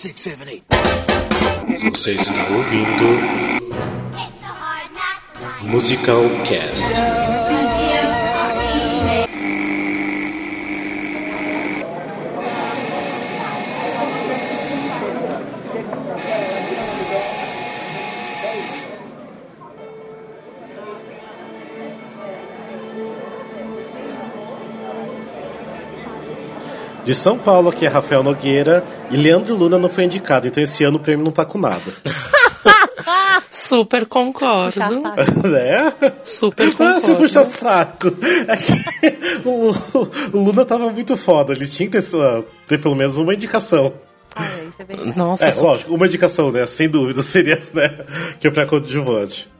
[0.00, 0.64] six, seven, eight.
[1.92, 3.20] Você está ouvindo
[5.62, 7.29] Musical Cast.
[27.10, 30.84] De São Paulo, aqui é Rafael Nogueira e Leandro Luna não foi indicado, então esse
[30.84, 31.82] ano o prêmio não tá com nada.
[33.50, 34.78] Super concordo.
[35.42, 35.92] né?
[36.22, 37.00] Super Ah, concordo.
[37.00, 38.12] você puxa saco.
[38.46, 39.72] É que o,
[40.32, 43.92] o Luna tava muito foda, ele tinha que ter, ter pelo menos uma indicação.
[45.16, 46.64] Nossa, É, su- lógico, uma indicação, né?
[46.64, 48.04] Sem dúvida, seria, né?
[48.38, 49.50] Que é pra coadjuvante.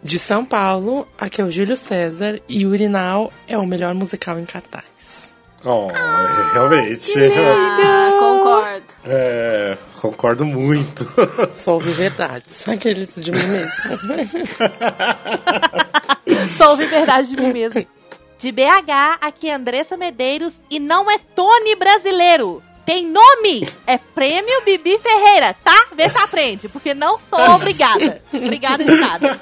[0.00, 4.44] de São Paulo, aqui é o Júlio César e Urinal é o melhor musical em
[4.44, 5.33] cartaz.
[5.64, 5.88] Oh,
[6.52, 7.12] realmente.
[7.16, 8.94] Ah, concordo.
[9.06, 11.08] É, concordo muito.
[11.54, 12.68] Só ouvi verdades.
[12.68, 13.72] Aqueles de mim mesmo.
[16.56, 17.86] Só ouvi verdade de mim mesmo.
[18.38, 22.62] De BH, aqui é Andressa Medeiros e não é Tony brasileiro.
[22.84, 23.66] Tem nome!
[23.86, 25.86] É Prêmio Bibi Ferreira, tá?
[25.96, 28.20] Vê se aprende, porque não sou obrigada.
[28.32, 29.38] Obrigada de nada.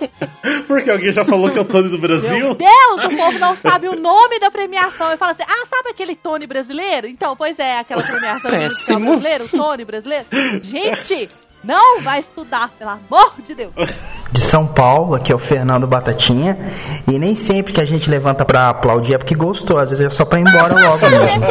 [0.67, 2.55] Porque alguém já falou que é o Tony do Meu Brasil?
[2.55, 5.13] Deus, o povo não sabe o nome da premiação.
[5.13, 7.07] E fala assim: ah, sabe aquele Tony brasileiro?
[7.09, 9.11] Então, pois é, aquela premiação Péssimo.
[9.11, 10.27] brasileiro, Tony brasileiro.
[10.63, 11.29] Gente,
[11.65, 13.73] não vai estudar, pelo amor de Deus.
[14.33, 16.57] de São Paulo, aqui é o Fernando Batatinha.
[17.09, 20.11] E nem sempre que a gente levanta pra aplaudir é porque gostou, às vezes é
[20.11, 21.43] só pra ir embora logo mesmo.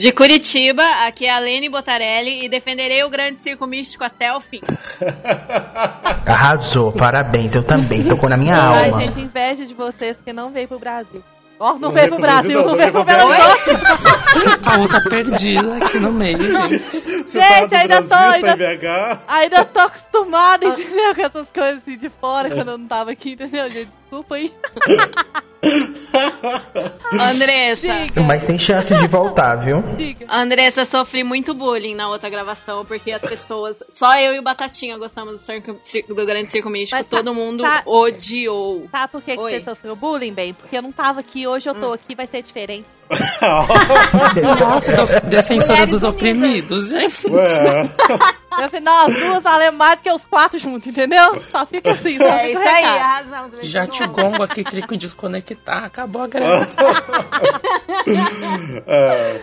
[0.00, 4.40] De Curitiba, aqui é a Lene Botarelli e defenderei o grande circo místico até o
[4.40, 4.62] fim.
[6.24, 9.02] Arrasou, parabéns, eu também, tocou na minha Ai, alma.
[9.02, 11.22] gente, inveja de vocês que não veio pro Brasil.
[11.60, 13.70] Ó, não, Não veio pro Brasil, não, não veio pro Belo Horizonte.
[14.64, 16.88] A outra perdida aqui no meio, gente.
[16.88, 19.20] Você Gente, tá ainda Brasil, tô, tá ainda-.
[19.28, 21.14] Ainda tô acostumada, entendeu?
[21.14, 23.90] Com essas coisas assim de fora, quando eu não tava aqui, entendeu, gente?
[24.10, 24.52] Desculpa aí.
[27.12, 29.82] Andressa, Diga, Mas tem chance de voltar, viu?
[29.96, 30.26] diga.
[30.28, 34.96] Andressa, sofri muito bullying na outra gravação, porque as pessoas, só eu e o Batatinha
[34.98, 38.88] gostamos do, circo, do grande circo místico, Mas tá- todo mundo tá- odiou.
[38.90, 40.54] Sabe por que, que você sofreu bullying, bem?
[40.54, 42.86] Porque eu não tava aqui, hoje eu tô aqui, vai ser diferente.
[44.60, 47.28] Nossa, do- defensora dos oprimidos, gente.
[47.30, 47.88] Ué,
[48.62, 51.40] Eu falei, nós duas valemos mais do que os quatro juntos, entendeu?
[51.50, 53.62] Só fica assim, só É isso aí.
[53.62, 56.80] Já te gongo aqui, clico em desconectar, acabou a graça.
[58.86, 59.40] é.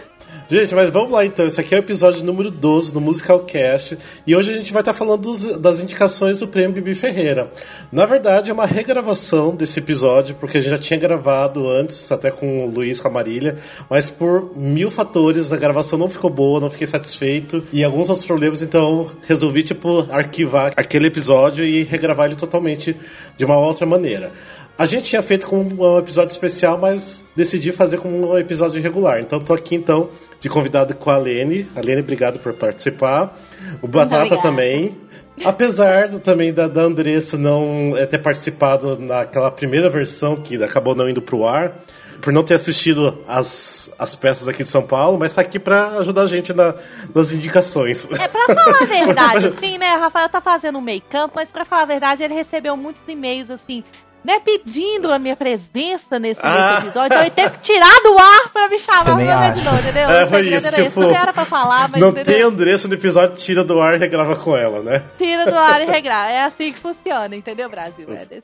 [0.49, 1.45] Gente, mas vamos lá então.
[1.45, 3.97] Esse aqui é o episódio número 12 do Musical Cast.
[4.25, 7.51] E hoje a gente vai estar falando dos- das indicações do prêmio Bibi Ferreira.
[7.91, 12.31] Na verdade, é uma regravação desse episódio, porque a gente já tinha gravado antes, até
[12.31, 13.57] com o Luiz, com a Marília.
[13.89, 17.61] Mas por mil fatores, a gravação não ficou boa, não fiquei satisfeito.
[17.73, 22.95] E alguns outros problemas, então resolvi, tipo, arquivar aquele episódio e regravar ele totalmente
[23.35, 24.31] de uma outra maneira.
[24.77, 29.19] A gente tinha feito como um episódio especial, mas decidi fazer como um episódio regular.
[29.19, 31.67] Então tô aqui então de convidado com a Lene.
[31.75, 33.35] A Lene, obrigado por participar.
[33.81, 34.95] O Batata também.
[35.43, 41.07] Apesar também da, da Andressa não eh, ter participado naquela primeira versão que acabou não
[41.07, 41.73] indo pro ar,
[42.21, 45.89] por não ter assistido as, as peças aqui de São Paulo, mas tá aqui pra
[45.99, 46.73] ajudar a gente na-
[47.13, 48.07] nas indicações.
[48.11, 49.95] É, pra falar a verdade, assim, né?
[49.95, 53.51] O Rafael tá fazendo um make-up, mas pra falar a verdade, ele recebeu muitos e-mails,
[53.51, 53.83] assim,
[54.27, 54.39] né?
[54.43, 56.79] Pedindo a minha presença nesse, nesse Ah.
[56.83, 57.07] episódio.
[57.07, 59.59] Então ele teve que tirar do ar pra me chamar Também pra fazer acho.
[59.59, 60.09] de novo, entendeu?
[60.09, 60.99] É, foi isso, tipo, esse.
[60.99, 62.33] Não era pra falar, mas não entendeu?
[62.33, 65.01] tem Andressa no episódio, tira do ar e regrava com ela, né?
[65.17, 66.29] Tira do ar e regrar.
[66.29, 68.05] É assim que funciona, entendeu, Brasil?
[68.09, 68.43] É desse...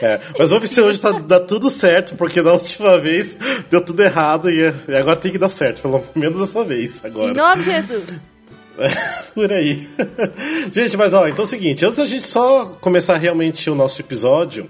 [0.00, 3.36] É, mas vamos ver se hoje tá, dá tudo certo, porque da última vez
[3.68, 7.06] deu tudo errado e, e agora tem que dar certo, pelo menos dessa vez Em
[7.08, 7.34] agora.
[7.34, 8.04] nome de Jesus.
[9.34, 9.88] Por aí.
[10.72, 14.00] gente, mas ó, então é o seguinte, antes da gente só começar realmente o nosso
[14.00, 14.68] episódio,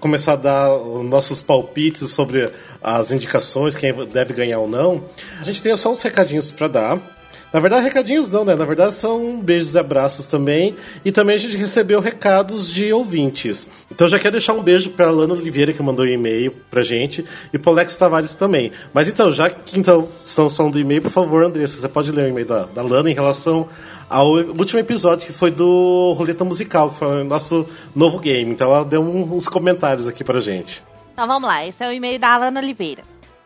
[0.00, 2.48] começar a dar os nossos palpites sobre
[2.82, 5.04] as indicações, quem deve ganhar ou não,
[5.40, 7.17] a gente tem só uns recadinhos pra dar.
[7.52, 8.54] Na verdade, recadinhos não, né?
[8.54, 10.76] Na verdade, são beijos e abraços também.
[11.04, 13.66] E também a gente recebeu recados de ouvintes.
[13.90, 17.24] Então, já quero deixar um beijo pra Lana Oliveira, que mandou um e-mail pra gente,
[17.52, 18.70] e pro Alex Tavares também.
[18.92, 22.26] Mas então, já que então, estão falando do e-mail, por favor, Andressa, você pode ler
[22.26, 23.66] o e-mail da, da Lana em relação
[24.10, 27.66] ao último episódio, que foi do Roleta Musical, que foi o nosso
[27.96, 28.50] novo game.
[28.50, 30.82] Então, ela deu uns comentários aqui pra gente.
[31.14, 33.02] Então vamos lá, esse é o e-mail da Alana Oliveira.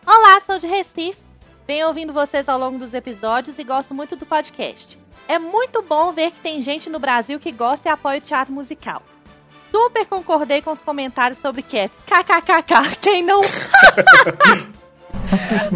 [0.06, 1.31] Olá, sou de Recife.
[1.66, 4.98] Venho ouvindo vocês ao longo dos episódios e gosto muito do podcast.
[5.28, 8.52] É muito bom ver que tem gente no Brasil que gosta e apoia o teatro
[8.52, 9.02] musical.
[9.70, 11.96] Super concordei com os comentários sobre Cats.
[12.04, 13.40] KKKK, quem não?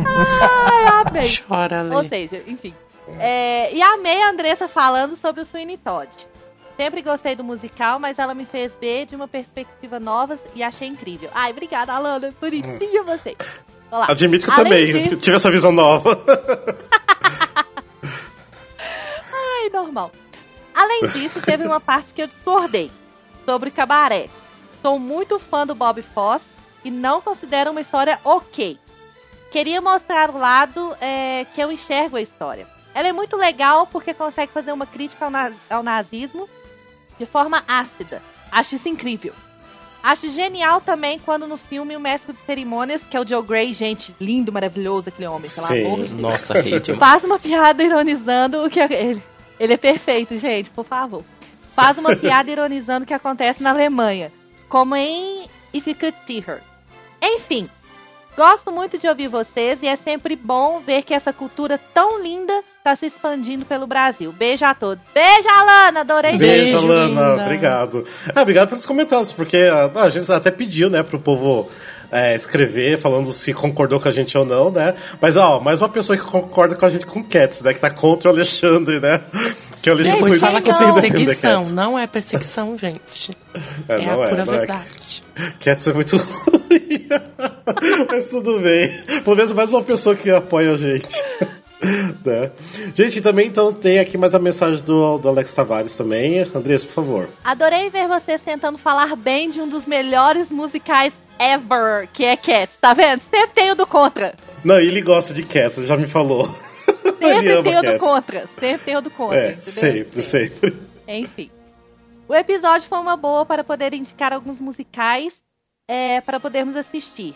[0.04, 1.28] Ai, amei.
[1.46, 2.74] Chora, Ou seja, enfim.
[3.18, 6.10] É, e amei a Andressa falando sobre o Sweeney Todd.
[6.76, 10.86] Sempre gostei do musical, mas ela me fez ver de uma perspectiva nova e achei
[10.86, 11.30] incrível.
[11.34, 12.34] Ai, obrigada, Alana.
[12.38, 13.34] Bonitinha você.
[13.90, 14.12] Vamos lá.
[14.12, 16.10] Admito que eu Além também disso- tive essa visão nova.
[19.32, 20.12] Ai, normal.
[20.74, 22.90] Além disso, teve uma parte que eu discordei.
[23.44, 24.28] Sobre cabaré.
[24.82, 26.44] Sou muito fã do Bob Fosse
[26.84, 28.78] e não considero uma história ok.
[29.50, 32.66] Queria mostrar o lado é, que eu enxergo a história.
[32.94, 36.48] Ela é muito legal porque consegue fazer uma crítica ao, na- ao nazismo
[37.18, 38.20] de forma ácida.
[38.50, 39.32] Acho isso incrível.
[40.06, 43.74] Acho genial também quando no filme o mestre de cerimônias, que é o Joe Gray,
[43.74, 45.84] gente, lindo, maravilhoso aquele homem, pelo Sim.
[45.84, 46.20] amor de Deus.
[46.20, 46.54] Nossa.
[46.96, 49.20] Faz uma piada ironizando o que ele.
[49.58, 51.24] Ele é perfeito, gente, por favor.
[51.74, 54.32] Faz uma piada ironizando o que acontece na Alemanha,
[54.68, 56.62] como em If You Could See Her.
[57.20, 57.68] Enfim,
[58.36, 62.62] gosto muito de ouvir vocês e é sempre bom ver que essa cultura tão linda
[62.86, 64.32] está se expandindo pelo Brasil.
[64.32, 65.04] Beijo a todos.
[65.12, 66.38] Beijo, Alana, adorei.
[66.38, 67.06] Beijo, Beijo, Alana.
[67.30, 67.44] linda.
[67.44, 68.04] Obrigado.
[68.32, 71.68] Ah, obrigado pelos comentários, porque ah, a gente até pediu, né, pro povo
[72.12, 74.94] é, escrever, falando se concordou com a gente ou não, né?
[75.20, 77.74] Mas, ó, mais uma pessoa que concorda com a gente com Cats, né?
[77.74, 79.20] Que tá contra o Alexandre, né?
[79.82, 81.64] Que o Alexandre Depois foi fala que é perseguição.
[81.70, 83.36] Não é perseguição, gente.
[83.88, 84.58] É, É, não a é, pura não é.
[84.58, 85.24] verdade.
[85.58, 87.08] Cats é muito ruim.
[88.08, 88.88] Mas tudo bem.
[89.24, 91.22] Pelo menos mais uma pessoa que apoia a gente.
[92.24, 92.50] né?
[92.94, 96.40] Gente, também então tem aqui mais a mensagem do, do Alex Tavares também.
[96.54, 97.28] Andressa, por favor.
[97.44, 102.76] Adorei ver vocês tentando falar bem de um dos melhores musicais ever, que é Cats.
[102.80, 103.20] Tá vendo?
[103.30, 104.34] Sempre tem o do contra.
[104.64, 106.44] Não, ele gosta de Cats, já me falou.
[107.20, 108.48] Sempre tem o do contra.
[108.58, 109.38] Sempre tem o do contra.
[109.38, 110.76] É, sempre, sempre.
[111.08, 111.50] Enfim.
[112.28, 115.34] O episódio foi uma boa para poder indicar alguns musicais
[115.88, 117.34] é, para podermos assistir.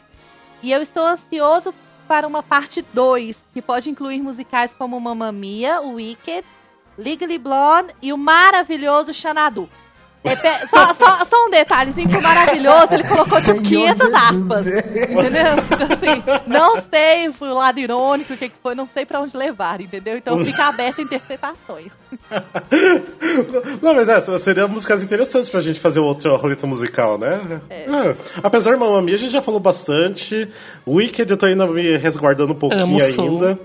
[0.62, 1.72] E eu estou ansioso
[2.10, 6.44] para uma parte 2, que pode incluir musicais como Mamma Mia, Wicked,
[6.98, 9.70] Legally Blonde e o maravilhoso Xanadu.
[10.22, 10.36] É,
[10.66, 14.66] só, só- só um detalhezinho maravilhoso ele colocou tipo Senhor 500 aspas.
[14.66, 15.54] Entendeu?
[15.70, 19.34] Então, assim, não sei o lado irônico, o que, que foi, não sei pra onde
[19.36, 20.18] levar, entendeu?
[20.18, 21.90] Então fica aberto a interpretações.
[23.80, 27.60] Não, mas é, seriam músicas interessantes pra gente fazer outra roleta musical, né?
[27.70, 27.74] É.
[27.84, 28.16] É.
[28.42, 30.48] Apesar de Mamma Mia, a gente já falou bastante.
[30.86, 33.58] Wicked eu tô ainda me resguardando um pouquinho ainda.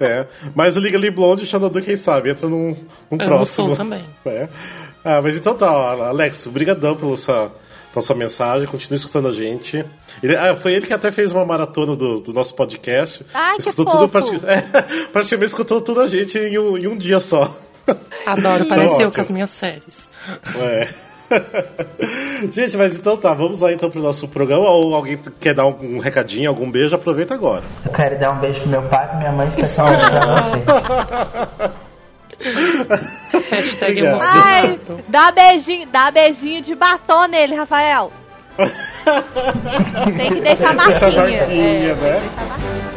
[0.00, 0.26] É.
[0.54, 2.70] Mas o Legally Blonde e Xanadu, quem sabe, entra num,
[3.10, 3.66] num Amo próximo.
[3.68, 4.04] Soul também.
[4.26, 4.48] É.
[5.08, 7.52] Ah, mas então tá, Alex, brigadão pela sua,
[7.92, 9.84] pela sua mensagem, continue escutando a gente.
[10.22, 13.24] Ele- ah, foi ele que até fez uma maratona do, do nosso podcast.
[13.32, 14.08] Ai, que escutou fofo.
[14.08, 17.54] tudo, prati- é, praticamente escutou toda a gente em um, em um dia só.
[18.26, 20.08] Adoro, Tá pareceu com as minhas séries.
[20.58, 20.88] É.
[22.52, 24.68] Gente, mas então tá, vamos lá então pro nosso programa.
[24.68, 27.64] Ou alguém quer dar um, um recadinho, algum beijo, aproveita agora.
[27.84, 31.72] Eu quero dar um beijo pro meu pai e pra minha mãe, especialmente pra você.
[33.50, 34.00] Hashtag.
[34.00, 35.04] Ai, emocionado.
[35.08, 38.12] dá beijinho, dá beijinho de batom nele, Rafael.
[40.16, 41.20] Tem que deixar a Deixa marquinha.
[41.22, 42.20] marquinha, é, tem que né?
[42.20, 42.95] deixar marquinha.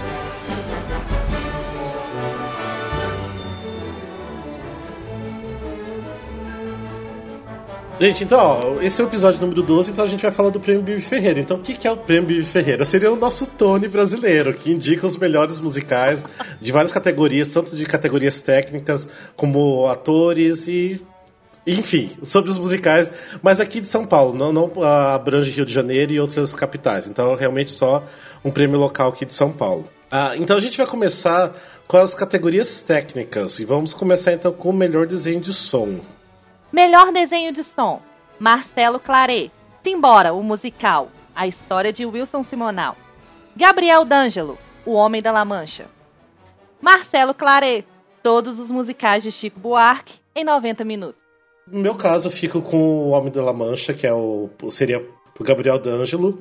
[7.99, 10.59] Gente, então, ó, esse é o episódio número 12, então a gente vai falar do
[10.59, 11.37] Prêmio Bibi Ferreira.
[11.37, 12.85] Então, o que, que é o Prêmio Bibi Ferreira?
[12.85, 16.25] Seria o nosso Tony brasileiro, que indica os melhores musicais
[16.61, 21.05] de várias categorias, tanto de categorias técnicas como atores e.
[21.67, 23.11] Enfim, sobre os musicais,
[23.43, 27.05] mas aqui de São Paulo, não, não abrange Rio de Janeiro e outras capitais.
[27.05, 28.05] Então, realmente só
[28.45, 29.83] um prêmio local aqui de São Paulo.
[30.09, 31.53] Ah, então a gente vai começar
[31.85, 33.59] com as categorias técnicas.
[33.59, 35.99] E vamos começar então com o melhor desenho de som.
[36.71, 38.01] Melhor desenho de som:
[38.37, 39.51] Marcelo Claret.
[39.83, 41.09] Simbora, o musical.
[41.35, 42.95] A história de Wilson Simonal.
[43.55, 45.87] Gabriel D'Angelo, O Homem da La Mancha.
[46.81, 47.85] Marcelo Claret.
[48.21, 51.23] Todos os musicais de Chico Buarque em 90 minutos.
[51.65, 55.03] No meu caso, eu fico com o Homem da La Mancha, que é o seria
[55.39, 56.37] o Gabriel D'Angelo,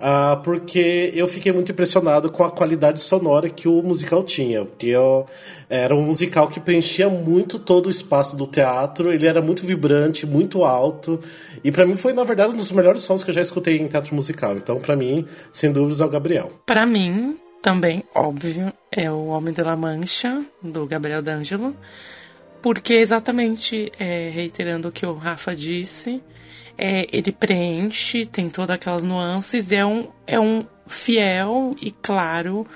[0.00, 4.64] ah, porque eu fiquei muito impressionado com a qualidade sonora que o musical tinha.
[4.64, 5.26] Porque eu-
[5.68, 10.26] era um musical que preenchia muito todo o espaço do teatro, ele era muito vibrante,
[10.26, 11.20] muito alto,
[11.62, 13.86] e pra mim foi, na verdade, um dos melhores sons que eu já escutei em
[13.86, 14.56] teatro musical.
[14.56, 16.50] Então, pra mim, sem dúvidas, é o Gabriel.
[16.66, 21.76] Pra mim, também, óbvio, é o Homem de la Mancha, do Gabriel D'Angelo.
[22.62, 26.22] Porque exatamente, é, reiterando o que o Rafa disse,
[26.82, 32.66] é, ele preenche, tem todas aquelas nuances, é um, é um fiel e claro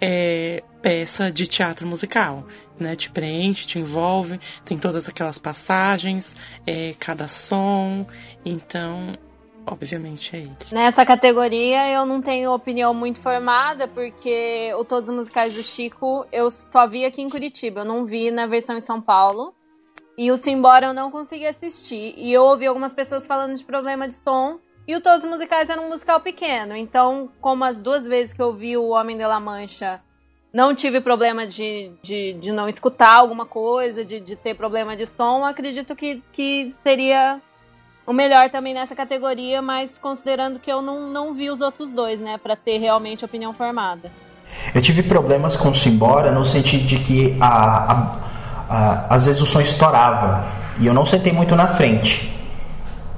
[0.00, 2.46] é, peça de teatro musical.
[2.78, 2.94] Né?
[2.94, 8.06] Te preenche, te envolve, tem todas aquelas passagens, é, cada som.
[8.44, 9.18] Então,
[9.66, 10.56] obviamente é ele.
[10.70, 16.24] Nessa categoria eu não tenho opinião muito formada, porque o Todos os Musicais do Chico
[16.30, 19.52] eu só vi aqui em Curitiba, eu não vi na versão em São Paulo.
[20.18, 22.12] E o Simbora eu não consegui assistir.
[22.16, 24.58] E eu ouvi algumas pessoas falando de problema de som.
[24.86, 26.74] E o Todos os Musicais era um musical pequeno.
[26.74, 30.00] Então, como as duas vezes que eu vi o Homem de la Mancha,
[30.52, 35.06] não tive problema de, de, de não escutar alguma coisa, de, de ter problema de
[35.06, 37.40] som, acredito que, que seria
[38.04, 42.18] o melhor também nessa categoria, mas considerando que eu não, não vi os outros dois,
[42.18, 44.10] né, para ter realmente opinião formada.
[44.74, 48.37] Eu tive problemas com o Simbora no sentido de que a, a,
[48.68, 50.46] a, às vezes o som estourava
[50.78, 52.32] e eu não sentei muito na frente.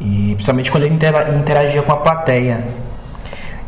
[0.01, 2.67] E principalmente quando ele interagia com a plateia.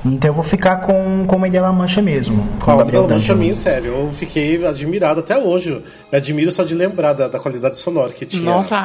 [0.04, 2.48] Então eu vou ficar com, com o Miguel La Mancha mesmo.
[2.58, 5.82] Com Gabriel Mancha, mim, sério, eu fiquei admirado até hoje.
[6.10, 8.42] Me admiro só de lembrar da, da qualidade sonora que tinha.
[8.42, 8.76] Nossa,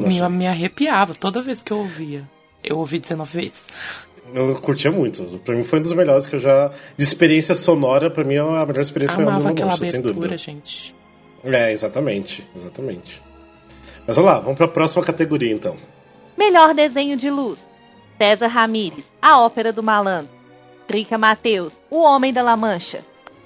[0.00, 2.28] me, me arrepiava toda vez que eu ouvia.
[2.64, 3.68] Eu ouvi 19 vezes.
[4.34, 5.22] Eu curtia muito.
[5.44, 6.70] Pra mim foi um dos melhores que eu já.
[6.96, 9.90] De experiência sonora, pra mim a melhor experiência foi Amava Homem de La aquela Mancha,
[9.90, 10.38] sem abertura, dúvida.
[10.38, 10.99] gente.
[11.44, 12.48] É, exatamente.
[12.54, 13.22] Exatamente.
[14.06, 15.76] Mas vamos lá, vamos pra próxima categoria então.
[16.36, 17.66] Melhor desenho de luz.
[18.18, 20.30] César Ramírez, A Ópera do Malandro.
[20.88, 23.00] Drica Mateus, O Homem da La Mancha.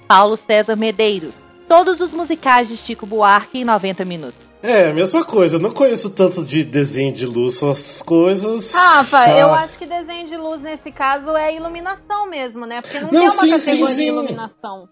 [0.07, 4.51] Paulo César Medeiros, todos os musicais de Chico Buarque em 90 minutos.
[4.61, 5.55] É, a mesma coisa.
[5.55, 8.73] Eu não conheço tanto de desenho de luz, essas coisas.
[8.73, 9.37] Rafa, Ah.
[9.39, 12.81] eu acho que desenho de luz nesse caso é iluminação mesmo, né?
[12.81, 14.07] Porque não, Não, tem uma sim, categoria sim, sim.
[14.07, 14.89] iluminação.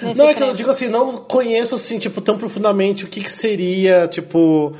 [0.00, 3.20] Nesse Não, é que eu digo assim, não conheço assim, tipo, tão profundamente o que,
[3.22, 4.72] que seria, tipo.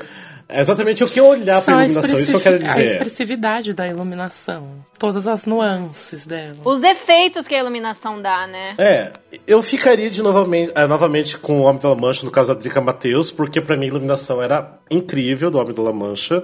[0.55, 2.91] Exatamente o que olhar Só pra a, iluminação, isso que eu quero expressi- a dizer.
[2.93, 4.67] expressividade da iluminação.
[4.99, 6.53] Todas as nuances dela.
[6.65, 8.75] Os efeitos que a iluminação dá, né?
[8.77, 9.11] É,
[9.47, 12.59] eu ficaria de novamente, é, novamente com o Homem da La Mancha, no caso da
[12.59, 16.43] Drica Mateus, porque pra mim a iluminação era incrível do Homem da La Mancha.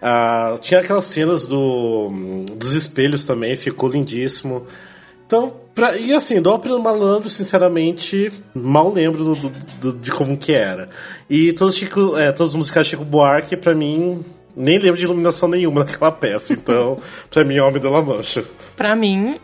[0.00, 2.10] Ah, tinha aquelas cenas do,
[2.54, 4.66] dos espelhos também, ficou lindíssimo.
[5.26, 10.10] Então, pra, e assim, do Ópera do Malandro, sinceramente, mal lembro do, do- do- de
[10.10, 10.88] como que era.
[11.28, 15.04] E todos, os Chico, é, todos os musicais Chico Buarque, pra mim, nem lembro de
[15.04, 16.52] iluminação nenhuma naquela peça.
[16.52, 16.98] Então,
[17.30, 18.44] pra mim, é Homem da La Mancha.
[18.76, 19.38] Pra mim,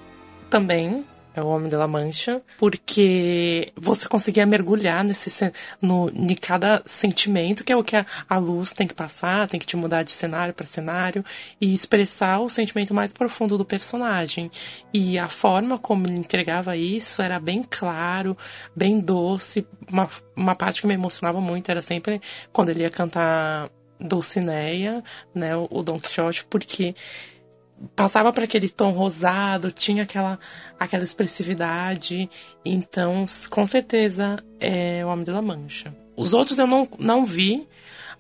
[0.50, 1.04] também,
[1.36, 5.52] é o Homem de La Mancha, porque você conseguia mergulhar nesse
[5.82, 9.60] no, em cada sentimento, que é o que a, a luz tem que passar, tem
[9.60, 11.22] que te mudar de cenário para cenário
[11.60, 14.50] e expressar o sentimento mais profundo do personagem.
[14.92, 18.34] E a forma como ele entregava isso era bem claro,
[18.74, 19.66] bem doce.
[19.92, 25.02] Uma, uma parte que me emocionava muito era sempre quando ele ia cantar Dulcineia,
[25.34, 26.94] né, o Don Quixote, porque
[27.94, 30.38] passava para aquele tom rosado, tinha aquela,
[30.78, 32.28] aquela expressividade.
[32.64, 35.94] Então, com certeza, é o Homem de La Mancha.
[36.16, 37.68] Os outros eu não, não vi,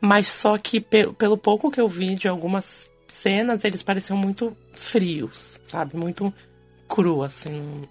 [0.00, 4.54] mas só que pe- pelo pouco que eu vi de algumas cenas, eles pareciam muito
[4.74, 5.96] frios, sabe?
[5.96, 6.32] Muito
[6.88, 7.82] cru, assim.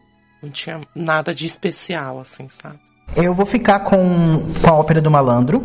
[0.44, 2.80] Não tinha nada de especial, assim, sabe?
[3.16, 3.98] Eu vou ficar com,
[4.62, 5.64] com a Ópera do Malandro,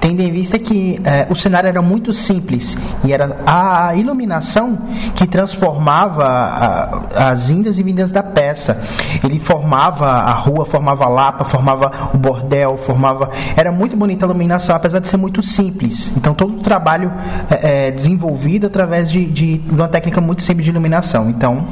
[0.00, 4.78] tendo em vista que eh, o cenário era muito simples e era a iluminação
[5.14, 8.80] que transformava a- as indas e vindas da peça.
[9.22, 13.30] Ele formava a rua, formava a lapa, formava o bordel, formava.
[13.56, 16.16] Era muito bonita a iluminação, apesar de ser muito simples.
[16.16, 17.12] Então todo o trabalho
[17.50, 21.28] é, é desenvolvido através de, de uma técnica muito simples de iluminação.
[21.30, 21.64] Então,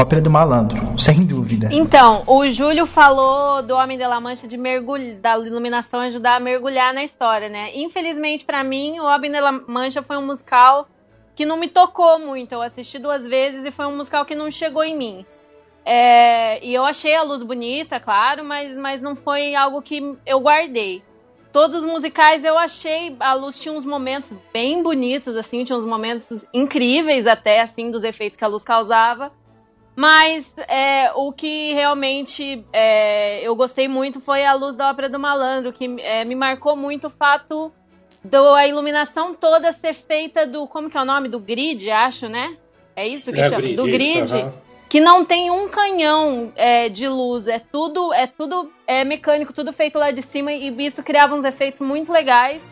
[0.00, 1.68] Ópera do Malandro, sem dúvida.
[1.72, 6.40] Então, o Júlio falou do Homem de La Mancha de mergulho, da iluminação ajudar a
[6.40, 7.72] mergulhar na história, né?
[7.74, 10.86] Infelizmente, pra mim, o Homem de La Mancha foi um musical
[11.34, 12.52] que não me tocou muito.
[12.52, 15.26] Eu assisti duas vezes e foi um musical que não chegou em mim.
[15.84, 20.38] É, e eu achei a luz bonita, claro, mas, mas não foi algo que eu
[20.38, 21.02] guardei.
[21.52, 25.84] Todos os musicais eu achei, a luz tinha uns momentos bem bonitos, assim, tinha uns
[25.84, 29.32] momentos incríveis até, assim, dos efeitos que a luz causava.
[29.98, 35.18] Mas é, o que realmente é, eu gostei muito foi a luz da Ópera do
[35.18, 37.72] Malandro, que é, me marcou muito o fato
[38.22, 40.68] da iluminação toda ser feita do.
[40.68, 41.28] Como que é o nome?
[41.28, 42.56] Do grid, acho, né?
[42.94, 43.60] É isso que É, chama?
[43.62, 44.32] grid, do isso, grid.
[44.34, 44.52] aham.
[44.88, 47.48] Que não tem um canhão é, de luz.
[47.48, 50.52] É tudo, é tudo é mecânico, tudo feito lá de cima.
[50.52, 52.62] E isso criava uns efeitos muito legais.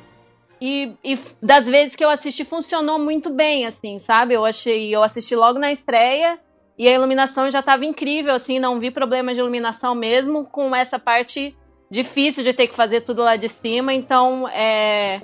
[0.60, 4.34] E, e das vezes que eu assisti, funcionou muito bem, assim, sabe?
[4.34, 4.94] Eu achei.
[4.94, 6.38] Eu assisti logo na estreia.
[6.78, 10.98] E a iluminação já estava incrível, assim, não vi problema de iluminação mesmo com essa
[10.98, 11.56] parte
[11.90, 13.94] difícil de ter que fazer tudo lá de cima.
[13.94, 15.20] Então, é,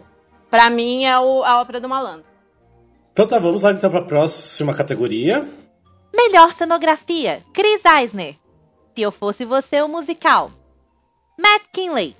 [0.51, 2.31] para mim, é o- a ópera do malandro.
[3.13, 5.47] Então tá, vamos lá então pra próxima categoria.
[6.15, 8.35] Melhor cenografia, Chris Eisner.
[8.95, 10.51] Se eu fosse você, o musical.
[11.39, 12.15] Matt Kinley,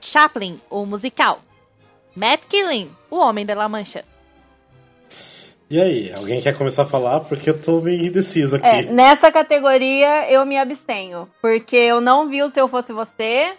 [0.00, 1.38] Chaplin, o musical.
[2.16, 4.04] Matt Killing, o Homem da La Mancha.
[5.72, 7.20] E aí, alguém quer começar a falar?
[7.20, 8.66] Porque eu tô meio indeciso aqui.
[8.66, 11.26] É, nessa categoria eu me abstenho.
[11.40, 13.54] Porque eu não vi o Se Eu Fosse Você.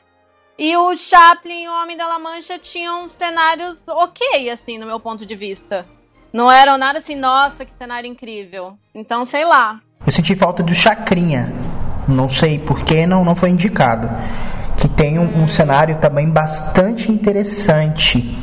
[0.56, 5.00] E o Chaplin e o Homem da La Mancha tinham cenários ok, assim, no meu
[5.00, 5.88] ponto de vista.
[6.32, 8.78] Não eram nada assim, nossa, que cenário incrível.
[8.94, 9.82] Então, sei lá.
[10.06, 11.52] Eu senti falta do Chacrinha.
[12.08, 14.08] Não sei por que não, não foi indicado.
[14.84, 18.38] Que tem um, um cenário também bastante interessante.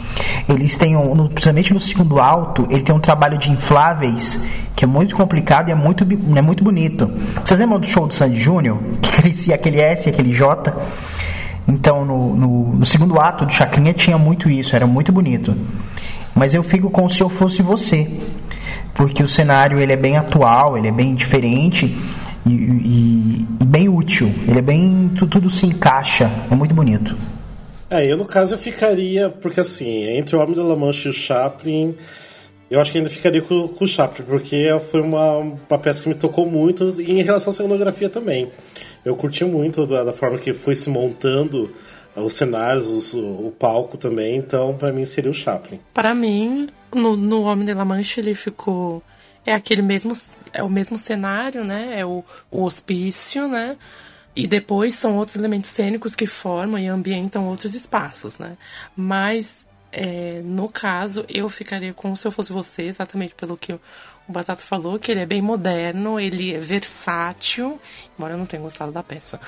[0.48, 4.42] Eles têm, um, no, principalmente no segundo alto, ele tem um trabalho de infláveis
[4.74, 7.12] que é muito complicado e é muito, é muito bonito.
[7.44, 8.78] Vocês lembram do show do Sandy Júnior?
[9.02, 10.74] Que crescia aquele S e aquele J?
[11.68, 15.54] Então, no, no, no segundo ato do Chacrinha tinha muito isso, era muito bonito.
[16.34, 18.10] Mas eu fico com Se Eu Fosse Você,
[18.94, 21.94] porque o cenário ele é bem atual, ele é bem diferente
[22.46, 24.32] e, e- e bem útil.
[24.48, 25.10] Ele é bem.
[25.16, 27.16] tu- Tudo se encaixa, é muito bonito.
[27.88, 31.10] É, eu no caso eu ficaria, porque assim, entre o Homem da La Mancha e
[31.10, 31.94] o Chaplin,
[32.70, 36.08] eu acho que ainda ficaria com, com o Chaplin, porque foi uma, uma peça que
[36.08, 38.48] me tocou muito, e em relação à cenografia também.
[39.04, 41.70] Eu curti muito da, da forma que foi se montando
[42.14, 45.80] os cenários, os- o, o palco também, então pra mim seria o Chaplin.
[45.92, 49.02] Para mim, no, no Homem de La Mancha ele ficou
[49.44, 50.12] é aquele mesmo
[50.52, 51.98] é o mesmo cenário, né?
[51.98, 53.76] É o, o hospício, né?
[54.34, 58.56] E depois são outros elementos cênicos que formam e ambientam outros espaços, né?
[58.96, 63.80] Mas é, no caso eu ficaria com se eu fosse você, exatamente pelo que o
[64.32, 67.80] Batata falou, que ele é bem moderno, ele é versátil,
[68.16, 69.40] embora eu não tenha gostado da peça.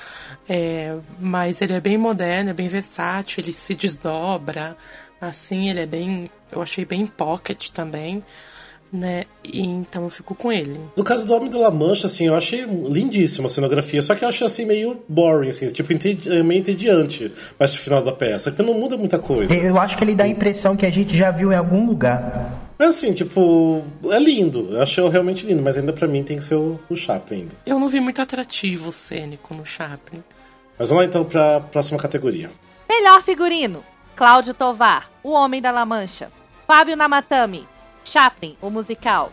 [0.49, 4.77] É, mas ele é bem moderno, é bem versátil, ele se desdobra,
[5.21, 6.29] assim, ele é bem.
[6.51, 8.25] Eu achei bem pocket também,
[8.93, 9.25] né?
[9.43, 10.79] E então eu fico com ele.
[10.97, 14.25] No caso do Homem da La Mancha, assim, eu achei lindíssima a cenografia, só que
[14.25, 18.51] eu achei assim meio boring, assim, tipo, entedi- meio entediante mais pro final da peça,
[18.51, 19.55] porque não muda muita coisa.
[19.55, 22.61] Eu acho que ele dá a impressão que a gente já viu em algum lugar.
[22.79, 24.69] Mas assim, tipo, é lindo.
[24.73, 27.53] Eu achei realmente lindo, mas ainda pra mim tem que ser o, o Chaplin ainda.
[27.65, 30.23] Eu não vi muito atrativo cênico no Chaplin.
[30.79, 32.51] Mas vamos lá então pra próxima categoria.
[32.89, 33.85] Melhor figurino:
[34.17, 36.29] Cláudio Tovar, O Homem da La Mancha.
[36.67, 37.65] Fábio Namatami,
[38.05, 39.33] Chaplin, o musical.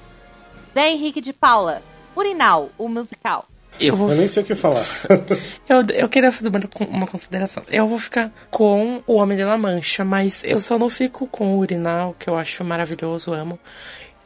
[0.73, 1.81] Zé Henrique de Paula,
[2.15, 3.45] Urinal, o musical.
[3.79, 4.83] Eu vou Eu nem sei o que falar.
[5.69, 7.63] Eu, eu queria fazer uma, uma consideração.
[7.69, 11.53] Eu vou ficar com o Homem de La Mancha, mas eu só não fico com
[11.53, 13.59] o Urinal, que eu acho maravilhoso, amo.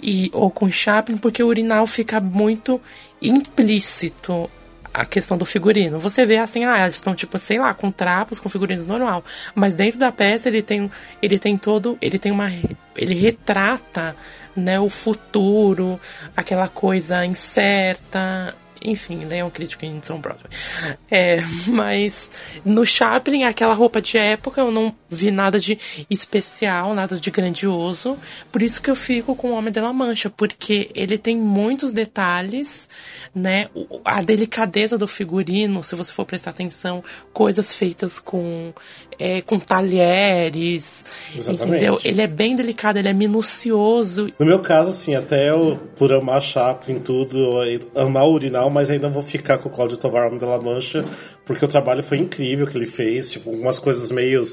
[0.01, 2.79] E, ou com o Chaplin, porque o Urinal fica muito
[3.21, 4.49] implícito
[4.93, 5.99] a questão do figurino.
[5.99, 9.23] Você vê assim, ah, eles estão tipo, sei lá, com trapos, com figurinos normal.
[9.55, 12.51] Mas dentro da peça ele tem, ele tem todo, ele tem uma,
[12.95, 14.15] ele retrata,
[14.55, 15.99] né, o futuro,
[16.37, 20.49] aquela coisa incerta, enfim, leiam crítica em São Broadway.
[21.09, 22.29] É, mas
[22.65, 25.77] no Chaplin, aquela roupa de época, eu não vi nada de
[26.09, 28.17] especial, nada de grandioso.
[28.51, 31.93] Por isso que eu fico com o Homem de La Mancha, porque ele tem muitos
[31.93, 32.87] detalhes,
[33.33, 33.69] né?
[34.03, 38.73] A delicadeza do figurino, se você for prestar atenção, coisas feitas com,
[39.19, 41.67] é, com talheres, Exatamente.
[41.69, 41.99] entendeu?
[42.03, 43.83] Ele é bem delicado, ele é minucioso
[44.39, 47.59] No meu caso, assim, até eu, por amar Chaplin tudo,
[47.95, 51.05] amar o urinal, mas ainda vou ficar com o Cláudio Tovar da La Mancha,
[51.45, 54.43] porque o trabalho foi incrível que ele fez, tipo, umas coisas meio.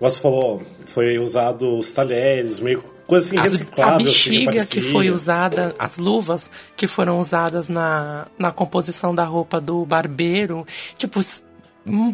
[0.00, 3.94] Você falou, foi usado os talheres, meio coisa assim, As- a reciclável.
[3.94, 9.60] assim, bexiga que foi usada, as luvas que foram usadas na, na composição da roupa
[9.60, 11.20] do barbeiro, tipo,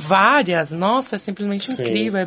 [0.00, 1.82] várias, nossa, é simplesmente Sim.
[1.82, 2.20] incrível.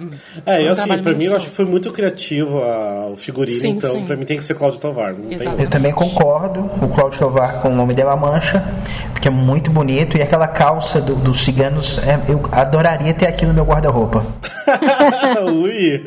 [0.45, 3.17] É, É, um assim, trabalho pra mim eu acho que foi muito criativo a- o
[3.17, 4.05] figurino, Sim, então sim.
[4.05, 5.15] pra mim tem que ser Cláudio Tovar.
[5.59, 8.63] Eu também concordo, o Cláudio Tovar com o nome de La Mancha,
[9.11, 10.17] porque é muito bonito.
[10.17, 14.25] E aquela calça do- dos ciganos, é, eu adoraria ter aqui no meu guarda-roupa.
[15.53, 16.03] Ui!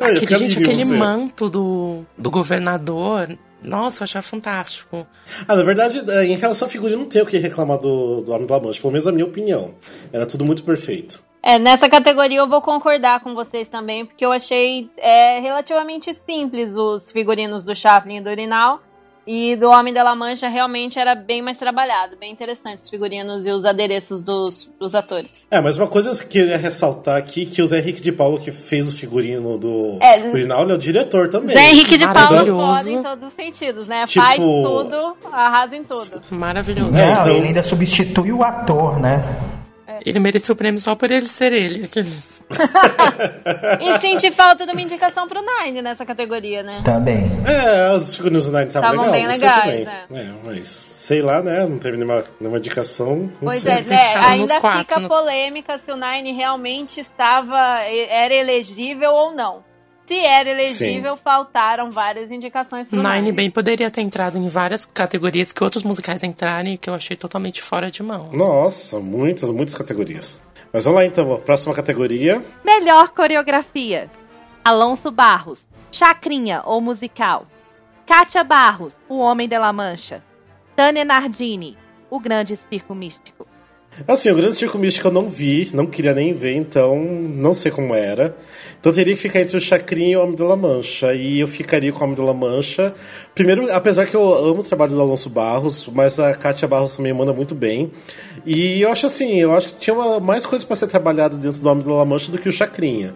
[0.00, 3.28] Aquele, gente, aquele manto do, do governador,
[3.66, 5.06] nossa, eu achava fantástico.
[5.46, 8.32] Ah, na verdade, é, em relação ao figurino, não tem o que reclamar do, do
[8.32, 9.74] Homem da La Mancha, pelo menos a minha opinião.
[10.12, 11.20] Era tudo muito perfeito.
[11.42, 16.76] É, nessa categoria eu vou concordar com vocês também, porque eu achei é, relativamente simples
[16.76, 18.80] os figurinos do Chaplin e do Urinal.
[19.26, 23.44] E do Homem da La Mancha realmente era bem mais trabalhado, bem interessante os figurinos
[23.44, 25.48] e os adereços dos, dos atores.
[25.50, 28.38] É, mas uma coisa que eu queria ressaltar aqui, que o Zé Henrique de Paulo,
[28.38, 31.56] que fez o figurino do É, original, ele é o diretor também.
[31.56, 32.76] Zé Henrique de Maravilhoso.
[32.76, 34.06] foda em todos os sentidos, né?
[34.06, 36.22] Tipo- Faz tudo, arrasa em tudo.
[36.30, 36.96] Maravilhoso.
[36.96, 39.24] É, Não, então- ele ainda substitui o ator, né?
[40.04, 41.84] Ele mereceu o prêmio só por ele ser ele.
[41.84, 42.42] Aqueles.
[43.80, 46.82] E senti falta de uma indicação pro Nine nessa categoria, né?
[46.84, 47.24] Também.
[47.46, 49.86] É, os figurinos do Nine estavam bem legais, também.
[50.20, 51.64] É, mas sei lá, né?
[51.66, 53.16] Não teve nenhuma, nenhuma indicação.
[53.16, 53.72] Não Pois sei.
[53.72, 54.14] é, né?
[54.16, 57.80] Ainda quatro, fica nos- polêmica se o Nine realmente estava.
[57.82, 59.64] era elegível ou não.
[60.06, 63.32] Se era elegível, faltaram várias indicações pro Nine Nine.
[63.32, 67.16] bem poderia ter entrado em várias categorias que outros musicais entrarem e que eu achei
[67.16, 68.30] totalmente fora de mão.
[68.32, 70.40] Nossa, muitas, muitas categorias.
[70.72, 72.44] Mas vamos lá então, a próxima categoria.
[72.64, 74.08] Melhor coreografia:
[74.64, 77.44] Alonso Barros, Chacrinha ou musical.
[78.06, 80.20] Kátia Barros, O Homem de la Mancha.
[80.76, 81.76] Tânia Nardini,
[82.08, 83.55] O Grande Circo Místico.
[84.06, 87.70] Assim, o Grande Circo Místico eu não vi, não queria nem ver, então não sei
[87.70, 88.36] como era.
[88.78, 91.14] Então teria que ficar entre o Chacrinha e o Homem de la Mancha.
[91.14, 92.94] E eu ficaria com o Homem de la Mancha.
[93.34, 97.12] Primeiro, apesar que eu amo o trabalho do Alonso Barros, mas a Kátia Barros também
[97.12, 97.90] manda muito bem.
[98.44, 101.60] E eu acho assim, eu acho que tinha uma- mais coisas para ser trabalhado dentro
[101.60, 103.14] do Homem de la Mancha do que o Chacrinha.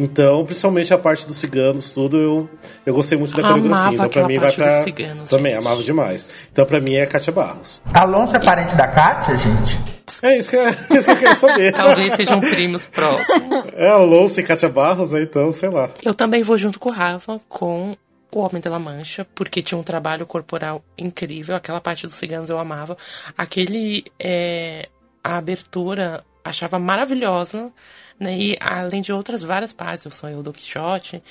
[0.00, 2.48] Então, principalmente a parte dos ciganos, tudo, eu,
[2.86, 3.96] eu gostei muito da Amava coreografia.
[3.96, 4.66] Então, pra mim, vai pra.
[4.68, 5.66] dos ciganos, também, gente.
[5.66, 6.48] amava demais.
[6.52, 7.82] Então, pra mim, é Kátia Barros.
[7.92, 9.76] Alonso é parente da Kátia, gente?
[10.22, 11.72] É isso que, é, isso que eu queria saber.
[11.72, 13.72] Talvez sejam primos próximos.
[13.74, 15.22] É Alonso e Kátia Barros, né?
[15.22, 15.90] Então, sei lá.
[16.04, 17.96] Eu também vou junto com o Rafa com
[18.32, 21.56] o Homem de la Mancha, porque tinha um trabalho corporal incrível.
[21.56, 22.96] Aquela parte dos ciganos eu amava.
[23.36, 24.04] Aquele.
[24.18, 24.88] é,
[25.24, 27.72] a abertura achava maravilhosa.
[28.18, 28.36] Né?
[28.36, 31.22] E além de outras várias partes, o sonho do Quixote,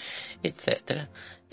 [0.43, 1.07] etc.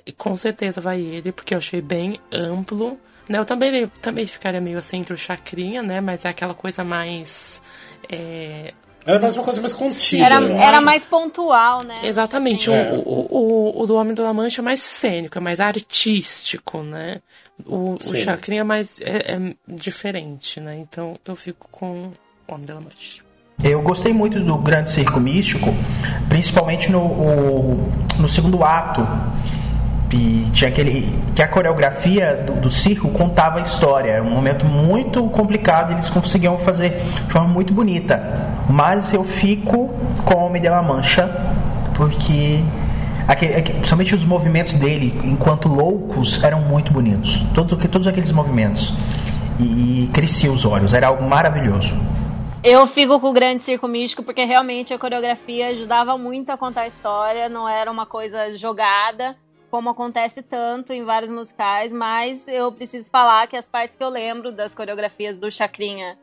[0.07, 2.99] E com certeza vai ele, porque eu achei bem amplo.
[3.29, 3.39] Né?
[3.39, 6.01] Eu também, eu também ficaria meio assim entre o Chacrinha, né?
[6.01, 7.63] Mas é aquela coisa mais.
[8.11, 8.73] é,
[9.07, 10.25] Era mais uma coisa mais contida.
[10.25, 12.01] Era, era mais pontual, né?
[12.05, 12.71] Exatamente.
[12.71, 12.93] É.
[12.93, 17.23] O, o, o, o do Homem da Mancha é mais cênico, é mais artístico, né?
[17.65, 18.17] O, o.
[18.17, 20.77] Chacrinha é mais é, é diferente, né?
[20.77, 22.13] Então eu fico com
[22.47, 23.25] o Homem da Mancha.
[23.63, 25.73] Eu gostei muito do Grande Circo Místico,
[26.29, 27.89] principalmente no, o-
[28.19, 29.07] no segundo ato.
[30.13, 31.19] E tinha aquele.
[31.35, 34.11] que a coreografia do, do circo contava a história.
[34.13, 38.23] Era um momento muito complicado eles conseguiam fazer de forma muito bonita.
[38.69, 39.89] Mas eu fico
[40.25, 41.27] com o Homem de la Mancha,
[41.95, 42.61] porque.
[43.27, 47.43] Aquele, aque- principalmente os movimentos dele, enquanto loucos, eram muito bonitos.
[47.55, 48.95] Todos, todos aqueles movimentos.
[49.59, 51.93] E, e crescia os olhos, era algo maravilhoso.
[52.67, 56.81] Eu fico com o Grande Circo Místico porque realmente a coreografia ajudava muito a contar
[56.81, 59.37] a história, não era uma coisa jogada,
[59.71, 64.09] como acontece tanto em vários musicais, mas eu preciso falar que as partes que eu
[64.09, 66.17] lembro das coreografias do Chacrinha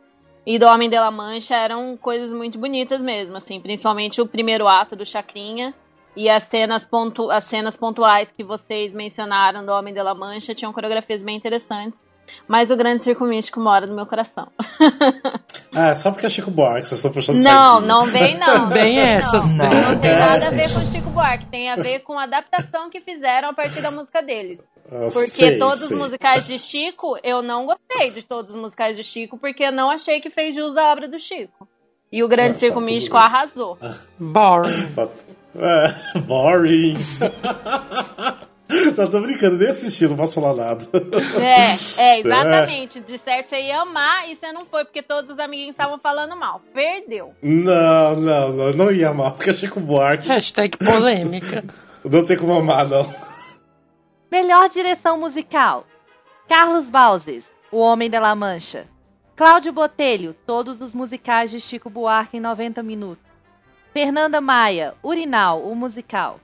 [0.43, 4.67] e do Homem de la Mancha eram coisas muito bonitas mesmo, assim, principalmente o primeiro
[4.67, 5.75] ato do Chacrinha
[6.15, 10.55] e as cenas, pontu as cenas pontuais que vocês mencionaram do Homem de la Mancha
[10.55, 12.03] tinham coreografias bem interessantes.
[12.47, 14.47] Mas o Grande Circo Místico mora no meu coração.
[15.73, 17.87] Ah, só porque é Chico Buarque, vocês estão puxando Não, sardinha.
[17.87, 18.67] não vem não.
[18.69, 21.75] Bem não, essas, Não, não tem nada a ver com o Chico Buarque, tem a
[21.77, 24.59] ver com a adaptação que fizeram a partir da música deles.
[24.91, 25.87] Ah, Porque sei, todos sei.
[25.87, 29.71] os musicais de Chico, eu não gostei de todos os musicais de Chico, porque eu
[29.71, 31.65] não achei que fez jus à obra do Chico.
[32.11, 33.25] E o Grande Ah, Circo tá, Místico bem.
[33.25, 33.77] arrasou.
[34.19, 34.87] Boring.
[35.53, 36.95] É, boring.
[38.97, 40.85] não, tô brincando, nem assisti, não posso falar nada.
[41.39, 42.99] É, é, exatamente.
[42.99, 46.35] De certo você ia amar e você não foi, porque todos os amiguinhos estavam falando
[46.35, 46.61] mal.
[46.73, 47.33] Perdeu.
[47.41, 50.27] Não, não, não, não ia amar, porque é Chico Buarque.
[50.27, 51.63] Hashtag polêmica.
[52.03, 53.13] Não tem como amar, não.
[54.31, 55.83] Melhor direção musical:
[56.47, 58.87] Carlos Bauzes, O Homem de la Mancha.
[59.35, 63.23] Cláudio Botelho, todos os musicais de Chico Buarque em 90 minutos.
[63.93, 66.39] Fernanda Maia, Urinal, o musical.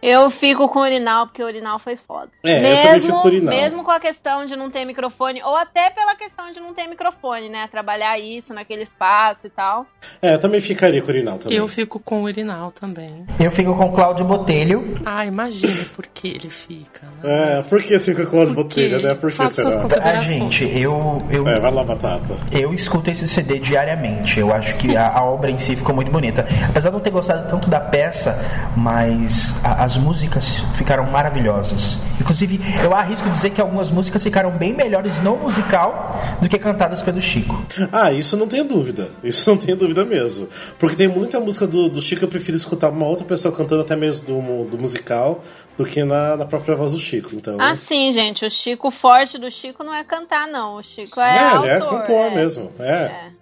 [0.00, 2.28] Eu fico com o Urinal, porque o Urinal foi foda.
[2.44, 3.54] É, eu também fico com o Urinal.
[3.54, 6.86] mesmo com a questão de não ter microfone, ou até pela questão de não ter
[6.86, 7.66] microfone, né?
[7.70, 9.86] Trabalhar isso naquele espaço e tal.
[10.22, 11.56] É, eu também ficaria com o Urinal também.
[11.58, 13.26] Eu fico com o Urinal também.
[13.40, 15.00] Eu fico com Cláudio Botelho.
[15.04, 17.58] Ah, imagine por que ele fica, né?
[17.58, 19.14] É, por que você fica com as Porque botelhas, né?
[19.14, 20.10] Por que faça suas será?
[20.10, 22.36] Ah, gente, eu, eu, É, vai lá, Batata.
[22.52, 24.38] eu escuto esse CD diariamente.
[24.38, 26.46] Eu acho que a, a obra em si ficou muito bonita.
[26.68, 28.38] Apesar de não ter gostado tanto da peça,
[28.76, 31.96] mas a- as músicas ficaram maravilhosas.
[32.20, 37.00] Inclusive, eu arrisco dizer que algumas músicas ficaram bem melhores no musical do que cantadas
[37.00, 37.64] pelo Chico.
[37.90, 39.10] Ah, isso não tenho dúvida.
[39.24, 40.46] Isso não tenho dúvida mesmo.
[40.78, 43.80] Porque tem muita música do, do Chico que eu prefiro escutar uma outra pessoa cantando
[43.80, 45.42] até mesmo do, do musical
[45.74, 47.34] do que na, na própria voz do Chico.
[47.34, 47.56] Então.
[47.58, 48.44] Ah, sim, gente.
[48.44, 50.76] O Chico forte do Chico não é cantar, não.
[50.76, 51.40] O Chico é.
[51.40, 52.34] Não, autor, ele é compor é.
[52.34, 52.72] mesmo.
[52.78, 52.92] É.
[52.92, 53.32] É.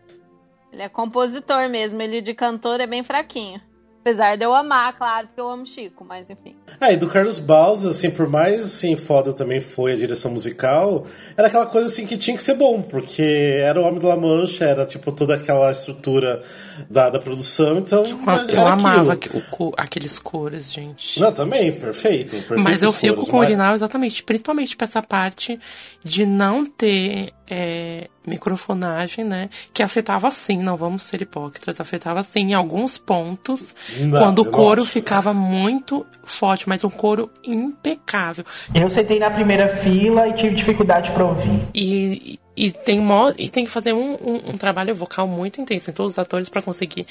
[0.73, 2.01] Ele é compositor mesmo.
[2.01, 3.61] Ele de cantor é bem fraquinho.
[4.07, 6.55] Apesar de eu amar, claro, porque eu amo Chico, mas enfim.
[6.81, 11.05] Ah, e do Carlos Baus, assim, por mais assim, foda também foi a direção musical,
[11.37, 14.17] era aquela coisa assim que tinha que ser bom, porque era o Homem da La
[14.17, 16.41] Mancha, era tipo toda aquela estrutura
[16.89, 18.07] da, da produção, então.
[18.07, 18.17] Eu,
[18.49, 19.43] era amava aquilo.
[19.59, 21.19] o aqueles cores, gente.
[21.21, 22.37] Não, também, perfeito.
[22.37, 25.59] perfeito Mas eu fico coros, com o mas- urinal exatamente, principalmente pra essa parte
[26.05, 29.49] de não ter é, microfonagem, né?
[29.73, 34.51] Que afetava sim, não vamos ser hipócritas, afetava sim em alguns pontos, Não, quando o
[34.83, 34.85] acho.
[34.87, 38.45] ficava muito forte, mas um coro impecável.
[38.75, 41.67] Eu sentei na primeira fila e tive dificuldade pra ouvir.
[41.75, 45.91] E, e, tem, mo- e tem que fazer um, um- um trabalho vocal muito intenso
[45.91, 47.07] em todos os atores para conseguir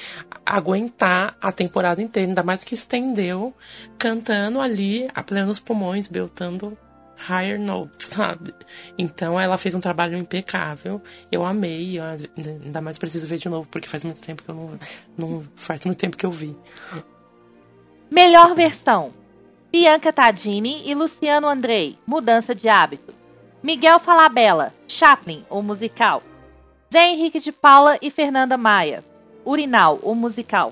[0.45, 3.53] aguentar a temporada inteira, ainda mais que estendeu,
[3.97, 6.77] cantando ali a plenos pulmões, beltando
[7.17, 8.53] higher notes, sabe?
[8.97, 11.01] Então ela fez um trabalho impecável.
[11.31, 14.55] Eu amei, eu ainda mais preciso ver de novo, porque faz muito tempo que eu
[14.55, 14.77] não,
[15.17, 16.55] não faz muito tempo que eu vi.
[18.11, 19.13] Melhor versão:
[19.71, 23.13] Bianca Tadini e Luciano Andrei, Mudança de Hábito.
[23.63, 26.21] Miguel Falabella, Chaplin, o musical.
[26.93, 29.03] Zé Henrique de Paula e Fernanda Maia,
[29.43, 30.71] Urinal, o musical.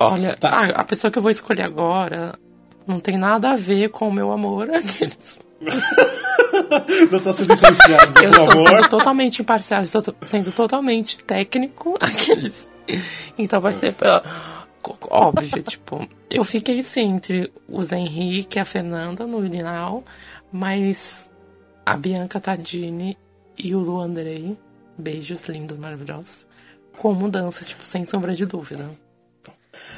[0.00, 2.38] Olha, a, a pessoa que eu vou escolher agora
[2.86, 4.70] não tem nada a ver com o meu amor.
[4.74, 5.38] Aqueles.
[7.10, 8.68] Não tá sendo influenciado Eu estou amor.
[8.68, 12.70] sendo totalmente imparcial, estou sendo totalmente técnico, aqueles.
[13.36, 13.94] Então vai ser
[15.10, 20.04] óbvio, tipo, eu fiquei sim entre o Zé Henrique e a Fernanda no urinal,
[20.52, 21.30] mas
[21.86, 23.16] a Bianca Tadini
[23.58, 24.56] e o Lu Andrei,
[24.98, 26.46] beijos lindos, maravilhosos,
[26.98, 28.90] com mudanças, tipo, sem sombra de dúvida.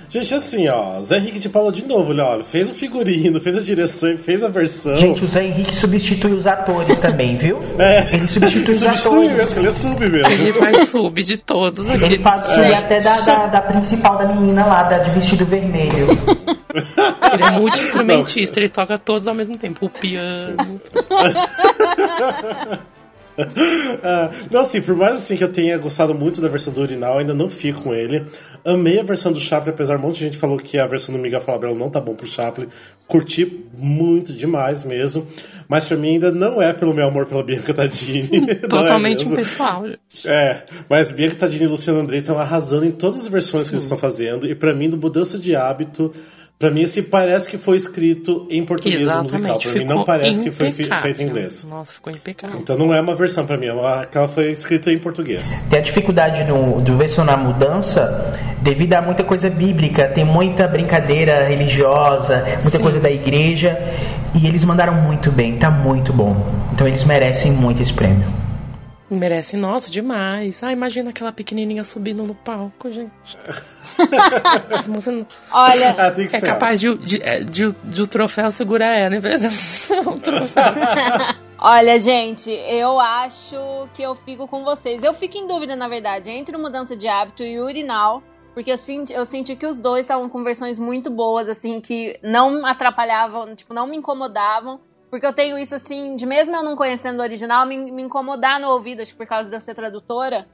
[0.09, 3.57] Gente, assim, ó, Zé Henrique de Paula de novo, olha, ó, fez o figurino, fez
[3.57, 4.97] a direção, fez a versão.
[4.99, 7.59] Gente, o Zé Henrique substitui os atores também, viu?
[7.79, 8.15] É.
[8.15, 9.37] Ele substitui os Substitui atores.
[9.37, 10.31] mesmo, ele é sub mesmo.
[10.43, 12.23] Ele faz sub de todos Ele aqueles.
[12.23, 16.07] faz sub até da, da, da principal da menina lá, da de vestido vermelho.
[17.33, 19.87] Ele é multi-instrumentista, ele toca todos ao mesmo tempo.
[19.87, 20.81] O piano.
[24.03, 27.19] Ah, não, assim, por mais assim que eu tenha gostado muito da versão do Urinal,
[27.19, 28.25] ainda não fico com ele.
[28.67, 31.15] Amei a versão do Chaplin, apesar de um monte de gente falou que a versão
[31.15, 32.67] do Miguel Falabella não tá bom pro Chaplin.
[33.07, 35.27] Curti muito demais mesmo.
[35.69, 38.51] Mas pra mim ainda não é pelo meu amor pela Bianca Tadini.
[38.51, 39.33] é Totalmente mesmo.
[39.33, 40.29] impessoal, gente.
[40.29, 43.85] É, mas Bianca Tadini e Luciano Andrei estão arrasando em todas as versões que eles
[43.85, 44.49] estão fazendo.
[44.49, 46.13] E pra mim, do Mudança de Hábito,
[46.59, 49.25] pra mim, assim, parece que foi escrito em português o musical.
[49.27, 49.69] Exatamente.
[49.69, 51.03] Pra mim, não parece que foi impecável.
[51.03, 51.67] feito em inglês.
[51.69, 52.61] Nossa, ficou impecável.
[52.61, 55.63] Então não é uma versão pra mim, é uma, aquela foi escrita em português.
[55.69, 56.45] Tem a dificuldade
[56.83, 62.83] do versão na mudança devido a muita coisa bíblica, tem muita brincadeira religiosa, muita Sim.
[62.83, 63.79] coisa da igreja.
[64.35, 66.47] E eles mandaram muito bem, tá muito bom.
[66.73, 68.46] Então eles merecem muito esse prêmio.
[69.09, 70.63] Merece, nossa, demais.
[70.65, 73.11] Ah, imagina aquela pequenininha subindo no palco, gente.
[74.89, 76.47] Você não- Olha, Ah, tem que é ser.
[76.47, 80.65] capaz de, de, é, de, de o troféu segurar ela, em vez de o troféu.
[81.59, 83.57] olha, gente, eu acho
[83.95, 85.03] que eu fico com vocês.
[85.03, 88.23] Eu fico em dúvida, na verdade, entre o Mudança de Hábito e o Urinal.
[88.55, 92.19] Porque eu senti, eu senti que os dois estavam com versões muito boas, assim, que
[92.23, 94.81] não atrapalhavam, tipo, não me incomodavam.
[95.17, 98.61] Porque eu tenho isso, assim, de mesmo eu não conhecendo o original, me, me incomodar
[98.61, 100.47] no ouvido, acho que por causa de eu ser tradutora.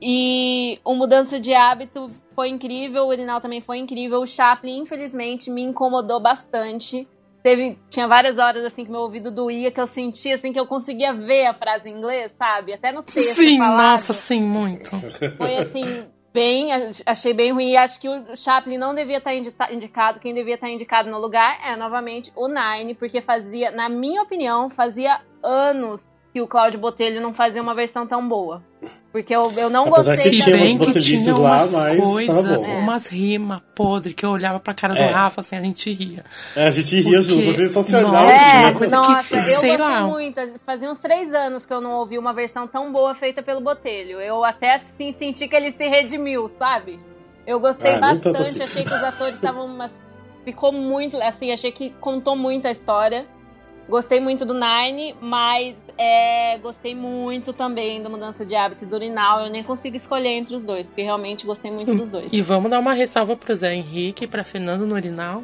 [0.00, 4.22] E o Mudança de Hábito foi incrível, o Urinal também foi incrível.
[4.22, 7.06] O Chaplin, infelizmente, me incomodou bastante.
[7.42, 10.66] Teve, tinha várias horas assim que meu ouvido doía, que eu sentia assim que eu
[10.66, 12.72] conseguia ver a frase em inglês, sabe?
[12.72, 13.76] Até no texto Sim, falado.
[13.76, 14.90] nossa, sim, muito.
[15.36, 16.70] Foi assim, bem,
[17.06, 17.70] achei bem ruim.
[17.70, 20.20] E acho que o Chaplin não devia estar indita- indicado.
[20.20, 24.68] Quem devia estar indicado no lugar é novamente o Nine, porque fazia, na minha opinião,
[24.68, 28.62] fazia anos que o Cláudio Botelho não fazia uma versão tão boa.
[29.12, 32.62] Porque eu, eu não Apesar gostei que bem que tinha lá, umas coisas, bom.
[32.78, 35.10] umas rimas podres que eu olhava pra cara do É.
[35.10, 36.24] Rafa, assim, a gente ria.
[36.54, 38.12] É, a gente ria Porque- junto, sensacional.
[38.12, 40.00] Nossa, É, de uma coisa nossa, que, eu sei gostei lá.
[40.06, 40.40] muito.
[40.64, 44.20] Fazia uns três anos que eu não ouvi uma versão tão boa feita pelo Botelho.
[44.20, 47.00] Eu até assim, senti que ele se redimiu, sabe?
[47.44, 48.62] Eu gostei Ah, bastante, assim.
[48.62, 49.76] achei que os atores estavam.
[50.44, 51.16] Ficou muito.
[51.20, 53.24] Assim, achei que contou muito a história.
[53.90, 58.94] Gostei muito do Nine, mas é, gostei muito também da mudança de hábito e do
[58.94, 59.40] urinal.
[59.40, 62.32] Eu nem consigo escolher entre os dois, porque realmente gostei muito dos dois.
[62.32, 65.42] E vamos dar uma ressalva pro Zé Henrique e pra Fernando no Urinal,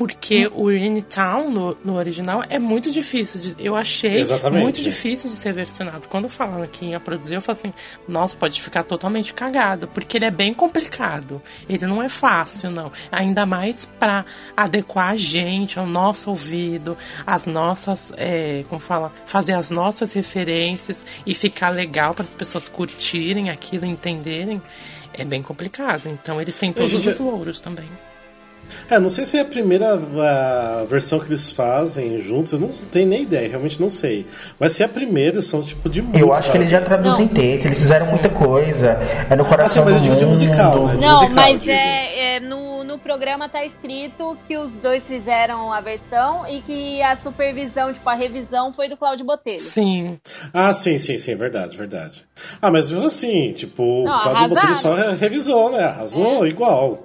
[0.00, 0.52] porque Hum.
[0.54, 3.38] o Urine Town no, no original é muito difícil.
[3.38, 4.62] De, eu achei Exatamente.
[4.62, 6.08] muito difícil de ser versionado.
[6.08, 7.74] Quando falaram que ia produzir, eu falei assim:
[8.08, 11.42] nossa, pode ficar totalmente cagado, porque ele é bem complicado.
[11.68, 12.90] Ele não é fácil, não.
[13.12, 14.24] Ainda mais pra
[14.56, 18.10] adequar a gente, ao nosso ouvido, as nossas.
[18.16, 19.12] é, como fala?
[19.26, 24.62] Fazer as nossas referências e ficar legal para as pessoas curtirem aquilo, entenderem.
[25.12, 26.06] É bem complicado.
[26.08, 27.88] Então eles têm todos os louros também.
[28.88, 32.68] É, não sei se é a primeira ah, versão que eles fazem juntos, eu não
[32.68, 34.26] tenho nem ideia, realmente não sei.
[34.58, 36.80] Mas se é a primeira, eles são tipo de muito Eu acho que eles já
[36.80, 37.34] traduzem Não.
[37.34, 38.98] texto, eles fizeram muita coisa.
[39.30, 40.96] É no coração Assim, mas eu digo de musical, né?
[40.96, 41.72] De Não, musical, mas digo.
[41.72, 47.02] é, é no, no programa tá escrito que os dois fizeram a versão e que
[47.02, 49.60] a supervisão, tipo, a revisão foi do Cláudio Botelho.
[49.60, 50.18] Sim.
[50.52, 52.24] Ah, sim, sim, sim, verdade, verdade.
[52.60, 54.96] Ah, mas mesmo assim, tipo, Não, o Claudio Botelho arrasaram.
[54.96, 55.84] só re- revisou, né?
[55.84, 57.04] Arrasou igual.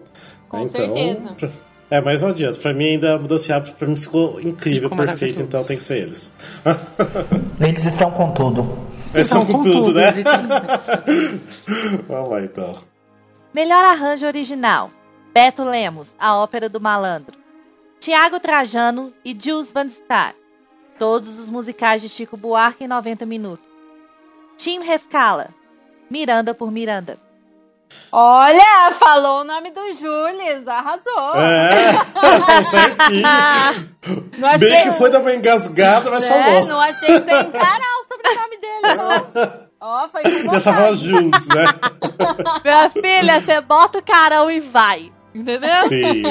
[0.59, 1.35] Com Então, certeza.
[1.87, 2.57] É, mas não adianta.
[2.59, 5.77] Pra mim, ainda a mudança de hábito pra mim ficou incrível, Ficou perfeito, então tem
[5.77, 6.33] que ser eles.
[7.61, 8.75] Eles estão com tudo.
[9.13, 10.11] Eles Estão são com com tudo, tudo, né?
[12.09, 12.71] Vamos lá, então.
[13.53, 14.89] Melhor arranjo original:
[15.31, 17.37] Beto Lemos, A Ópera do Malandro.
[17.99, 20.33] Tiago Trajano e Jules Van Star.
[20.97, 23.65] Todos os musicais de Chico Buarque em 90 minutos.
[24.57, 25.49] Tim Rescala.
[26.09, 27.15] Miranda por Miranda.
[28.11, 31.35] Olha, falou o nome do Júlio, arrasou.
[31.35, 33.21] É, certinho.
[34.37, 36.43] Não achei, Bem que foi dar uma engasgada, mas né?
[36.43, 36.65] falou.
[36.67, 39.65] Não achei que você ia encarar o sobrenome dele, não.
[39.81, 41.65] Ó, foi com Dessa voz Jules, né?
[42.63, 45.11] Minha filha, você bota o carão e vai.
[45.33, 45.87] Entendeu?
[45.89, 46.23] Sim.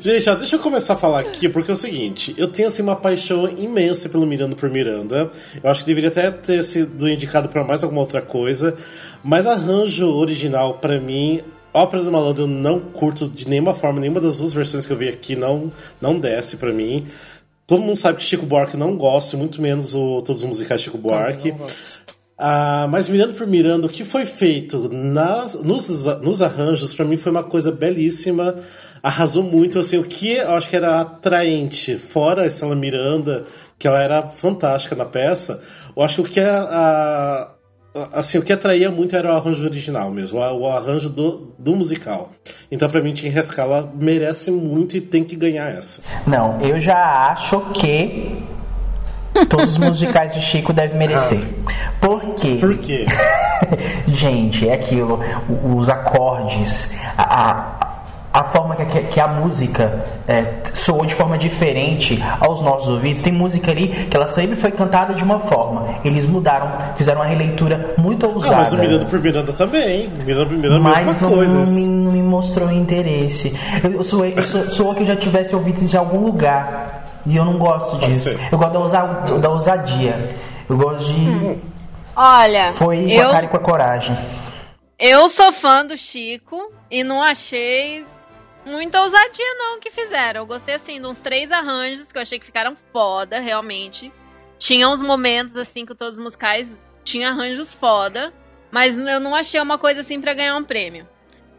[0.00, 2.82] Gente, ó, deixa eu começar a falar aqui, porque é o seguinte, eu tenho assim
[2.82, 5.30] uma paixão imensa pelo Miranda por Miranda.
[5.62, 8.76] Eu acho que deveria até ter sido indicado pra mais alguma outra coisa,
[9.22, 11.40] mas arranjo original pra mim,
[11.72, 14.96] Ópera do Malandro eu não curto de nenhuma forma, nenhuma das duas versões que eu
[14.96, 17.06] vi aqui não não desce pra mim.
[17.66, 20.84] Todo mundo sabe que Chico Buarque não gosto, muito menos o todos os musicais de
[20.86, 21.54] Chico Buarque.
[22.38, 27.16] Ah, mas mirando por mirando, o que foi feito nas, nos, nos arranjos, pra mim
[27.16, 28.56] foi uma coisa belíssima.
[29.02, 33.44] Arrasou muito, assim, o que eu acho que era atraente, fora a Estela Miranda,
[33.78, 35.60] que ela era fantástica na peça,
[35.96, 37.48] eu acho que o que a, a-
[38.12, 42.30] assim, o que atraía muito era o arranjo original mesmo, o, arranjo do, do musical.
[42.70, 46.02] Então, pra mim, Tim Rescala merece muito e tem que ganhar essa.
[46.26, 48.42] Não, eu já acho que
[49.48, 51.40] todos os musicais de Chico devem merecer.
[52.00, 52.56] Por quê?
[52.60, 53.06] Por quê?
[54.08, 55.20] Gente, é aquilo,
[55.76, 57.97] os acordes, a, a,
[58.40, 63.20] a forma que, que- que a música é, soou de forma diferente aos nossos ouvidos.
[63.20, 65.96] Tem música ali que ela sempre foi cantada de uma forma.
[66.04, 68.56] Eles mudaram, fizeram uma releitura muito Ah, ousada.
[68.56, 70.08] mas o Miranda por Miranda também.
[70.08, 71.58] Miranda por Miranda, Mas mesma não, coisa.
[71.58, 73.58] não me, não me mostrou interesse.
[73.82, 77.22] Eu, eu sou, eu sou, sou que eu já tivesse ouvido isso de algum lugar.
[77.26, 78.30] E eu não gosto Pode disso.
[78.30, 78.38] ser.
[78.52, 80.36] Eu gosto da, ousa- da ousadia.
[80.68, 81.56] Eu gosto de.
[82.16, 84.16] Olha, Foi com eu, a cara e com a coragem.
[84.98, 86.56] eu sou fã do Chico
[86.90, 88.04] e não achei
[88.68, 90.40] muita ousadia não que fizeram.
[90.40, 94.12] Eu gostei assim de uns três arranjos que eu achei que ficaram foda, realmente.
[94.58, 98.32] Tinha uns momentos assim que todos os musicais tinham arranjos foda,
[98.70, 101.08] mas eu não achei uma coisa assim pra ganhar um prêmio.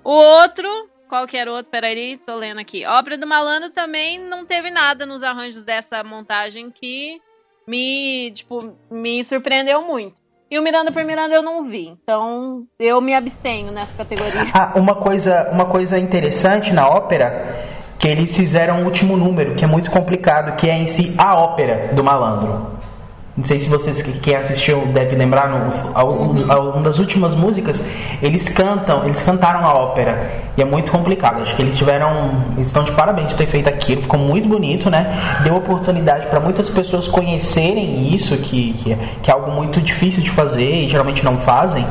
[0.03, 1.71] O outro, qual que era o outro?
[1.71, 2.85] Peraí, tô lendo aqui.
[2.85, 7.21] Ópera do Malandro também não teve nada nos arranjos dessa montagem que
[7.67, 10.18] me, tipo, me surpreendeu muito.
[10.51, 11.95] E o Miranda por Miranda eu não vi.
[12.03, 14.47] Então eu me abstenho nessa categoria.
[14.53, 17.67] Ah, uma coisa, uma coisa interessante na ópera
[17.99, 21.35] que eles fizeram o último número, que é muito complicado, que é em si a
[21.35, 22.79] ópera do malandro.
[23.39, 26.71] Não sei se vocês que quem assistiu deve lembrar, no, a, Uhum.
[26.73, 27.81] uma das últimas músicas,
[28.21, 30.43] eles cantam, eles cantaram a ópera.
[30.57, 31.41] E é muito complicado.
[31.41, 32.43] Acho que eles tiveram.
[32.57, 34.01] Eles estão de parabéns por ter feito aquilo.
[34.01, 35.39] Ficou muito bonito, né?
[35.45, 40.21] Deu oportunidade para muitas pessoas conhecerem isso, que, que, é- que é algo muito difícil
[40.21, 41.85] de fazer e geralmente não fazem.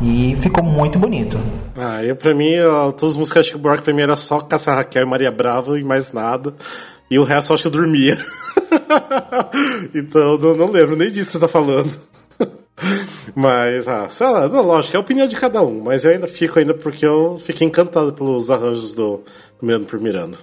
[0.00, 1.38] E ficou muito bonito.
[1.76, 4.38] Ah, eu pra mim, ó, todas as músicas de Chico Buarque pra mim era só
[4.40, 6.54] Caça Raquel e Maria Brava e mais nada.
[7.10, 8.16] E o resto eu acho que eu dormia.
[9.94, 11.98] então não, não lembro nem disso que você tá falando.
[13.34, 16.26] mas, ah, sei lá, não, lógico, é a opinião de cada um, mas eu ainda
[16.26, 19.18] fico ainda porque eu fiquei encantado pelos arranjos do,
[19.58, 20.38] do Miranda por Miranda.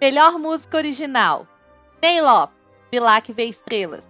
[0.00, 1.46] Melhor música original:
[2.02, 2.56] Ney Lopes,
[2.90, 4.02] Bilac Vê Estrelas.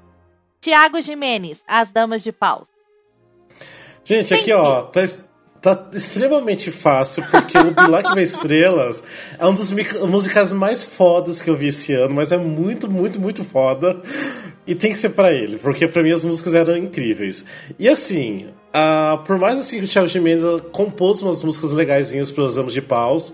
[0.61, 2.67] Tiago Jimenez, As Damas de Paus.
[4.03, 5.01] Gente, aqui ó, tá,
[5.65, 9.03] tá extremamente fácil, porque o Bilac Vê Estrelas
[9.39, 13.19] é um dos musicais mais fodas que eu vi esse ano, mas é muito, muito,
[13.19, 13.97] muito foda.
[14.67, 17.45] E tem que ser pra ele, porque pra mim as músicas eram incríveis.
[17.79, 22.59] E assim, ah, por mais assim que o Thiago Jimenez compôs umas músicas legaisinhas pros
[22.59, 23.33] Amos de Paus,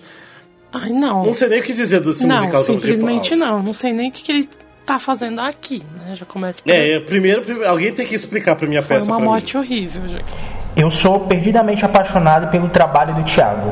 [0.72, 1.26] Ai, não.
[1.26, 3.60] não sei nem o que dizer desse Não, musical simplesmente não.
[3.60, 4.48] Não sei nem o que, que ele
[4.86, 6.14] tá fazendo aqui, né?
[6.14, 9.08] Já começa por É, é, primeiro, primeiro, alguém tem que explicar pra minha Foi peça
[9.08, 10.59] uma pra morte horrível, gente.
[10.76, 13.70] Eu sou perdidamente apaixonado pelo trabalho do Thiago.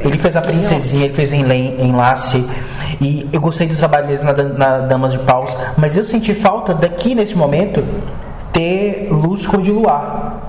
[0.00, 2.46] Ele fez a Princesinha, ele fez Enla- Enlace.
[3.00, 5.50] E eu gostei do trabalho deles na, na Damas de Paus.
[5.78, 7.82] Mas eu senti falta daqui nesse momento
[8.52, 10.42] ter Luz Cor de Luar.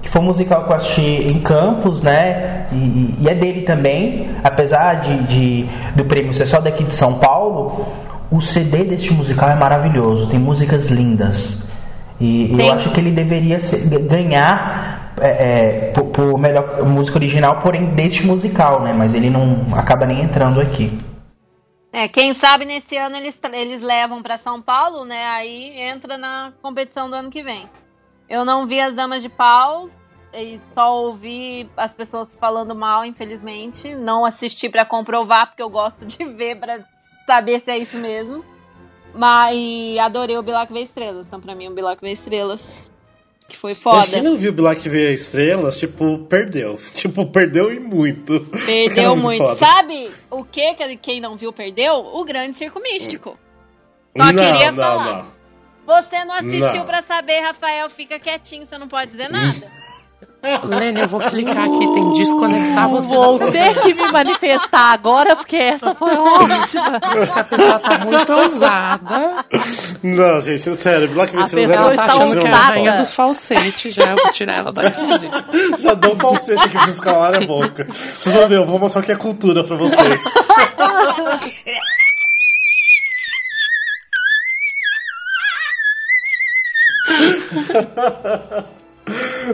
[0.00, 2.66] Que foi um musical que eu assisti em Campos, né?
[2.70, 4.30] E, e- e é dele também.
[4.44, 7.84] Apesar de, de- do prêmio ser só daqui de São Paulo,
[8.30, 10.28] o CD deste musical é maravilhoso.
[10.28, 11.67] Tem músicas lindas.
[12.20, 17.60] E eu acho que ele deveria ser- ganhar é, é, por, por melhor música original,
[17.60, 18.92] porém deste musical, né?
[18.92, 20.98] Mas ele não acaba nem entrando aqui.
[21.92, 25.24] É, quem sabe nesse ano eles, eles levam pra São Paulo, né?
[25.26, 27.68] Aí entra na competição do ano que vem.
[28.28, 29.90] Eu não vi as Damas de Paus,
[30.32, 33.94] e só ouvi as pessoas falando mal, infelizmente.
[33.94, 36.80] Não assisti pra comprovar, porque eu gosto de ver pra
[37.26, 38.44] saber se é isso mesmo.
[39.14, 41.26] Mas adorei o Bilac Vê Estrelas.
[41.26, 42.90] Então, pra mim, o Bilac Vê Estrelas,
[43.48, 44.04] que foi foda.
[44.04, 46.78] Que quem não viu Black Vê Estrelas, tipo, perdeu.
[46.94, 48.40] Tipo, perdeu e muito.
[48.66, 49.42] Perdeu Cara, muito.
[49.44, 49.56] foda.
[49.56, 51.94] Sabe o que que quem não viu perdeu?
[51.94, 53.38] O grande circo místico.
[54.16, 55.22] Só não, queria não, falar.
[55.24, 55.38] não.
[55.86, 56.86] Você não assistiu Não.
[56.86, 59.66] pra saber, Rafael, fica quietinho, você não pode dizer nada.
[60.64, 65.36] Lene, eu vou clicar aqui, tem desconectar você Vou da ter que me manifestar agora,
[65.36, 67.00] porque essa foi ótima.
[67.02, 69.44] Acho que a pessoa tá muito ousada.
[70.02, 73.12] Não, gente, sério, Black Vê A pessoa Ela tá achando que é a rainha dos
[73.12, 74.10] falsetes já.
[74.10, 75.82] Eu vou tirar ela daqui, gente.
[75.82, 77.86] Já deu um falsete aqui pra vocês calarem a boca.
[78.18, 80.22] Vocês vão ver, eu vou mostrar o que é cultura pra vocês.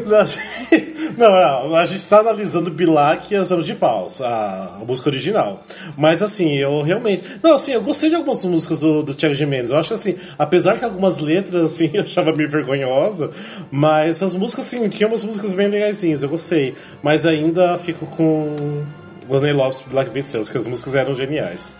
[1.16, 5.08] Não, não, a gente tá analisando Bilac e as Anos de Paus, a, a música
[5.08, 5.62] original.
[5.96, 7.22] Mas assim, eu realmente.
[7.42, 9.70] Não, assim, eu gostei de algumas músicas do, do Thiago Mendes.
[9.70, 13.30] Eu acho assim, apesar que algumas letras assim eu achava meio vergonhosa,
[13.70, 16.74] mas as músicas, assim, tinha umas músicas bem legaisinhas, eu gostei.
[17.02, 18.84] Mas ainda fico com
[19.28, 21.74] Lonely Lopes Black Beast que as músicas eram geniais.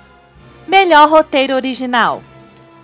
[0.68, 2.22] Melhor roteiro original: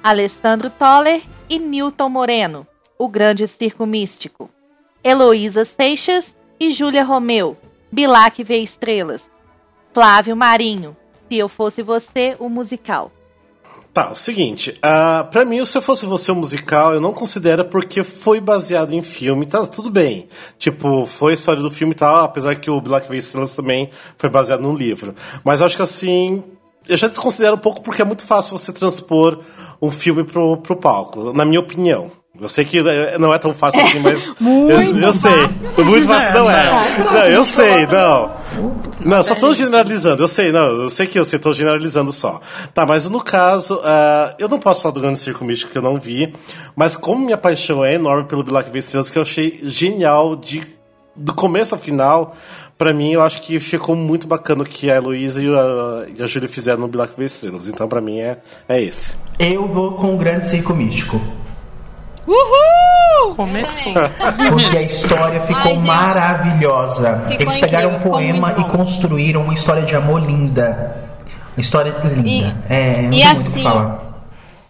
[0.03, 2.67] Alessandro Toller e Newton Moreno,
[2.99, 4.51] O Grande Circo Místico.
[5.03, 7.55] Heloísa Seixas e Júlia Romeu,
[7.91, 9.29] Bilac Vê Estrelas.
[9.95, 10.95] Flávio Marinho,
[11.29, 13.11] Se Eu Fosse Você, o musical.
[13.93, 17.65] Tá, o seguinte, ah, pra mim, se eu fosse você um musical, eu não considero
[17.65, 20.29] porque foi baseado em filme, tá tudo bem.
[20.57, 23.91] Tipo, foi a história do filme e tal, apesar que o Black Veil Estrelas também
[24.17, 25.13] foi baseado num livro.
[25.43, 26.45] Mas eu acho que assim,
[26.87, 29.41] eu já desconsidero um pouco porque é muito fácil você transpor
[29.83, 32.13] um filme pro, pro palco, na minha opinião.
[32.41, 32.81] Eu sei que
[33.19, 34.33] não é tão fácil assim, mas.
[34.41, 35.85] eu, eu sei.
[35.85, 36.99] Muito fácil não é.
[36.99, 38.31] Não, eu sei, não.
[39.05, 42.41] Não, só tô generalizando, eu sei, não, eu sei que eu sei, tô generalizando só.
[42.75, 45.83] Tá, mas no caso, ah, eu não posso falar do Grande Circo Místico que eu
[45.83, 46.35] não vi,
[46.77, 50.63] mas como minha paixão é enorme pelo Black Estrelas, que eu achei genial de
[51.17, 52.35] do começo ao final,
[52.79, 56.23] pra mim, eu acho que ficou muito bacana o que a Heloísa e a, e
[56.23, 57.69] a Júlia fizeram no Black Veil Estrelas.
[57.69, 58.39] Então, pra mim, é,
[58.69, 59.15] é esse.
[59.39, 61.21] Eu vou com o Grande Circo Místico.
[62.31, 63.35] Uhul!
[63.35, 63.93] Começou.
[63.93, 67.25] Porque a história ficou Ai, maravilhosa.
[67.27, 71.11] Ficou Eles pegaram um incrível, ficou poema e construíram uma história de amor linda.
[71.57, 72.57] Uma história linda.
[72.69, 74.11] é, não e tem muito o que assim, falar.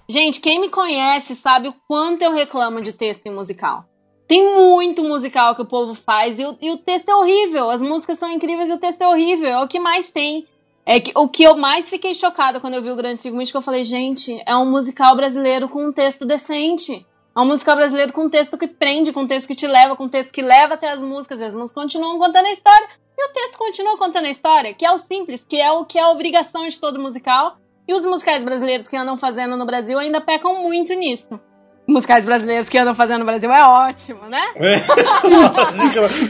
[0.09, 3.85] Gente, quem me conhece sabe o quanto eu reclamo de texto em musical.
[4.27, 7.69] Tem muito musical que o povo faz e o, e o texto é horrível.
[7.69, 9.49] As músicas são incríveis e o texto é horrível.
[9.49, 10.47] É o que mais tem.
[10.87, 13.59] É que, o que eu mais fiquei chocada quando eu vi o Grande Circo Místico,
[13.59, 17.07] eu falei, gente, é um musical brasileiro com um texto decente.
[17.37, 19.95] É um musical brasileiro com um texto que prende, com um texto que te leva,
[19.95, 21.41] com um texto que leva até as músicas.
[21.41, 22.89] E as músicas continuam contando a história.
[23.17, 25.99] E o texto continua contando a história, que é o simples, que é o que
[25.99, 27.57] é a obrigação de todo musical.
[27.87, 31.41] E os musicais brasileiros que andam fazendo no Brasil ainda pecam muito nisso.
[31.87, 34.43] Musicais brasileiros que andam fazendo no Brasil é ótimo, né?
[34.57, 34.81] É.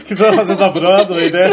[0.05, 1.49] que tá fazendo a Broadway, né?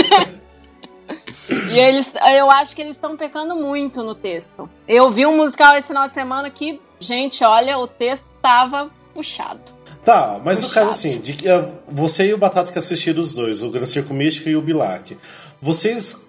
[1.70, 4.68] E eles, eu acho que eles estão pecando muito no texto.
[4.86, 9.60] Eu vi um musical esse final de semana que, gente, olha, o texto tava puxado.
[10.04, 10.86] Tá, mas no Puxado.
[10.86, 13.90] caso assim, de, que, ah, você e o Batata que assistiram os dois, o Grande
[13.90, 15.18] Circo Místico e o Bilac,
[15.60, 16.28] vocês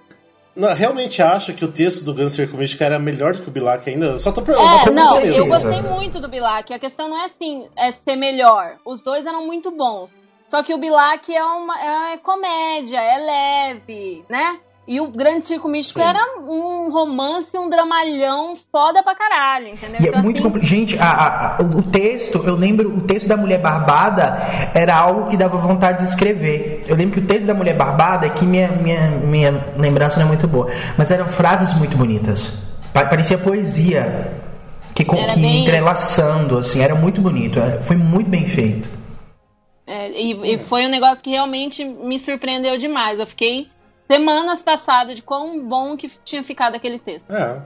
[0.76, 3.88] realmente acham que o texto do Grande Circo Místico era melhor do que o Bilac
[3.88, 4.18] ainda?
[4.18, 4.90] Só tô perguntando.
[4.90, 5.38] É, não, certeza.
[5.38, 6.74] eu gostei muito do Bilac.
[6.74, 8.78] A questão não é assim, é ser melhor.
[8.84, 10.18] Os dois eram muito bons.
[10.50, 14.60] Só que o Bilac é uma é comédia, é leve, né?
[14.92, 16.08] E o Grande Circo Místico Sim.
[16.08, 20.02] era um romance, um dramalhão foda pra caralho, entendeu?
[20.02, 23.28] E é Então, muito assim, compli- Gente, a- a- o texto, eu lembro, o texto
[23.28, 24.40] da Mulher Barbada
[24.74, 26.84] era algo que dava vontade de escrever.
[26.88, 30.26] Eu lembro que o texto da Mulher Barbada, é que minha, minha, minha lembrança não
[30.26, 32.52] é muito boa, mas eram frases muito bonitas.
[32.92, 34.34] Pa- Parecia poesia.
[34.96, 37.60] Que, com- Era que entrelaçando, assim, era muito bonito.
[37.60, 38.90] é, Foi muito bem feito.
[39.86, 43.20] É, e, e foi um negócio que realmente me surpreendeu demais.
[43.20, 43.68] Eu fiquei
[44.10, 47.30] semanas passadas de quão bom que tinha ficado aquele texto.
[47.32, 47.62] É.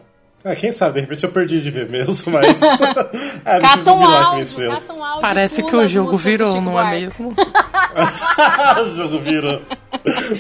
[0.45, 2.61] É, quem sabe, de repente eu perdi de ver mesmo, mas.
[3.45, 5.21] é, Cata um áudio, cata um áudio.
[5.21, 7.33] Parece que o jogo virou, não é mesmo?
[8.83, 9.61] o jogo virou.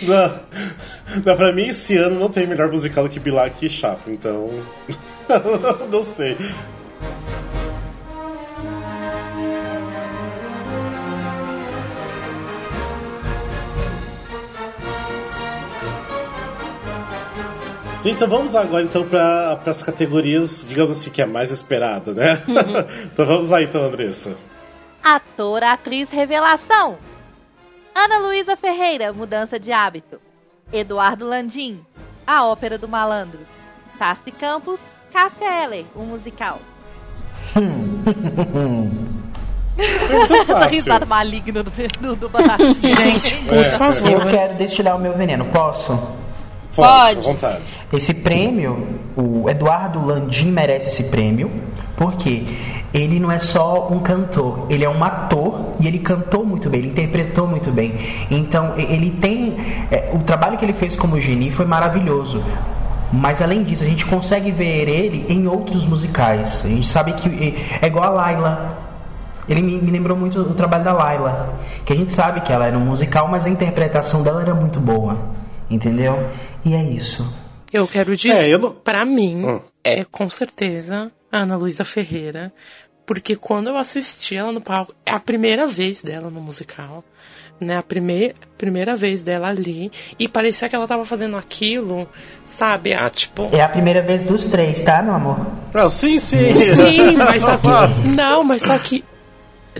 [0.01, 0.39] Não,
[1.25, 4.49] não, pra mim esse ano não tem melhor musical do que Bilac e Chapo, então.
[5.89, 6.35] não sei.
[18.03, 22.41] Gente, então vamos agora então para as categorias, digamos assim, que é mais esperada, né?
[23.05, 24.35] então vamos lá então, Andressa.
[25.01, 26.97] Ator, atriz, revelação.
[27.95, 30.17] Ana Luísa Ferreira, mudança de hábito.
[30.71, 31.79] Eduardo Landim,
[32.27, 33.39] a ópera do malandro.
[33.97, 34.79] Tassi Campos,
[35.13, 36.59] Cássia Eller, um musical.
[37.55, 38.23] Muito
[40.33, 40.69] Essa fácil.
[40.69, 42.29] risada maligna do, do, do.
[42.83, 43.67] Gente, por É.
[43.67, 44.25] Eu favor.
[44.29, 45.97] quero destilar o meu veneno, posso?
[46.75, 47.19] Pode, Pode.
[47.19, 47.79] à vontade.
[47.91, 51.51] Esse prêmio, o Eduardo Landim merece esse prêmio,
[51.95, 52.43] porque
[52.93, 56.79] ele não é só um cantor, ele é um ator e ele cantou muito bem,
[56.81, 57.95] ele interpretou muito bem.
[58.29, 59.55] Então, ele tem.
[59.91, 62.43] é, o trabalho que ele fez como Geni foi maravilhoso.
[63.11, 66.63] Mas além disso, a gente consegue ver ele em outros musicais.
[66.65, 68.77] A gente sabe que é igual a Laila.
[69.47, 71.53] Ele me, me lembrou muito o trabalho da Laila.
[71.85, 74.79] Que a gente sabe que ela era um musical, mas a interpretação dela era muito
[74.79, 75.19] boa.
[75.69, 76.27] Entendeu?
[76.65, 77.27] E é isso.
[77.71, 79.59] Eu quero dizer, É, não- pra mim, Hum.
[79.83, 82.53] é com certeza a Ana Luísa Ferreira.
[83.05, 87.03] Porque quando eu assisti ela no palco, é a primeira vez dela no musical.
[87.59, 89.91] Né, a primeir, primeira vez dela ali.
[90.17, 92.09] E parecia que ela tava fazendo aquilo,
[92.45, 92.93] sabe?
[92.93, 93.47] Ah, tipo.
[93.53, 95.45] É a primeira vez dos três, tá, meu amor?
[95.73, 96.53] Ah, sim, sim.
[96.55, 97.67] Sim, mas só que.
[98.09, 99.03] Não, mas só que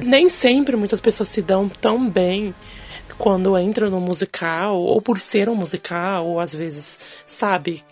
[0.01, 2.53] nem sempre muitas pessoas se dão tão bem
[3.17, 7.83] quando entram no musical, ou por ser um musical, ou às vezes, sabe?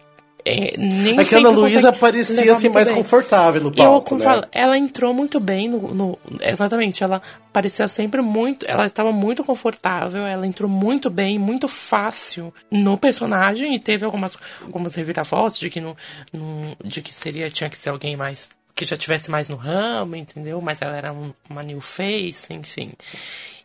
[0.44, 2.98] É, nem É que Ana Luísa parecia assim mais bem.
[2.98, 4.26] confortável no Eu, palco, como né?
[4.26, 7.22] falo, ela entrou muito bem no, no- Exatamente, ela
[7.54, 8.66] parecia sempre muito.
[8.68, 14.36] Ela estava muito confortável, ela entrou muito bem, muito fácil no personagem e teve algumas,
[14.64, 15.96] algumas reviravoltas de que não,
[16.34, 18.50] não- de que seria tinha que ser alguém mais
[18.86, 20.60] que já tivesse mais no ramo, entendeu?
[20.62, 22.92] Mas ela era um- uma new face, enfim.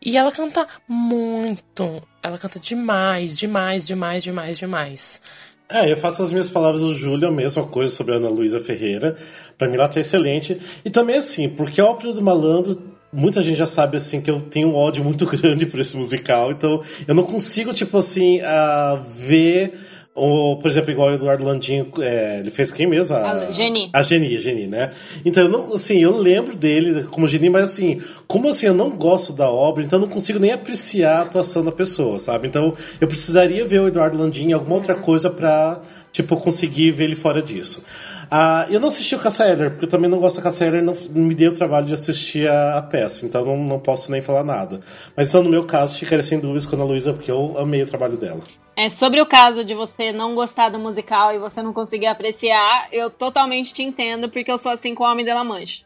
[0.05, 5.21] E ela canta muito, ela canta demais, demais, demais, demais, demais.
[5.69, 8.61] É, eu faço as minhas palavras do Júlio, a mesma coisa sobre a Ana Luísa
[8.61, 9.17] Ferreira.
[9.59, 10.61] Pra mim ela tá excelente.
[10.85, 12.81] E também assim, porque a Ópera do Malandro,
[13.13, 16.53] muita gente já sabe assim que eu tenho um ódio muito grande por esse musical,
[16.53, 19.73] então eu não consigo, tipo assim, ah, ver.
[20.17, 23.15] Ou, por exemplo, igual o Eduardo Landim, é, ele fez quem mesmo?
[23.15, 23.91] A Geni.
[23.93, 24.91] A Geni, a Geni, né?
[25.27, 28.89] Então, eu não, assim, eu lembro dele como Geni, mas assim, como assim, eu não
[28.89, 32.49] gosto da obra, então eu não consigo nem apreciar a atuação da pessoa, sabe?
[32.49, 37.05] Então, eu precisaria ver o Eduardo Landim em alguma outra coisa pra, tipo, conseguir ver
[37.05, 37.85] ele fora disso.
[38.31, 40.83] Ah, eu não assisti o Cassia Eller, porque eu também não gosto da Cassia Eller,
[40.83, 44.11] não, não me deu o trabalho de assistir a, a peça, então não, não posso
[44.11, 44.81] nem falar nada.
[45.15, 47.83] Mas então, no meu caso, ficaria sem dúvidas com a Ana Luísa, porque eu amei
[47.83, 48.41] o trabalho dela.
[48.77, 52.89] É, sobre o caso de você não gostar do musical e você não conseguir apreciar,
[52.93, 55.83] eu totalmente te entendo, porque eu sou assim com o Homem de La Mancha.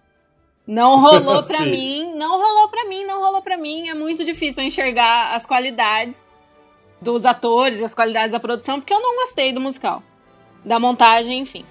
[0.66, 3.88] Não rolou pra mim, não rolou pra mim, não rolou pra mim.
[3.88, 6.26] É muito difícil enxergar as qualidades
[7.00, 10.02] dos atores, as qualidades da produção, porque eu não gostei do musical.
[10.64, 11.64] Da montagem, enfim.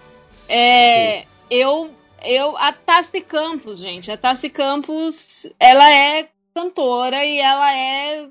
[0.48, 1.92] É, eu,
[2.24, 8.26] eu, a Tassi Campos, gente, a Tassi Campos, ela é cantora e ela é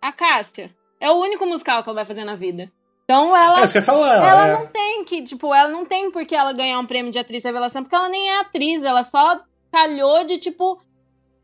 [0.00, 0.74] a Cássia.
[1.02, 2.70] É o único musical que ela vai fazer na vida.
[3.04, 4.24] Então ela, É, você falar?
[4.24, 4.52] ela é.
[4.52, 7.42] não tem que, tipo, ela não tem por que ela ganhar um prêmio de atriz
[7.42, 9.40] revelação, porque ela nem é atriz, ela só
[9.72, 10.80] calhou de, tipo,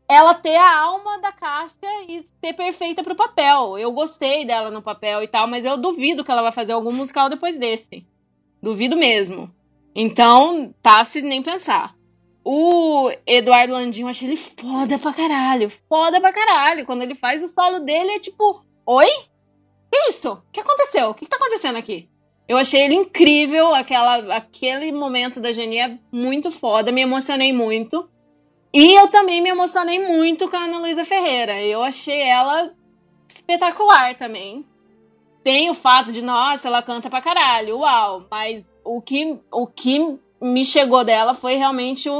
[0.07, 3.77] ela ter a alma da Cássia e ser perfeita pro papel.
[3.77, 6.93] Eu gostei dela no papel e tal, mas eu duvido que ela vai fazer algum
[6.93, 8.07] musical depois desse.
[8.63, 9.53] Duvido mesmo.
[9.93, 11.93] Então, tá se nem pensar.
[12.45, 15.69] O Eduardo Landim, eu achei ele foda pra caralho.
[15.89, 16.85] Foda pra caralho.
[16.85, 19.07] Quando ele faz o solo dele, é tipo: Oi?
[20.09, 20.31] Isso?
[20.33, 21.09] O que aconteceu?
[21.09, 22.09] O que tá acontecendo aqui?
[22.47, 23.73] Eu achei ele incrível.
[23.73, 26.91] Aquela, aquele momento da Geni é muito foda.
[26.91, 28.09] Me emocionei muito.
[28.73, 31.61] E eu também me emocionei muito com a Ana Luísa Ferreira.
[31.61, 32.71] Eu achei ela
[33.27, 34.65] espetacular também.
[35.43, 38.25] Tem o fato de, nossa, ela canta pra caralho, uau.
[38.29, 42.13] Mas o que, o que me chegou dela foi realmente o,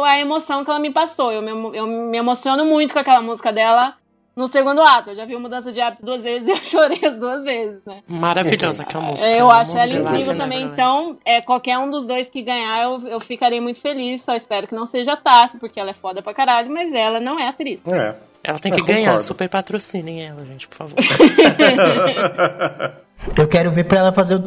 [0.00, 1.30] o- a emoção que ela me passou.
[1.32, 3.96] Eu me, eu me emociono muito com aquela música dela
[4.38, 5.10] no segundo ato.
[5.10, 7.80] Eu já vi o Mudança de Hábito duas vezes e eu chorei as duas vezes,
[7.84, 8.02] né?
[8.08, 9.28] Maravilhosa aquela música.
[9.28, 10.60] É, eu acho ela incrível também.
[10.60, 10.72] Brolé.
[10.72, 14.22] Então, é, qualquer um dos dois que ganhar, eu, eu ficarei muito feliz.
[14.22, 17.18] Só espero que não seja a Tassi, porque ela é foda pra caralho, mas ela
[17.18, 17.84] não é atriz.
[17.86, 18.14] É.
[18.44, 19.06] Ela tem que Eu ganhar.
[19.06, 19.24] concordo.
[19.24, 20.94] Super patrocinem ela, gente, por favor.
[23.36, 24.44] Eu quero ver pra ela fazer o.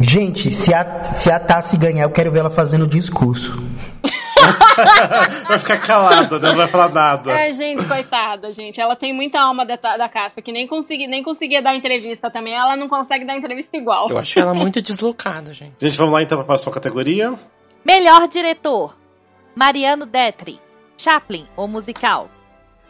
[0.00, 3.60] Gente, se a, se a Tassi ganhar, eu quero ver ela fazendo o discurso.
[5.48, 6.48] Vai ficar calada, né?
[6.48, 7.32] não vai falar nada.
[7.32, 8.80] É, gente, coitada, gente.
[8.80, 12.54] Ela tem muita alma da, da Cássia, que nem, consegui, nem conseguia dar entrevista também.
[12.54, 14.08] Ela não consegue dar entrevista igual.
[14.10, 15.74] Eu achei ela muito deslocada, gente.
[15.78, 17.34] Gente, vamos lá então para a próxima categoria.
[17.84, 18.94] Melhor diretor:
[19.56, 20.58] Mariano Detri,
[20.96, 22.28] Chaplin, o musical.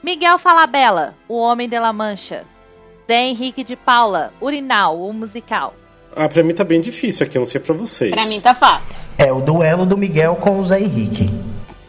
[0.03, 2.45] Miguel Falabella, O Homem de La Mancha.
[3.09, 5.75] Zé Henrique de Paula, Urinal, o musical.
[6.17, 8.11] Ah, pra mim tá bem difícil aqui, eu não sei pra vocês.
[8.11, 8.89] Pra mim tá fácil.
[9.19, 11.31] É o duelo do Miguel com o Zé Henrique.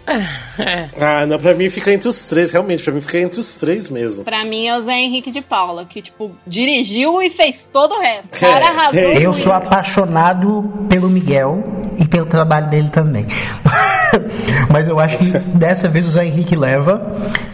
[0.05, 0.17] É.
[0.99, 3.89] Ah, não, pra mim fica entre os três, realmente, pra mim fica entre os três
[3.89, 4.23] mesmo.
[4.23, 7.99] Pra mim é o Zé Henrique de Paula, que, tipo, dirigiu e fez todo o
[8.01, 8.33] resto.
[8.33, 8.91] O É, cara arrasou.
[8.91, 11.63] tem- Eu sou apaixonado pelo Miguel
[11.99, 13.27] e pelo trabalho dele também.
[14.71, 15.25] Mas eu acho que
[15.55, 17.05] dessa vez o Zé Henrique leva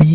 [0.03, 0.12] e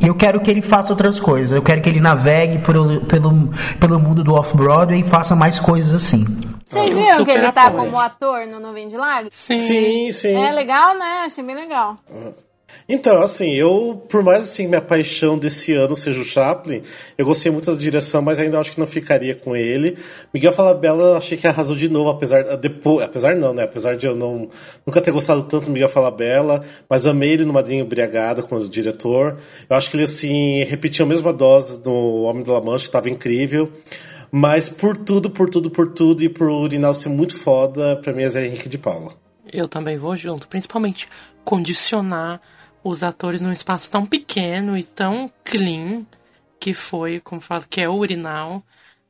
[0.00, 1.52] eu quero que ele faça outras coisas.
[1.52, 2.74] Eu quero que ele navegue por-
[3.06, 6.24] pelo, pelo mundo do off-Broadway e faça mais coisas assim.
[6.70, 7.84] Vocês Eu viram que ele tá apoio.
[7.84, 9.34] como ator no Nuvem de Lágrimas?
[9.34, 9.56] Sim.
[9.56, 10.34] Sim, sim.
[10.34, 11.22] É legal, né?
[11.24, 11.96] Achei bem legal.
[12.88, 16.82] Então, assim, eu, por mais assim, minha paixão desse ano seja o Chaplin,
[17.16, 19.96] eu gostei muito da direção, mas ainda acho que não ficaria com ele.
[20.32, 23.62] Miguel Falabella, eu achei que arrasou de novo, apesar depois, apesar não, né?
[23.62, 24.48] Apesar de eu não
[24.86, 29.38] nunca ter gostado tanto do Miguel Falabella, mas amei ele no Madrinha Embriagada como diretor.
[29.68, 33.08] Eu acho que ele assim repetiu a mesma dose do Homem da La Mancha, estava
[33.08, 33.70] incrível.
[34.30, 38.22] Mas por tudo, por tudo, por tudo e por Urinal ser muito foda, pra mim
[38.22, 39.12] é Zé Henrique de Paula.
[39.50, 41.08] Eu também vou junto, principalmente
[41.44, 42.40] condicionar
[42.88, 46.04] os atores num espaço tão pequeno e tão clean
[46.60, 48.62] que foi, como falo, que é o urinal,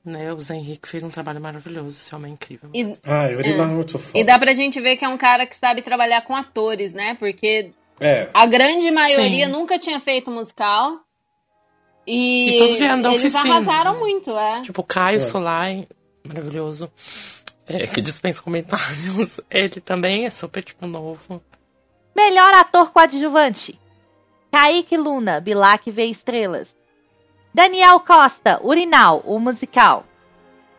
[0.05, 0.33] né?
[0.33, 2.71] O Zé Henrique fez um trabalho maravilhoso, esse homem é incrível.
[2.75, 4.19] E, Ah, o Urinal é muito foda.
[4.19, 7.15] e dá pra gente ver que é um cara que sabe trabalhar com atores, né?
[7.19, 7.71] Porque
[8.01, 8.29] É.
[8.33, 9.53] a grande maioria Sim.
[9.53, 11.01] nunca tinha feito musical.
[12.07, 13.55] E, E todos vieram da eles oficina.
[13.57, 14.63] arrasaram muito, é.
[14.63, 15.87] Tipo, Caio Solai,
[16.27, 16.91] maravilhoso,
[17.67, 19.41] é, que dispensa comentários.
[19.51, 21.43] Ele também é super, tipo, novo.
[22.19, 23.81] Melhor ator coadjuvante.
[24.51, 26.75] Kaique Luna, Bilac vê estrelas.
[27.55, 30.05] Daniel Costa, Urinal, o musical.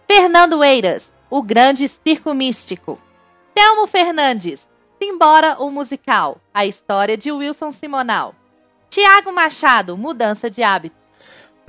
[0.06, 2.96] Fernando Eiras, o grande circo místico.
[3.54, 4.68] Telmo Fernandes,
[5.02, 6.42] Simbora, o musical.
[6.54, 8.36] A história de Wilson Simonal.
[8.90, 10.99] Tiago Machado, mudança de hábito.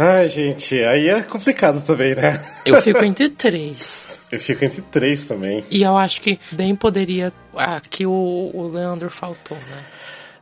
[0.03, 2.43] Ai, gente, aí é complicado também, né?
[2.65, 4.19] Eu fico entre três.
[4.33, 5.63] Eu fico entre três também.
[5.71, 7.31] E eu acho que bem poderia.
[7.55, 9.85] Aqui o, o Leandro faltou, né?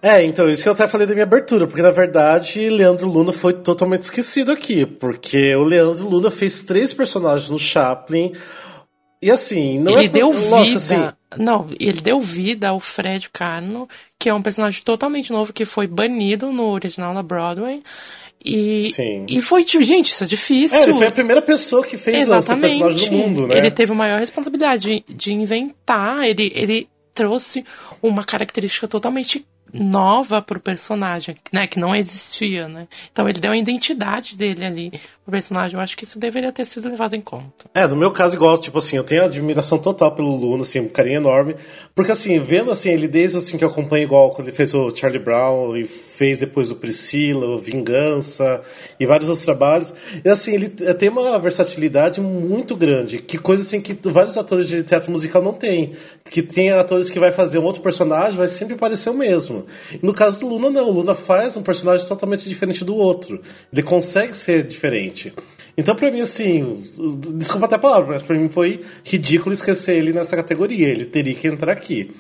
[0.00, 3.32] É, então, isso que eu até falei da minha abertura, porque na verdade Leandro Luna
[3.32, 8.32] foi totalmente esquecido aqui, porque o Leandro Luna fez três personagens no Chaplin,
[9.20, 10.76] e assim, não ele é deu lógico, vida.
[10.76, 15.66] assim, Não, ele deu vida ao Fred Carno, que é um personagem totalmente novo que
[15.66, 17.82] foi banido no original da Broadway.
[18.42, 19.26] E, Sim.
[19.28, 20.78] e foi, tipo, gente, isso é difícil.
[20.78, 22.78] é, ele foi a primeira pessoa que fez esse Exatamente.
[22.78, 23.58] personagem do mundo, né?
[23.58, 27.64] Ele teve a maior responsabilidade de, de inventar, ele, ele trouxe
[28.00, 32.88] uma característica totalmente nova pro personagem, né, que não existia, né?
[33.12, 34.90] Então ele deu a identidade dele ali
[35.24, 35.76] pro personagem.
[35.76, 37.66] Eu acho que isso deveria ter sido levado em conta.
[37.74, 40.88] É, no meu caso, igual, tipo assim, eu tenho admiração total pelo Luna, assim, um
[40.88, 41.54] carinho enorme.
[41.94, 44.94] Porque, assim, vendo, assim, ele desde, assim, que eu acompanho igual quando ele fez o
[44.94, 45.88] Charlie Brown e
[46.18, 48.60] fez depois o Priscila, o Vingança
[48.98, 49.94] e vários outros trabalhos.
[50.24, 54.82] E, assim, ele tem uma versatilidade muito grande, que coisa, assim, que vários atores de
[54.82, 55.92] teatro musical não têm.
[56.28, 59.64] Que tem atores que vai fazer um outro personagem, vai sempre parecer o mesmo.
[60.02, 60.88] No caso do Luna, não.
[60.88, 63.40] O Luna faz um personagem totalmente diferente do outro.
[63.72, 65.32] Ele consegue ser diferente.
[65.76, 66.82] Então, pra mim, assim,
[67.36, 70.88] desculpa até a palavra, mas pra mim foi ridículo esquecer ele nessa categoria.
[70.88, 72.10] Ele teria que entrar aqui.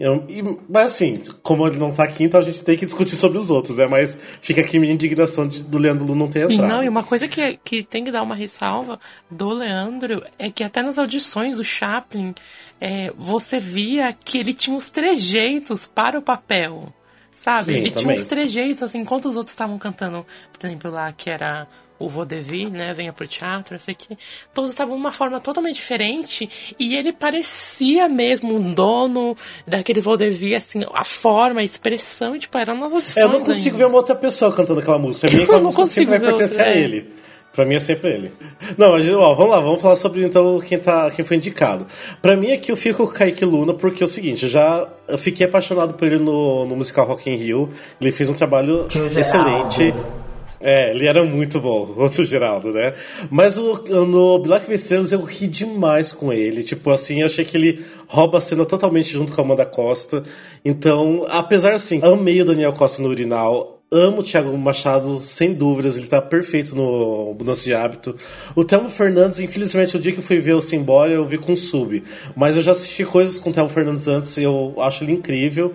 [0.00, 3.16] Eu- e- mas assim, como ele não tá aqui, então a gente tem que discutir
[3.16, 3.86] sobre os outros, né?
[3.86, 6.68] Mas fica aqui minha indignação de, do Leandro Lu não ter E entrado.
[6.70, 8.98] não, e uma coisa que, que tem que dar uma ressalva
[9.30, 12.34] do Leandro é que até nas audições do Chaplin
[12.80, 16.92] é, você via que ele tinha os trejeitos para o papel.
[17.32, 17.64] Sabe?
[17.66, 18.16] Sim, ele tinha também.
[18.16, 20.26] uns trejeitos, assim, enquanto os outros estavam cantando,
[20.58, 21.68] por exemplo, lá que era
[22.00, 22.94] o Vaudeville, né?
[22.94, 24.16] Venha pro teatro, eu sei que.
[24.52, 26.48] Todos estavam de uma forma totalmente diferente
[26.78, 29.36] e ele parecia mesmo um dono
[29.66, 33.18] daquele Vaudeville, assim, a forma, a expressão, tipo, era nas audições.
[33.18, 33.78] É, eu não consigo ainda.
[33.78, 35.28] ver uma outra pessoa cantando aquela música.
[35.28, 36.82] Pra mim, Eu aquela não música sempre consigo vai ver pertencer outra, a é.
[36.82, 37.12] ele.
[37.52, 38.32] Pra mim é sempre ele.
[38.78, 41.86] Não, mas ó, vamos lá, vamos falar sobre então quem, tá, quem foi indicado.
[42.22, 44.88] Pra mim aqui eu fico com o Kaique Luna, porque é o seguinte, eu já
[45.08, 47.68] eu fiquei apaixonado por ele no, no musical Rock in Rio.
[48.00, 50.19] Ele fez um trabalho Tio Geraldo.
[50.60, 52.92] É, ele era muito bom, outro Geraldo, né?
[53.30, 54.82] Mas o, no Black vs.
[54.82, 56.62] Estrelas eu ri demais com ele.
[56.62, 60.22] Tipo assim, eu achei que ele rouba a cena totalmente junto com a Amanda Costa.
[60.62, 63.78] Então, apesar assim, amei o Daniel Costa no Urinal.
[63.92, 68.14] Amo o Thiago Machado, sem dúvidas, ele tá perfeito no Mudança de Hábito.
[68.54, 71.56] O Thelmo Fernandes, infelizmente, o dia que eu fui ver o Simbora, eu vi com
[71.56, 72.00] sub.
[72.36, 75.74] Mas eu já assisti coisas com o Thelmo Fernandes antes e eu acho ele incrível.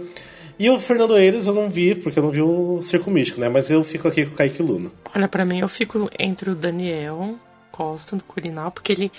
[0.58, 3.50] E o Fernando Eiras eu não vi, porque eu não vi o Circo Místico, né?
[3.50, 4.92] Mas eu fico aqui com o Kaique Luna.
[5.14, 7.36] Olha, pra mim eu fico entre o Daniel
[7.72, 9.12] Costa, do Curinal, porque ele,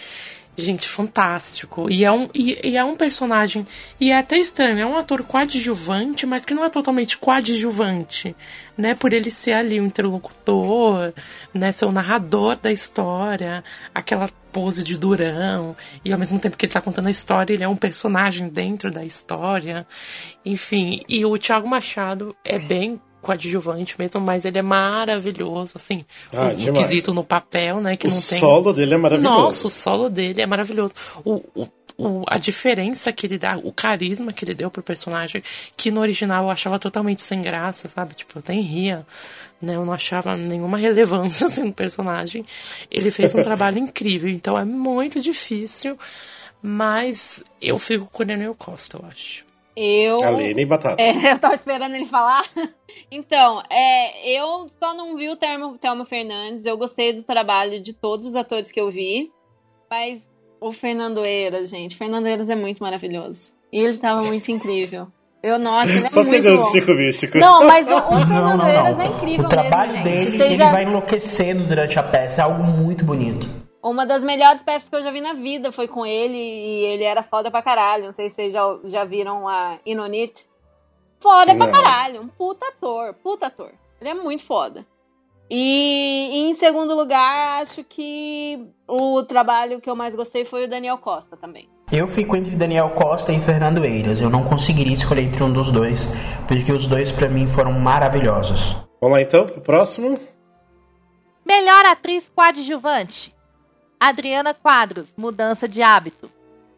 [0.56, 1.90] gente, fantástico.
[1.90, 3.66] E é um, e, e é um personagem,
[4.00, 8.34] e é até estranho, é um ator coadjuvante, mas que não é totalmente coadjuvante,
[8.76, 8.94] né?
[8.94, 11.12] Por ele ser ali o interlocutor,
[11.52, 11.70] né?
[11.72, 13.62] Ser o narrador da história,
[13.94, 17.64] aquela pose de durão, e ao mesmo tempo que ele tá contando a história, ele
[17.64, 19.86] é um personagem dentro da história.
[20.44, 26.04] Enfim, e o Thiago Machado é bem coadjuvante mesmo, mas ele é maravilhoso, assim.
[26.32, 26.78] Ah, o, o demais.
[26.86, 27.96] quesito no papel, né?
[27.96, 28.38] Que O não tem.
[28.38, 29.34] solo dele é maravilhoso.
[29.34, 30.92] Nossa, o solo dele é maravilhoso.
[31.24, 31.68] O, o,
[31.98, 35.42] o- a diferença que ele dá, o carisma que ele deu pro personagem,
[35.76, 38.14] que no original eu achava totalmente sem graça, sabe?
[38.14, 39.06] Tipo, eu nem ria,
[39.60, 39.74] né?
[39.76, 42.44] Eu não achava nenhuma relevância assim, no personagem.
[42.90, 45.98] Ele fez um trabalho incrível, então é muito difícil,
[46.62, 49.44] mas eu fico com o Daniel Costa, eu acho.
[49.76, 50.22] Eu.
[50.24, 51.02] Aline e Batata.
[51.02, 52.44] É, eu tava esperando ele falar.
[53.16, 56.66] Então, é, eu só não vi o Telmo, Telmo Fernandes.
[56.66, 59.30] Eu gostei do trabalho de todos os atores que eu vi.
[59.90, 60.28] Mas
[60.60, 61.96] o Fernando Eiras, gente.
[61.96, 63.52] Fernando Eiras é muito maravilhoso.
[63.72, 65.06] E ele tava muito incrível.
[65.42, 66.70] Eu, nossa, ele é Só muito pegando bom.
[66.70, 67.38] Chico Místico.
[67.38, 69.04] Não, mas o, o Não, Fernando não, Eiras não.
[69.04, 70.18] é incrível o trabalho mesmo, gente.
[70.24, 72.40] dele, Você ele já- vai enlouquecendo durante a peça.
[72.40, 73.48] É algo muito bonito.
[73.82, 77.04] Uma das melhores peças que eu já vi na vida foi com ele e ele
[77.04, 78.04] era foda pra caralho.
[78.06, 80.44] Não sei se vocês já, já viram a Inonite.
[81.20, 81.72] Foda pra Não.
[81.72, 82.20] caralho.
[82.22, 83.72] Um puta ator, puta ator.
[84.00, 84.84] Ele é muito foda.
[85.48, 90.68] E, e em segundo lugar, acho que o trabalho que eu mais gostei foi o
[90.68, 91.68] Daniel Costa também.
[91.92, 94.20] Eu fico entre Daniel Costa e Fernando Eiras.
[94.20, 96.04] Eu não conseguiria escolher entre um dos dois,
[96.48, 98.76] porque os dois pra mim foram maravilhosos.
[99.00, 100.18] Vamos lá então, pro próximo.
[101.44, 103.32] Melhor atriz coadjuvante.
[104.00, 106.28] Adriana Quadros, Mudança de Hábito.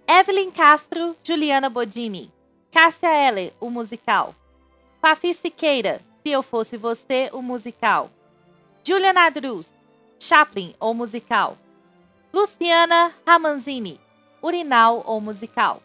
[0.06, 2.30] Evelyn Castro, Juliana Bodini.
[2.72, 4.34] Cássia Eller, o musical.
[5.00, 8.10] Fafi Siqueira, Se Eu Fosse Você, o musical.
[8.84, 9.72] Julia Nadruz,
[10.18, 11.56] Chaplin, o musical.
[12.32, 13.98] Luciana Ramanzini,
[14.42, 15.80] Urinal, o musical.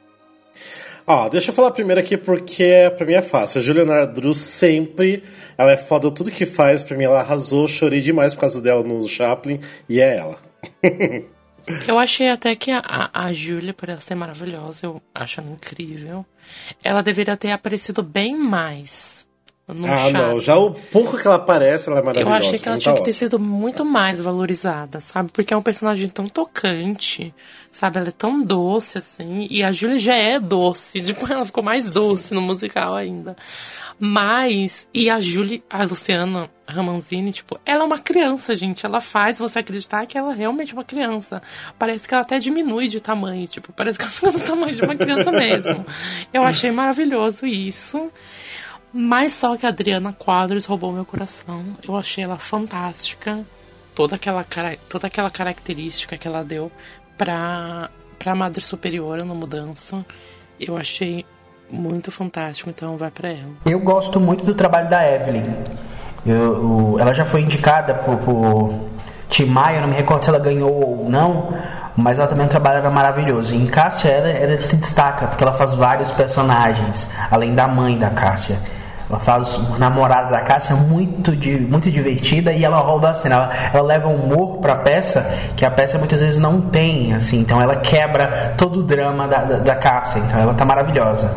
[1.06, 3.60] Ó, deixa eu falar primeiro aqui porque pra mim é fácil.
[3.60, 5.24] A Juliana Drew sempre,
[5.58, 6.84] ela é foda tudo que faz.
[6.84, 9.60] Pra mim ela arrasou, chorei demais por causa dela no Chaplin
[9.90, 10.38] e é ela.
[11.88, 15.52] Eu achei até que a, a, a Júlia, por ela ser maravilhosa, eu acho ela
[15.52, 16.26] incrível.
[16.84, 19.26] Ela deveria ter aparecido bem mais
[19.66, 22.38] no ah, não, já o pouco que ela aparece, ela é Eu maravilhosa.
[22.38, 25.32] achei que ela tinha tá que ter sido muito mais valorizada, sabe?
[25.32, 27.34] Porque é um personagem tão tocante,
[27.72, 27.98] sabe?
[27.98, 29.48] Ela é tão doce, assim.
[29.50, 31.00] E a Júlia já é doce.
[31.14, 33.38] Tipo, ela ficou mais doce no musical ainda.
[33.98, 38.86] Mas, e a Júlia, a Luciana Ramanzini, tipo, ela é uma criança, gente.
[38.86, 41.42] Ela faz você acreditar que ela é realmente uma criança.
[41.80, 44.82] Parece que ela até diminui de tamanho, tipo, parece que ela fica do tamanho de
[44.82, 45.86] uma criança mesmo.
[46.34, 48.12] Eu achei maravilhoso isso.
[48.94, 51.64] Mas só que a Adriana Quadros roubou meu coração.
[51.88, 53.40] Eu achei ela fantástica.
[53.96, 56.72] Toda aquela, cara- toda aquela característica que ela deu
[57.18, 57.90] pra,
[58.20, 60.06] pra Madre Superiora no Mudança.
[60.60, 61.26] Eu achei
[61.72, 63.50] muito fantástico, então vai pra ela.
[63.66, 65.44] Eu gosto muito do trabalho da Evelyn.
[66.26, 68.74] Eu- o- ela já foi indicada por, por
[69.30, 71.54] Tim Maia, eu não me recordo se ela ganhou ou não,
[71.98, 73.54] mas ela também era maravilhoso.
[73.54, 77.98] E em Cássia, ela, ela se destaca, porque ela faz vários personagens, além da mãe
[77.98, 78.60] da Cássia.
[79.14, 83.36] Ela faz uma namorada da Cássia muito, di- muito divertida e ela rouba a cena.
[83.36, 85.22] Ela, ela leva humor pra peça
[85.56, 87.40] que a peça muitas vezes não tem, assim.
[87.40, 90.18] Então ela quebra todo o drama da, da, da Cássia.
[90.20, 91.32] Então ela tá maravilhosa.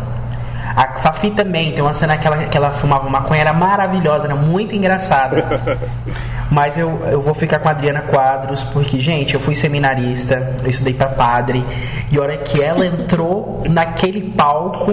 [0.76, 4.34] A Fafi também, tem uma cena que ela, que ela fumava maconha, era maravilhosa, era
[4.36, 5.78] muito engraçada.
[6.52, 10.68] Mas eu, eu vou ficar com a Adriana Quadros, porque, gente, eu fui seminarista, eu
[10.68, 11.64] estudei pra padre,
[12.12, 14.92] e a hora que ela entrou naquele palco,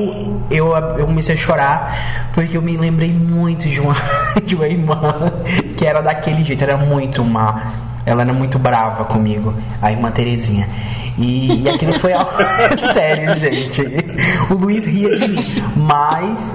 [0.49, 3.95] eu, eu comecei a chorar, porque eu me lembrei muito de uma,
[4.41, 5.33] de uma irmã
[5.75, 7.73] que era daquele jeito, era muito má.
[8.05, 10.67] Ela era muito brava comigo, a irmã Terezinha.
[11.17, 12.31] E, e aquilo foi algo
[12.93, 13.81] sério, gente.
[14.51, 16.53] O Luiz ria de mim, mas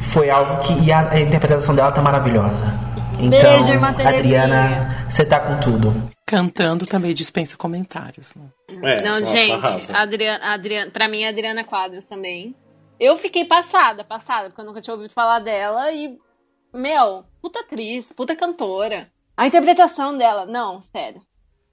[0.00, 0.72] foi algo que.
[0.84, 2.90] E a, a interpretação dela tá maravilhosa.
[3.18, 3.88] Então, Beijo, irmã.
[3.88, 6.10] Adriana, você tá com tudo.
[6.26, 8.34] Cantando também dispensa comentários.
[8.34, 8.48] Né?
[8.82, 12.54] É, Não, gente, Adriana, Adriana, pra mim, a Adriana Quadros também.
[12.98, 16.18] Eu fiquei passada, passada, porque eu nunca tinha ouvido falar dela e,
[16.72, 19.08] meu, puta atriz, puta cantora.
[19.36, 21.20] A interpretação dela, não, sério.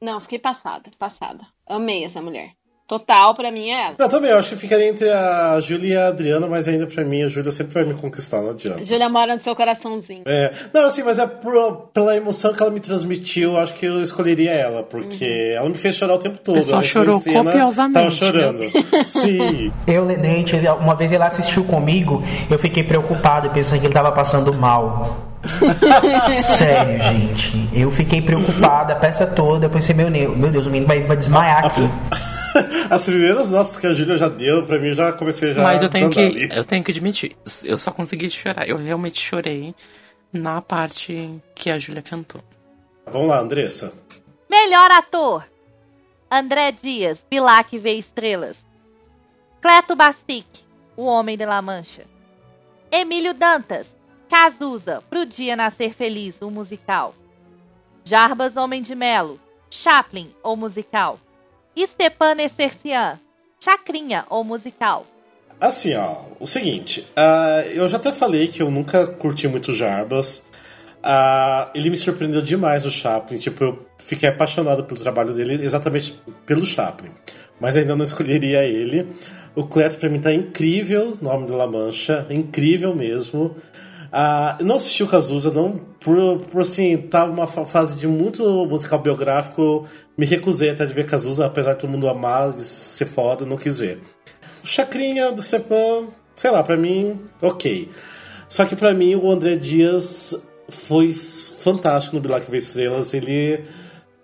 [0.02, 1.46] Não, fiquei passada, passada.
[1.70, 2.50] Amei essa mulher.
[2.88, 3.96] Total, pra mim, é ela.
[4.00, 7.04] Não, também, eu acho que ficaria entre a Júlia e a Adriana, mas ainda pra
[7.04, 8.82] mim a Júlia sempre vai me conquistar, não adianta.
[8.82, 10.22] Júlia mora no seu coraçãozinho.
[10.26, 13.86] É, não, assim, mas é por- pela emoção que ela me transmitiu, eu acho que
[13.86, 16.60] eu escolheria ela, porque ela me fez chorar o tempo todo.
[16.60, 18.62] Em chorou cena, copiosamente, Tava chorando.
[19.06, 19.74] Sim.
[19.86, 24.54] Eu, Lenente, uma vez ele assistiu comigo, eu fiquei preocupado, pensando que ele tava passando
[24.54, 25.37] mal.
[26.42, 27.70] Sério, gente.
[27.74, 29.66] Eu fiquei preocupada a peça toda.
[29.66, 31.82] Eu pensei, meu, meu Deus, o menino vai, vai desmaiar aqui.
[32.90, 35.90] As primeiras notas que a Júlia já deu, pra mim, já comecei já Mas eu
[35.90, 36.50] tenho que, ali.
[36.56, 37.36] eu tenho que admitir,
[37.66, 38.68] eu só consegui chorar.
[38.68, 39.76] Eu realmente chorei
[40.34, 42.42] na parte que a Júlia cantou.
[43.12, 43.94] Vamos lá, Andressa.
[44.50, 45.44] Melhor ator:
[46.32, 48.58] André Dias, Bilac vê estrelas.
[49.62, 50.48] Cleto Bastick,
[50.96, 52.04] O Homem de La Mancha.
[52.92, 53.94] Emílio Dantas,
[54.30, 57.16] Cazuza, Pro Dia Nascer Feliz, o musical.
[58.04, 61.20] Jarbas Homem de Melo, Chaplin, o musical.
[61.78, 63.20] Stepan Essercian,
[63.60, 65.06] Chacrinha, o musical.
[65.60, 70.44] Assim, ó, o seguinte, ah, eu já até falei que eu nunca curti muito Jarbas.
[71.02, 76.20] Ah, ele me surpreendeu demais o Chaplin, tipo, eu fiquei apaixonado pelo trabalho dele exatamente
[76.46, 77.12] pelo Chaplin.
[77.60, 79.08] Mas ainda não escolheria ele.
[79.56, 83.56] O Cleto pra mim tá incrível, Nome de La Mancha, incrível mesmo.
[84.12, 88.66] Ah, não assisti o Cazuza, não, por, por assim, tá uma fa- fase de muito
[88.66, 89.86] musical biográfico,
[90.18, 93.58] me recusei até de ver Cazuza, apesar de todo mundo amar, de ser foda, não
[93.58, 94.00] quis ver.
[94.64, 96.06] Chacrinha do Cepan,
[96.36, 97.90] sei lá, pra mim, ok.
[98.50, 100.34] Só que pra mim o André Dias
[100.70, 103.14] foi fantástico no Bilac Vê Estrelas.
[103.14, 103.62] Ele.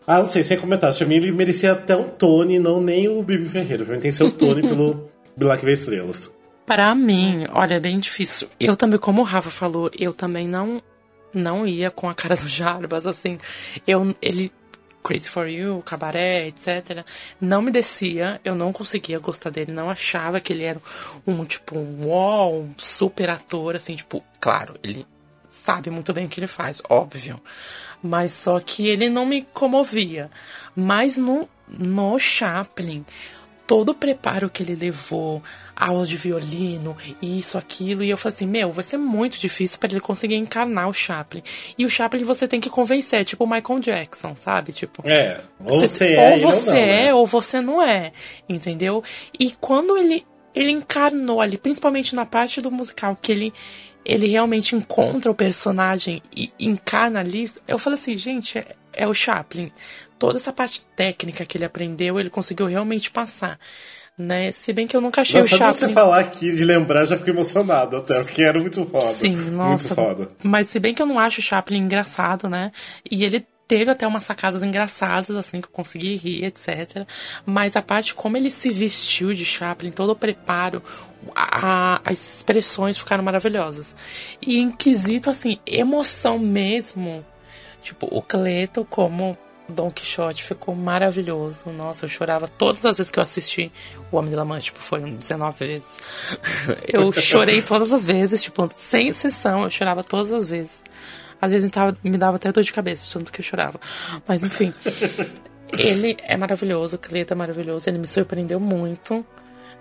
[0.08, 0.98] Ah, não sei, sem comentários.
[0.98, 3.84] Pra mim ele merecia até um Tony, não nem o Bibi Ferreira.
[3.86, 6.32] Pra mim tem que ser o Tony pelo Bilac Vê Estrelas.
[6.66, 8.50] Pra mim, olha, é bem difícil.
[8.60, 10.82] Eu também, como o Rafa falou, eu também não
[11.34, 13.38] não ia com a cara do Jarbas, assim.
[13.88, 14.52] Eu, ele,
[15.04, 17.06] Crazy for You, Cabaré, etc.
[17.42, 20.82] Não me descia, eu não conseguia gostar dele, não achava que ele era
[21.26, 25.06] um, tipo, um um super ator, assim, tipo, claro, ele
[25.50, 27.42] sabe muito bem o que ele faz, óbvio.
[28.02, 30.30] Mas só que ele não me comovia.
[30.76, 33.06] Mas no, no Chaplin,
[33.66, 35.42] todo o preparo que ele levou,
[35.76, 39.92] aulas de violino, isso, aquilo, e eu falei assim, meu, vai ser muito difícil para
[39.92, 41.42] ele conseguir encarnar o Chaplin.
[41.78, 44.72] E o Chaplin você tem que convencer, é tipo o Michael Jackson, sabe?
[44.74, 46.34] Tipo, É, ou você- você é.
[46.36, 47.14] ou você não, é né?
[47.14, 48.12] ou você não é,
[48.48, 49.04] entendeu?
[49.40, 53.54] E quando ele ele encarnou ali, principalmente na parte do musical, que ele
[54.06, 59.14] ele realmente encontra o personagem e encarna ali, eu falei assim, gente, é, é o
[59.14, 59.72] Chaplin.
[60.20, 63.58] Toda essa parte técnica que ele aprendeu, ele conseguiu realmente passar.
[64.18, 64.52] Né?
[64.52, 65.94] Se bem que eu nunca achei Nossa, o só de você Chaplin.
[65.96, 69.02] falar aqui, de lembrar, já fiquei emocionado até, porque era muito foda.
[69.06, 69.96] Sim, nossa.
[69.96, 70.28] Muito foda.
[70.44, 72.72] Mas se bem que eu não acho o Chaplin engraçado, né?
[73.10, 77.08] E ele teve até umas sacadas engraçadas, assim, que eu consegui rir, etc.
[77.44, 80.84] Mas a parte como ele se vestiu de Chaplin, todo o preparo,
[81.34, 83.96] a- a- as expressões ficaram maravilhosas.
[84.46, 87.26] E em quesito, assim, emoção mesmo,
[87.82, 89.36] tipo, o Cleto como
[89.68, 91.70] Don Quixote ficou maravilhoso.
[91.70, 93.72] Nossa, eu chorava todas as vezes que eu assisti
[94.12, 96.02] O Homem de La Mancha, tipo, foram 19 vezes.
[96.88, 100.84] Eu chorei todas as vezes, tipo, sem exceção, eu chorava todas as vezes.
[101.42, 103.80] Às vezes me dava, me dava até dor de cabeça, tanto que eu chorava.
[104.28, 104.74] Mas enfim,
[105.78, 109.26] ele é maravilhoso, o Cleto é maravilhoso, ele me surpreendeu muito.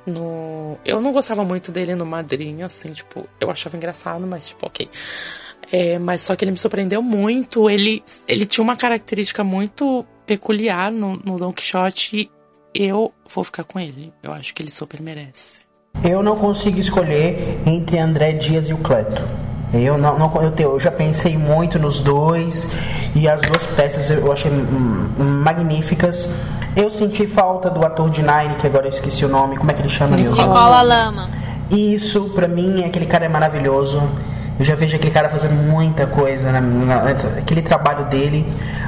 [0.05, 0.76] No...
[0.85, 4.89] Eu não gostava muito dele no Madrinha, assim, tipo, eu achava engraçado, mas tipo, ok.
[5.73, 7.68] É, mas só que ele me surpreendeu muito.
[7.70, 12.31] Ele, ele tinha uma característica muito peculiar no, no Don Quixote
[12.75, 14.12] e eu vou ficar com ele.
[14.23, 15.62] Eu acho que ele super merece.
[16.05, 19.23] Eu não consigo escolher entre André Dias e o Cleto.
[19.73, 22.66] Eu não, não eu, te- eu já pensei muito nos dois
[23.14, 24.51] e as duas peças eu achei
[25.18, 26.31] magníficas.
[26.77, 29.57] Eu senti falta do ator de Nine, que agora eu esqueci o nome.
[29.57, 30.16] Como é que ele chama?
[30.16, 31.31] Nicola Lama.
[31.70, 34.01] Isso, pra mim, aquele cara é maravilhoso.
[34.59, 38.47] Eu já vejo aquele cara fazendo muita coisa, na, na- aquele trabalho dele.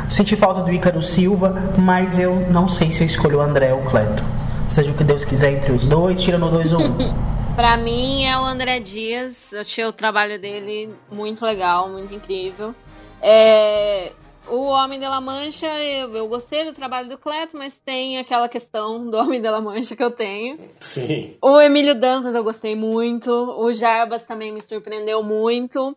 [0.08, 3.80] Senti falta do Ícaro Silva, mas eu não sei se eu escolho o André ou
[3.80, 4.22] o Cleto.
[4.68, 6.84] Seja o que Deus quiser entre os dois, tira no 2 ou 1.
[6.84, 7.34] Um.
[7.56, 9.52] Pra mim é o André Dias.
[9.52, 12.74] Eu achei o trabalho dele muito legal, muito incrível.
[13.22, 14.12] É,
[14.46, 18.48] O Homem de La Mancha, eu, eu gostei do trabalho do Cleto, mas tem aquela
[18.48, 20.70] questão do Homem de La Mancha que eu tenho.
[20.80, 21.36] Sim.
[21.40, 23.30] O Emílio Dantas eu gostei muito.
[23.30, 25.96] O Jarbas também me surpreendeu muito.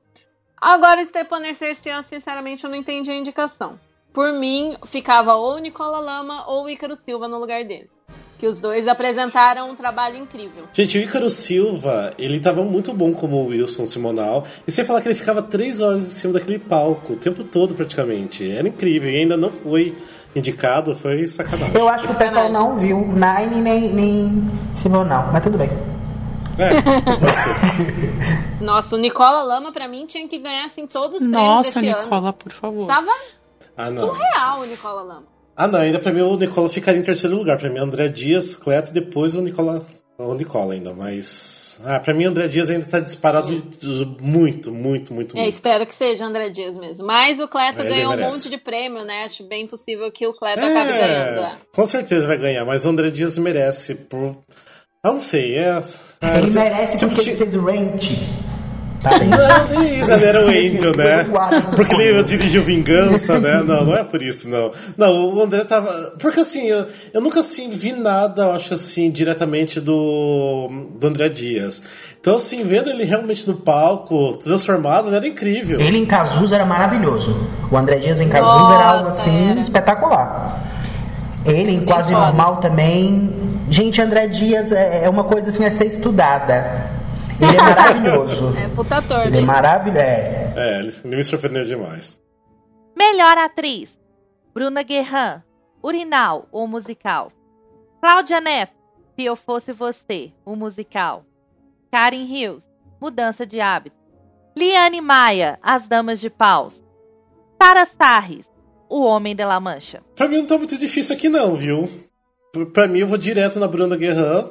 [0.60, 3.80] Agora, Stepan Ercercian, sinceramente, eu não entendi a indicação.
[4.14, 7.90] Por mim, ficava ou Nicola Lama ou o Ícaro Silva no lugar dele.
[8.38, 10.66] Que os dois apresentaram um trabalho incrível.
[10.72, 14.46] Gente, o Ícaro Silva, ele tava muito bom como o Wilson Simonal.
[14.68, 17.74] E sem falar que ele ficava três horas em cima daquele palco, o tempo todo
[17.74, 18.50] praticamente.
[18.50, 19.10] Era incrível.
[19.10, 19.98] E ainda não foi
[20.36, 21.76] indicado, foi sacanagem.
[21.76, 25.70] Eu acho que o pessoal não viu Nine nem, nem Simon não, mas tudo bem.
[26.60, 28.62] É, pode ser.
[28.62, 31.92] Nossa, o Nicola Lama, pra mim, tinha que ganhar assim todos os prêmios Nossa, desse
[31.92, 32.04] ano.
[32.04, 32.88] Nicola, por favor.
[32.88, 33.12] Tava
[33.76, 35.37] Ah, surreal o Nicola Lama.
[35.58, 37.58] Ah, não, ainda pra mim o Nicola ficaria em terceiro lugar.
[37.58, 39.84] Pra mim, André Dias, Cleto e depois o Nicola
[40.20, 41.78] o Nicole ainda, mas.
[41.86, 43.50] Ah, pra mim, André Dias ainda tá disparado
[44.20, 45.50] muito, muito, muito, É, muito.
[45.50, 47.06] espero que seja André Dias mesmo.
[47.06, 49.26] Mas o Cleto Ele ganhou um monte de prêmio, né?
[49.26, 51.40] Acho bem possível que o Cleto acabe ganhando.
[51.42, 51.52] é.
[51.72, 54.44] com certeza vai ganhar, mas o André Dias merece por.
[55.06, 55.84] Eu não sei, é.
[56.22, 56.64] ah, Ele sei.
[56.64, 58.04] merece Tipo, porque ele fez o Rent.
[59.02, 59.30] Tá bem?
[59.30, 61.26] Não, nem isso, ele era o Angel, né?
[61.76, 63.62] Porque ele dirigiu Vingança, né?
[63.64, 64.72] Não, não é por isso, não.
[64.98, 65.92] Não, o André tava.
[66.20, 70.70] Porque assim, eu, eu nunca assim vi nada, eu acho assim, diretamente do,
[71.00, 71.82] do André Dias.
[72.20, 75.80] Então, assim, vendo ele realmente no palco, transformado, ele era incrível.
[75.80, 77.36] Ele em Cazuza era maravilhoso.
[77.72, 79.60] O André Dias em Cazuza era algo Nossa, assim era.
[79.60, 80.64] espetacular.
[81.46, 82.12] Ele em Quase.
[82.12, 83.34] Normal também.
[83.70, 86.97] Gente, André Dias é é uma coisa assim a ser estudada.
[87.42, 88.58] Ele é maravilhoso.
[88.58, 89.46] É puta ator, Ele é né?
[89.46, 90.00] maravilhoso.
[90.02, 90.54] É.
[90.56, 92.20] É, ele me surpreendeu demais.
[92.98, 93.98] Melhor atriz:
[94.54, 95.44] Bruna Guerran,
[95.84, 97.28] Urinal, o musical.
[98.02, 98.74] Cláudia Neto,
[99.16, 101.20] Se Eu Fosse Você, o musical.
[101.92, 102.68] Karen Hills,
[103.02, 103.96] Mudança de Hábito.
[104.58, 106.82] Liane Maia, As Damas de Paus.
[107.62, 108.46] Sara Sarris,
[108.90, 110.02] O Homem de La Mancha.
[110.16, 111.88] Pra mim não tá muito difícil aqui, não, viu?
[112.52, 114.50] Pra- Pra mim, eu vou direto na Bruna Guerran.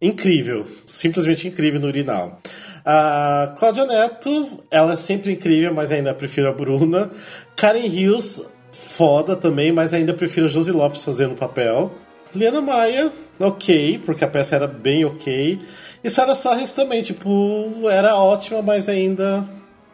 [0.00, 0.64] Incrível.
[0.86, 2.40] Simplesmente incrível no urinal.
[2.84, 7.10] A Cláudia Neto, ela é sempre incrível, mas ainda prefiro a Bruna.
[7.56, 11.92] Karen Hills, foda também, mas ainda prefiro a Josi Lopes fazendo o papel.
[12.34, 15.58] Liana Maia, ok, porque a peça era bem ok.
[16.04, 19.44] E Sarah Sarris também, tipo, era ótima, mas ainda.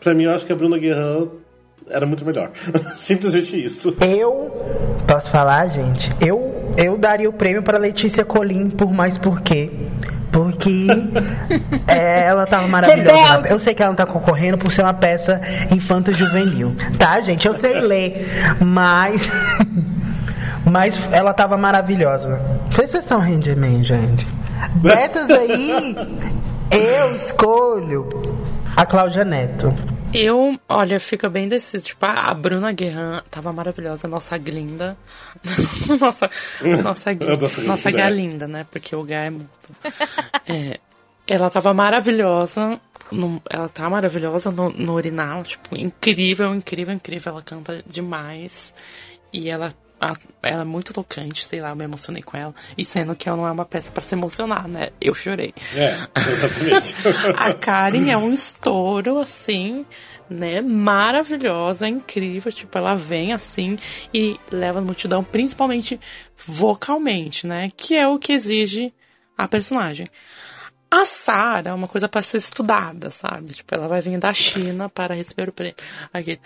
[0.00, 1.28] Pra mim, eu acho que a Bruna Guerran
[1.88, 2.50] era muito melhor.
[2.96, 3.96] Simplesmente isso.
[4.00, 4.50] Eu
[5.07, 6.11] posso falar, gente?
[6.20, 9.70] Eu eu daria o prêmio para Letícia Colim por mais por quê?
[10.31, 10.87] Porque
[11.87, 13.12] é, ela tava maravilhosa.
[13.12, 13.51] Rebelde.
[13.51, 16.75] Eu sei que ela não tá concorrendo por ser uma peça infanto-juvenil.
[16.99, 17.47] Tá, gente?
[17.47, 18.57] Eu sei ler.
[18.61, 19.23] Mas.
[20.64, 22.41] Mas ela tava maravilhosa.
[22.70, 24.27] Por que vocês estão rindo de mim, gente?
[24.77, 25.97] Dessas aí,
[26.70, 28.09] eu escolho
[28.77, 29.75] a Cláudia Neto.
[30.15, 31.87] Eu, olha, fica bem deciso.
[31.89, 34.97] Tipo, a Bruna Guerran tava maravilhosa, nossa Glinda.
[36.01, 36.31] nossa,
[36.83, 37.91] nossa, Glinda, Nossa nossa.
[37.91, 38.67] Galinda, né?
[38.71, 39.49] Porque o Gá é muito.
[40.47, 40.79] É,
[41.27, 42.79] ela tava maravilhosa.
[43.11, 47.33] no- ela tá maravilhosa no, no urinal, tipo, incrível, incrível, incrível.
[47.33, 48.75] Ela canta demais.
[49.33, 49.73] E ela,
[50.42, 52.55] ela é muito tocante, sei lá, eu me emocionei com ela.
[52.76, 54.90] E sendo que ela não é uma peça pra se emocionar, né?
[55.00, 55.55] Eu chorei.
[55.76, 55.96] É,
[56.28, 56.94] exatamente.
[57.36, 59.86] A Karen é um estouro, assim,
[60.28, 60.61] né?
[60.61, 62.50] Maravilhosa, incrível.
[62.50, 63.78] Tipo, ela vem assim
[64.12, 66.00] e leva a multidão, principalmente
[66.36, 67.70] vocalmente, né?
[67.76, 68.92] Que é o que exige
[69.38, 70.07] a personagem.
[70.90, 73.55] A Sarah é uma coisa para ser estudada, sabe?
[73.55, 75.76] Tipo, ela vai vir da China para receber o prêmio.
[76.12, 76.38] Aqui.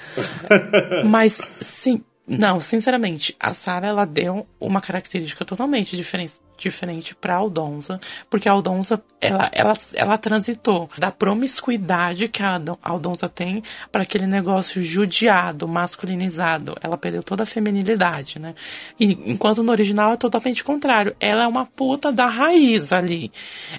[1.05, 8.01] Mas, sim, não, sinceramente, a Sarah ela deu uma característica totalmente diferente, diferente para Aldonza,
[8.29, 13.63] porque a Aldonza ela, ela, ela transitou da promiscuidade que a Aldon- a Aldonza tem
[13.93, 16.77] para aquele negócio judiado, masculinizado.
[16.81, 18.55] Ela perdeu toda a feminilidade, né?
[18.99, 21.15] E enquanto no original é totalmente contrário.
[21.21, 23.31] Ela é uma puta da raiz ali.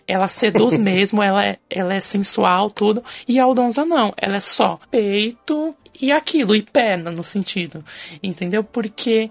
[0.07, 3.03] Ela seduz mesmo, ela é, ela é sensual, tudo.
[3.27, 4.13] E a Aldonza não.
[4.17, 7.83] Ela é só peito e aquilo, e perna no sentido.
[8.21, 8.63] Entendeu?
[8.63, 9.29] Porque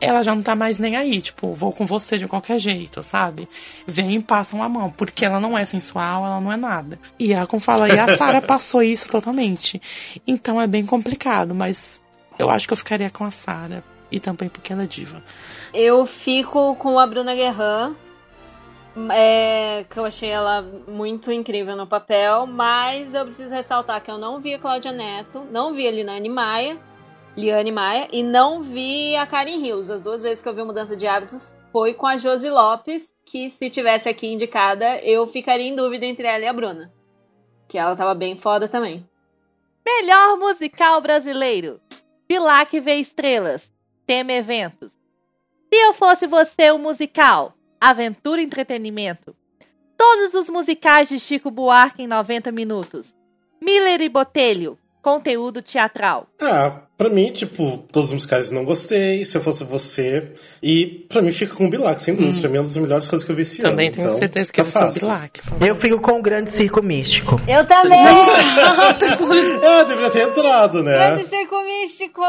[0.00, 3.48] ela já não tá mais nem aí, tipo, vou com você de qualquer jeito, sabe?
[3.86, 6.98] Vem e passam a mão, porque ela não é sensual, ela não é nada.
[7.18, 9.80] E a como fala, e a Sarah passou isso totalmente.
[10.26, 12.00] Então é bem complicado, mas
[12.38, 13.82] eu acho que eu ficaria com a Sarah.
[14.10, 15.22] E também porque ela é diva.
[15.74, 17.94] Eu fico com a Bruna Guerran.
[19.12, 24.18] É, que eu achei ela muito incrível no papel, mas eu preciso ressaltar que eu
[24.18, 26.78] não vi a Cláudia Neto, não vi a Liane Maia,
[27.36, 29.92] Liane Maia, e não vi a Karen Hills.
[29.92, 33.50] As duas vezes que eu vi Mudança de Hábitos foi com a Josi Lopes, que
[33.50, 36.92] se tivesse aqui indicada, eu ficaria em dúvida entre ela e a Bruna.
[37.68, 39.06] Que ela tava bem foda também.
[39.84, 41.78] Melhor musical brasileiro.
[42.28, 43.70] Bilac vê estrelas.
[44.06, 44.92] Tema eventos.
[44.92, 47.54] Se eu fosse você, o musical.
[47.80, 49.34] Aventura e entretenimento.
[49.96, 53.14] Todos os musicais de Chico Buarque em 90 minutos.
[53.60, 54.78] Miller e Botelho.
[55.02, 56.26] Conteúdo teatral.
[56.40, 60.32] Ah, pra mim, tipo, todos os musicais eu não gostei, se eu fosse você.
[60.62, 62.40] E pra mim fica com o Bilac, sem dúvida.
[62.40, 63.70] Pra mim é uma das melhores coisas que eu vi esse ano.
[63.70, 65.00] Também tenho então, certeza que tá vai ser o.
[65.00, 65.40] Bilac.
[65.66, 67.40] Eu fico com o grande circo místico.
[67.46, 67.98] Eu também!
[69.62, 70.96] É, deveria ter entrado, né?
[70.96, 71.28] Grande
[71.88, 72.20] Místico!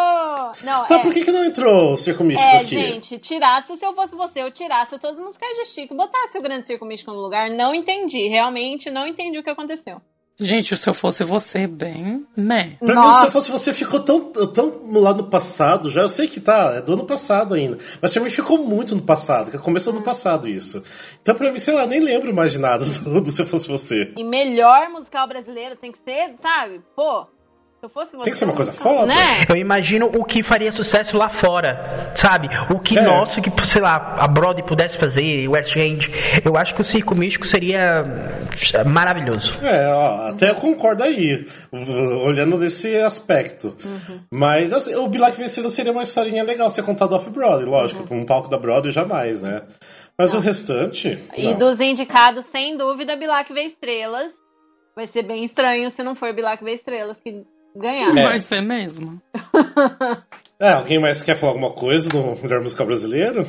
[0.63, 1.01] Não, Tá, é.
[1.01, 2.67] por que, que não entrou o Circo Místico É, aqui?
[2.69, 6.41] gente, tirasse, se eu fosse você, eu tirasse todos os musicais de Chico, botasse o
[6.41, 7.49] Grande Circo Místico no lugar.
[7.49, 10.01] Não entendi, realmente não entendi o que aconteceu.
[10.41, 12.77] Gente, se eu fosse você, bem, né?
[12.79, 13.19] Pra mim, Nossa.
[13.19, 15.99] se eu fosse você, ficou tão, tão lá no passado já.
[16.01, 17.77] Eu sei que tá, é do ano passado ainda.
[18.01, 20.81] Mas pra mim ficou muito no passado, que começou no passado isso.
[21.21, 23.67] Então pra mim, sei lá, nem lembro mais de nada do, do Se Eu Fosse
[23.67, 24.13] Você.
[24.15, 26.81] E melhor musical brasileiro tem que ser, sabe?
[26.95, 27.27] Pô,
[27.79, 28.23] se eu fosse você.
[28.23, 29.05] Tem que ser uma um coisa foda.
[29.05, 29.45] Né?
[29.47, 32.49] Eu imagino o que faria sucesso lá fora, sabe?
[32.73, 33.01] O que É.
[33.01, 36.11] nosso, que, sei lá, a Broadway pudesse fazer, o West End.
[36.43, 38.03] Eu acho que o Circo Místico seria
[38.85, 39.55] maravilhoso.
[39.61, 41.45] É, ó, até eu concordo aí,
[42.25, 43.75] olhando desse aspecto.
[44.31, 48.13] Mas assim, o Bilac Vencida seria uma historinha legal ser contado off-Broadway, lógico.
[48.13, 49.61] Um palco da Broadway jamais, né?
[50.17, 51.17] Mas o restante.
[51.37, 51.57] E não.
[51.57, 54.33] dos indicados, sem dúvida, Bilac vê estrelas.
[54.93, 57.45] Vai ser bem estranho se não for Bilac vê estrelas que
[57.79, 58.15] ganhar.
[58.15, 58.23] É.
[58.23, 59.21] Vai ser mesmo.
[60.61, 63.47] É, alguém mais quer falar alguma coisa do melhor musical brasileiro?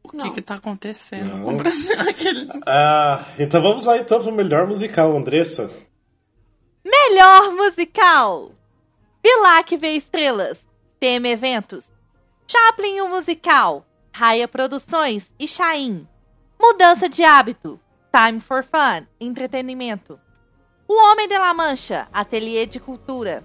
[0.00, 1.44] O que que tá acontecendo Não.
[1.44, 1.98] com o Brasil?
[2.08, 2.48] Aqueles...
[2.64, 5.68] Ah, então vamos lá então pro melhor musical, Andressa.
[6.84, 8.52] Melhor musical:
[9.20, 10.58] Bilac vê estrelas,
[11.00, 11.86] Tema Eventos,
[12.46, 16.06] Chaplin o musical, Raia Produções e Chain.
[16.60, 17.80] Mudança de hábito,
[18.14, 20.14] Time for Fun, entretenimento.
[20.86, 23.42] O Homem de la Mancha, Ateliê de Cultura.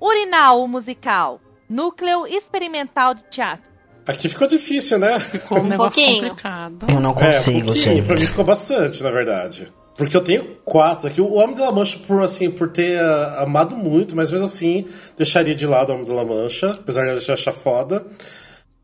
[0.00, 3.68] Urinal o musical, Núcleo Experimental de Teatro.
[4.06, 5.18] Aqui ficou difícil, né?
[5.20, 6.20] Ficou um, Um negócio pouquinho.
[6.28, 6.86] complicado.
[6.88, 8.04] Eu não É, um consigo, pouquinho.
[8.04, 8.28] Pra mim gente.
[8.30, 9.70] ficou bastante, na verdade.
[9.96, 11.20] Porque eu tenho quatro aqui.
[11.20, 14.86] O Homem da La Mancha, por, assim, por ter ah, amado muito, mas mesmo assim,
[15.16, 18.06] deixaria de lado o Homem da La Mancha, apesar de eu achar foda.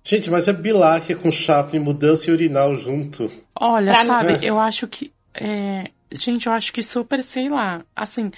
[0.02, 3.30] Gente, mas é Bilac com Chaplin, mudança e urinal junto.
[3.58, 4.38] Olha, Pra sabe, É.
[4.42, 5.10] eu acho que.
[5.34, 7.80] é, Gente, eu acho que super, sei lá.
[7.96, 8.30] Assim,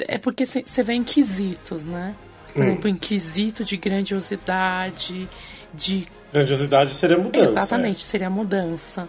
[0.00, 2.14] é porque você vê em quesitos, né?
[2.52, 5.28] Por exemplo, em quesito de grandiosidade,
[5.72, 6.06] de.
[6.32, 7.44] Grandiosidade seria mudança.
[7.44, 9.08] Exatamente, seria a mudança.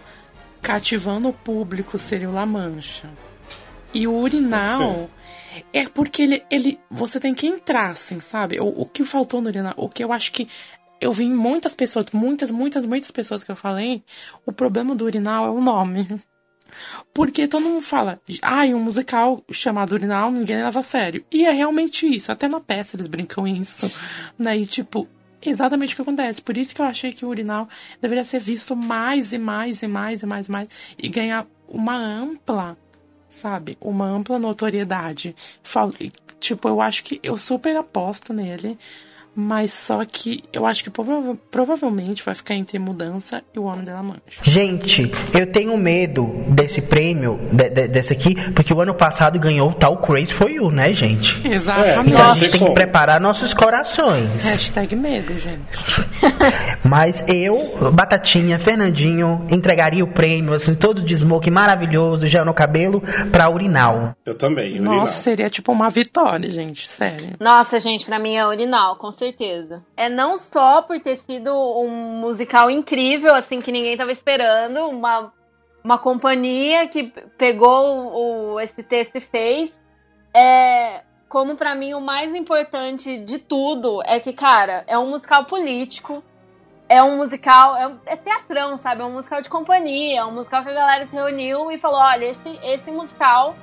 [0.60, 3.08] Cativando o público seria o La Mancha.
[3.94, 5.08] E o urinal.
[5.72, 6.78] É porque ele, ele.
[6.90, 8.60] Você tem que entrar, assim, sabe?
[8.60, 9.74] O, o que faltou no urinal.
[9.76, 10.48] O que eu acho que.
[11.00, 14.02] Eu vi em muitas pessoas, muitas, muitas, muitas pessoas que eu falei.
[14.44, 16.06] O problema do urinal é o nome.
[17.12, 21.24] Porque todo mundo fala, ai, um musical chamado Urinal, ninguém leva a sério.
[21.30, 22.30] E é realmente isso.
[22.30, 23.90] Até na peça eles brincam isso.
[24.38, 24.58] Né?
[24.58, 25.08] E, tipo,
[25.44, 26.42] exatamente o que acontece.
[26.42, 27.68] Por isso que eu achei que o Urinal
[28.00, 30.68] deveria ser visto mais e mais e mais e mais e mais.
[30.98, 32.76] E ganhar uma ampla,
[33.28, 33.76] sabe?
[33.80, 35.34] Uma ampla notoriedade.
[36.00, 38.78] E, Tipo, eu acho que eu super aposto nele.
[39.38, 43.84] Mas só que eu acho que prova- provavelmente vai ficar entre Mudança e O Homem
[43.84, 44.20] da Mancha.
[44.42, 49.70] Gente, eu tenho medo desse prêmio, de, de- desse aqui, porque o ano passado ganhou
[49.70, 51.40] o tal Crazy For You, né, gente?
[51.46, 52.08] Exatamente.
[52.10, 52.74] Então a Não gente sei tem que como.
[52.74, 54.42] preparar nossos corações.
[54.44, 55.60] Hashtag medo, gente.
[56.82, 63.02] Mas eu, Batatinha, Fernandinho, entregaria o prêmio, assim, todo de smoke maravilhoso, já no cabelo,
[63.30, 64.14] pra Urinal.
[64.24, 64.94] Eu também, urinal.
[64.96, 66.88] Nossa, seria tipo uma vitória, gente.
[66.88, 67.34] Sério.
[67.38, 69.25] Nossa, gente, pra mim é Urinal, com certeza.
[69.96, 75.32] É não só por ter sido um musical incrível, assim, que ninguém tava esperando, uma,
[75.82, 77.04] uma companhia que
[77.38, 79.78] pegou o, esse texto e fez.
[80.34, 85.44] É, como pra mim o mais importante de tudo é que, cara, é um musical
[85.44, 86.22] político.
[86.88, 89.02] É um musical, é, é teatrão, sabe?
[89.02, 91.98] É um musical de companhia, é um musical que a galera se reuniu e falou:
[91.98, 93.56] olha, esse, esse musical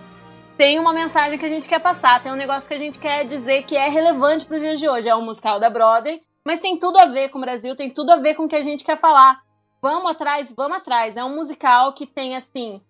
[0.58, 3.26] tem uma mensagem que a gente quer passar, tem um negócio que a gente quer
[3.26, 5.10] dizer que é relevante para os dias de hoje.
[5.10, 8.12] É um musical da Broadway, mas tem tudo a ver com o Brasil, tem tudo
[8.12, 9.42] a ver com o que a gente quer falar.
[9.82, 11.18] Vamos atrás, vamos atrás.
[11.18, 12.82] É um musical que tem, assim,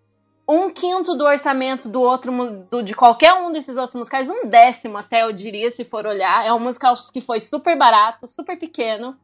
[0.48, 2.30] um quinto do orçamento do outro,
[2.70, 6.44] do, de qualquer um desses outros musicais, um décimo até, eu diria, se for olhar.
[6.44, 9.16] É um musical que foi super barato, super pequeno.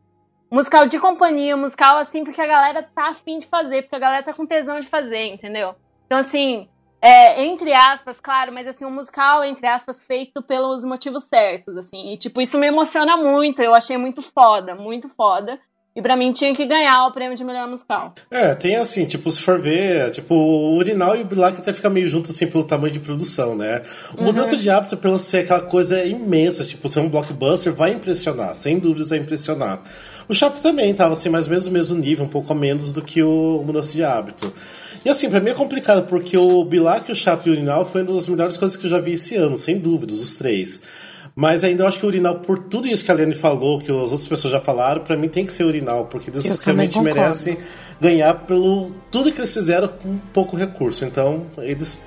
[0.51, 4.23] Musical de companhia, musical assim, porque a galera tá afim de fazer, porque a galera
[4.23, 5.77] tá com tesão de fazer, entendeu?
[6.07, 6.69] Então, assim,
[7.03, 12.13] é, entre aspas, claro, mas assim, um musical, entre aspas, feito pelos motivos certos, assim.
[12.13, 15.59] E, tipo, isso me emociona muito, eu achei muito foda, muito foda.
[15.95, 18.15] E pra mim tinha que ganhar o prêmio de melhor musical.
[18.31, 21.91] É, tem assim, tipo, se for ver, tipo, o Urinal e o Bilac até fica
[21.91, 23.83] meio junto, assim, pelo tamanho de produção, né?
[24.17, 28.55] O Mudança de hábito, pela ser aquela coisa imensa, tipo, ser um blockbuster, vai impressionar,
[28.55, 29.83] sem dúvidas vai impressionar.
[30.29, 32.93] O Chaplin também tava, assim, mais ou menos no mesmo nível, um pouco a menos
[32.93, 34.53] do que o Mudança de Hábito.
[35.05, 38.03] E assim, pra mim é complicado, porque o Bilac, o Chaplin e o Urinal foi
[38.03, 40.81] uma das melhores coisas que eu já vi esse ano, sem dúvidas, os três.
[41.35, 43.91] Mas ainda eu acho que o Urinal, por tudo isso que a Lene falou, que
[43.91, 47.01] as outras pessoas já falaram, pra mim tem que ser o Urinal, porque eles realmente
[47.01, 47.57] merecem
[48.01, 51.05] ganhar pelo tudo que eles fizeram com pouco recurso.
[51.05, 52.01] Então, eles.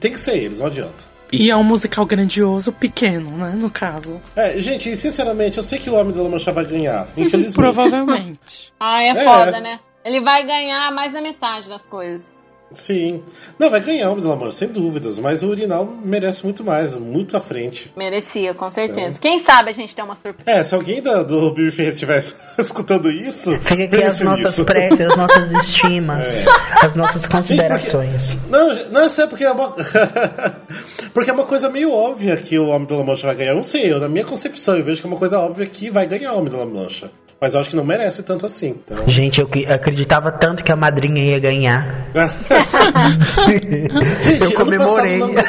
[0.00, 1.12] Tem que ser eles, não adianta.
[1.30, 3.54] E é um musical grandioso, pequeno, né?
[3.56, 4.20] No caso.
[4.36, 7.08] É, gente, sinceramente, eu sei que o Homem da La Mancha vai ganhar.
[7.16, 7.54] Infelizmente.
[7.56, 8.72] Provavelmente.
[8.78, 9.24] Ah, é, É.
[9.24, 9.80] foda, né?
[10.04, 12.40] Ele vai ganhar mais da metade das coisas.
[12.74, 13.22] Sim.
[13.58, 16.64] Não, vai ganhar o Homem de La Mancha, sem dúvidas, mas o Urinal merece muito
[16.64, 17.92] mais, muito à frente.
[17.96, 19.20] Merecia, com certeza.
[19.20, 20.50] Quem sabe a gente tem uma surpresa.
[20.58, 22.24] É, se alguém da, do Bibi Ferreira estiver
[22.58, 24.64] escutando isso, Fica aqui as nossas nisso.
[24.64, 26.46] preces, as nossas estimas,
[26.80, 28.36] as nossas considerações.
[28.48, 29.68] Não, não, é sério, porque é uma.
[31.12, 33.50] porque é uma coisa meio óbvia que o Homem de La Mancha vai ganhar.
[33.50, 35.90] Eu não sei, eu, na minha concepção, eu vejo que é uma coisa óbvia que
[35.90, 37.10] vai ganhar o Homem de La Mancha.
[37.42, 38.76] Mas eu acho que não merece tanto assim.
[38.84, 38.98] Então...
[39.08, 42.06] Gente, eu que- acreditava tanto que a madrinha ia ganhar.
[44.22, 45.18] Gente, eu ano comemorei.
[45.18, 45.48] passado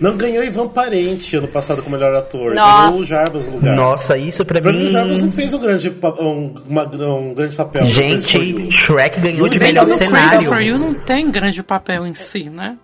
[0.00, 2.54] Não, não ganhou Ivan Parente ano passado como melhor ator.
[2.54, 2.86] Nossa.
[2.88, 3.74] Ganhou o Jarbas no lugar.
[3.74, 5.90] Nossa, isso pra Pra mim, o Jarbas não fez um grande,
[6.20, 7.84] um, uma- um grande papel.
[7.86, 10.42] Gente, Shrek ganhou de melhor no cenário.
[10.48, 12.76] for You não tem grande papel em si, né?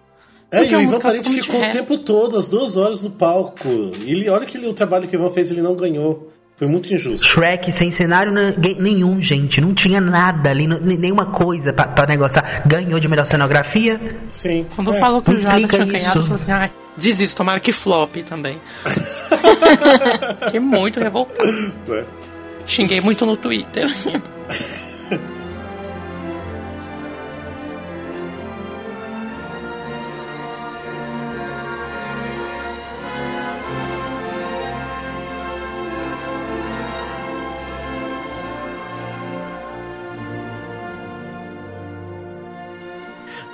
[0.50, 3.10] É, Porque e o a Ivan Parente ficou o tempo todo, as duas horas no
[3.10, 3.68] palco.
[4.06, 6.32] Ele, olha que ele- o trabalho que o Ivan fez, ele não ganhou.
[6.56, 7.26] Foi muito injusto.
[7.26, 9.60] Shrek sem cenário ne- nenhum, gente.
[9.60, 12.62] Não tinha nada ali, nenhuma coisa pra, pra negociar.
[12.66, 14.00] Ganhou de melhor cenografia.
[14.30, 14.64] Sim.
[14.74, 14.94] Quando É.
[14.94, 16.38] falou que me o Jarbas explica tinha ganhado, eu isso.
[16.38, 18.58] falei assim, ah, desisto, tomara que flop também.
[20.46, 21.52] Fiquei muito revoltado.
[21.86, 22.04] né?
[22.66, 23.86] Xinguei muito no Twitter.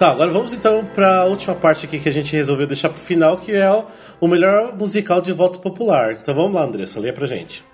[0.03, 3.37] Tá, agora vamos então pra última parte aqui que a gente resolveu deixar pro final,
[3.37, 3.71] que é
[4.21, 6.15] o, melhor musical de voto popular.
[6.15, 7.65] Então vamos lá, Andressa, lê pra gente.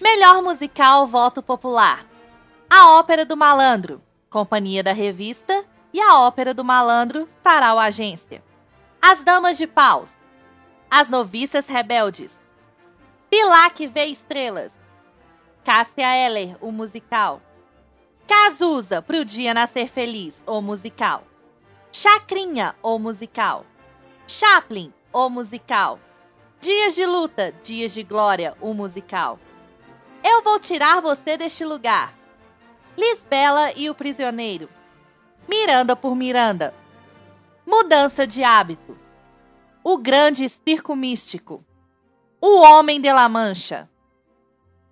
[0.00, 2.06] Melhor musical voto popular.
[2.70, 4.00] A Ópera do Malandro,
[4.30, 8.42] Companhia da Revista e a Ópera do Malandro, Sarau Agência.
[8.98, 10.16] As Damas de Paus.
[10.90, 12.32] As Noviças Rebeldes.
[13.28, 14.72] Pilar que vê estrelas.
[15.62, 17.42] Cássia Eller, o musical.
[18.28, 21.22] Cazuza, pro dia nascer feliz, o musical.
[21.90, 23.64] Chacrinha, o musical.
[24.26, 25.98] Chaplin, o musical.
[26.60, 29.38] Dias de luta, dias de glória, o musical.
[30.22, 32.12] Eu vou tirar você deste lugar.
[32.98, 34.68] Lisbela e o prisioneiro.
[35.48, 36.74] Miranda por Miranda.
[37.66, 38.94] Mudança de hábito.
[39.82, 41.58] O grande circo místico.
[42.42, 43.88] O homem de La Mancha.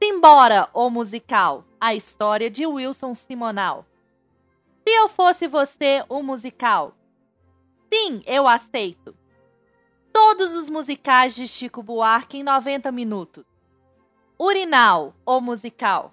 [0.03, 1.65] Simbora, o musical.
[1.87, 3.87] A história de Wilson Simonal.
[4.83, 6.97] Se eu fosse você, o musical.
[7.89, 9.17] Sim, eu aceito.
[10.13, 13.47] Todos os musicais de Chico Buarque em 90 minutos.
[14.37, 16.13] Urinal, o musical.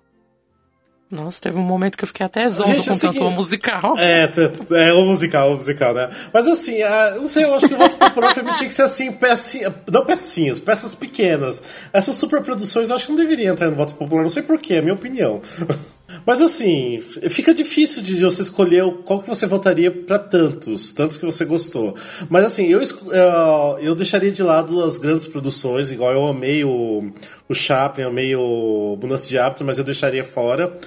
[1.14, 3.94] Nossa, teve um momento que eu fiquei até zonzo Gente, com o tanto seguinte- musical.
[4.02, 4.30] É,
[4.72, 6.10] é o musical, o musical, né?
[6.34, 8.74] Mas assim, eu não sei, eu acho que o voto popular pra mim tinha que
[8.74, 11.62] ser assim, pecinha, não pecinhas, peças pequenas.
[11.94, 14.78] Essas superproduções eu acho que não deveriam entrar no voto popular, não sei porquê, é
[14.80, 15.40] a minha opinião.
[16.26, 21.26] Mas assim, fica difícil de você escolher qual que você votaria pra tantos, tantos que
[21.26, 21.96] você gostou.
[22.30, 27.12] Mas assim, eu, eh, eu deixaria de lado as grandes produções, igual eu amei o,
[27.48, 30.78] o Chaplin, amei o Mudança de Hábitos, mas eu deixaria fora.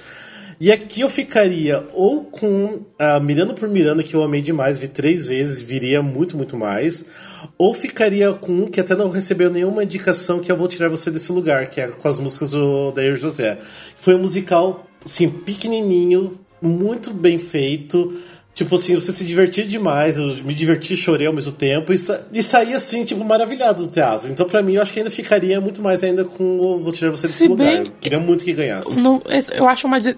[0.59, 4.89] E aqui eu ficaria ou com a Miranda por Miranda, que eu amei demais, vi
[4.89, 7.05] três vezes, viria muito, muito mais.
[7.59, 11.11] Ou ficaria com um que até não recebeu nenhuma indicação, que eu vou tirar você
[11.11, 13.59] desse lugar, que é com as músicas do Dair José.
[13.99, 18.21] Foi um musical, assim, pequenininho, muito bem feito.
[18.57, 21.99] Tipo assim, você se divertia demais, eu me diverti e chorei ao mesmo tempo, e,
[21.99, 24.31] sa e saí assim, tipo, maravilhado do teatro.
[24.31, 27.11] Então, pra mim, eu acho que ainda ficaria muito mais ainda com o Vou Tirar
[27.11, 27.67] Você desse Se lugar.
[27.67, 28.99] bem Eu queria muito que ganhasse.
[28.99, 29.21] Não,
[29.53, 30.17] eu acho uma, de-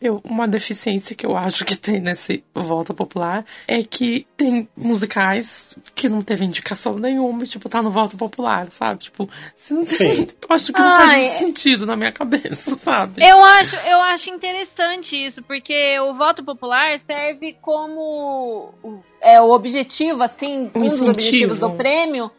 [0.00, 5.76] eu- uma deficiência que eu acho que tem nesse Volta Popular é que tem musicais
[5.92, 9.00] que não teve indicação nenhuma, e, tipo, tá no Volta Popular, sabe?
[9.00, 10.26] Tipo, se não tem, Sim.
[10.40, 13.24] eu acho que não Ai, faz é- muito sentido na minha cabeça, sabe?
[13.26, 17.71] Eu acho, eu acho interessante isso, porque o voto popular serve como
[18.82, 22.30] o- é, o objetivo, assim, um, Um dos objetivos do prêmio,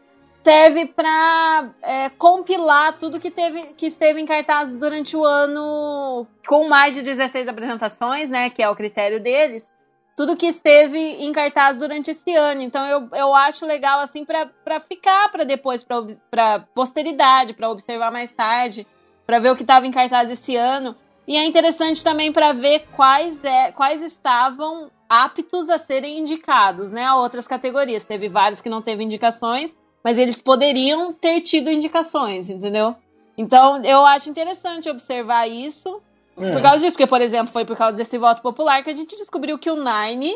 [0.43, 1.71] serve para
[2.17, 7.47] compilar tudo que, teve, que esteve em cartaz durante o ano, com mais de 16
[7.47, 9.71] apresentações, né, que é o critério deles,
[10.17, 12.61] tudo que esteve em cartaz durante esse ano.
[12.61, 15.85] Então eu, eu acho legal, assim, para ficar para depois,
[16.29, 18.85] para posteridade, para observar mais tarde,
[19.25, 20.95] para ver o que estava em cartaz esse ano.
[21.27, 27.05] E é interessante também para ver quais, é, quais estavam aptos a serem indicados, né,
[27.05, 28.03] a outras categorias.
[28.03, 32.95] Teve vários que não teve indicações, mas eles poderiam ter tido indicações, entendeu?
[33.37, 36.01] Então, eu acho interessante observar isso
[36.37, 36.51] É.
[36.51, 39.15] por causa disso, porque, por exemplo, foi por causa desse voto popular que a gente
[39.15, 40.35] descobriu que o Nine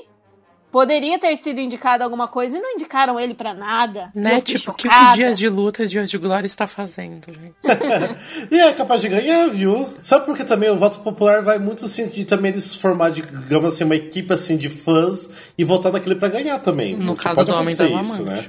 [0.71, 4.11] poderia ter sido indicado alguma coisa e não indicaram ele pra nada.
[4.13, 4.41] Né?
[4.41, 7.55] Tipo, o que o Dias de Luta e Dias de Glória está fazendo, gente.
[8.51, 9.89] E é capaz de ganhar, viu?
[10.01, 13.73] Sabe por que também o voto popular vai muito assim de também eles formar, digamos
[13.73, 16.95] assim, uma equipe assim de fãs e votar naquele pra ganhar também.
[16.95, 18.45] No Porque caso do Homem da isso, né?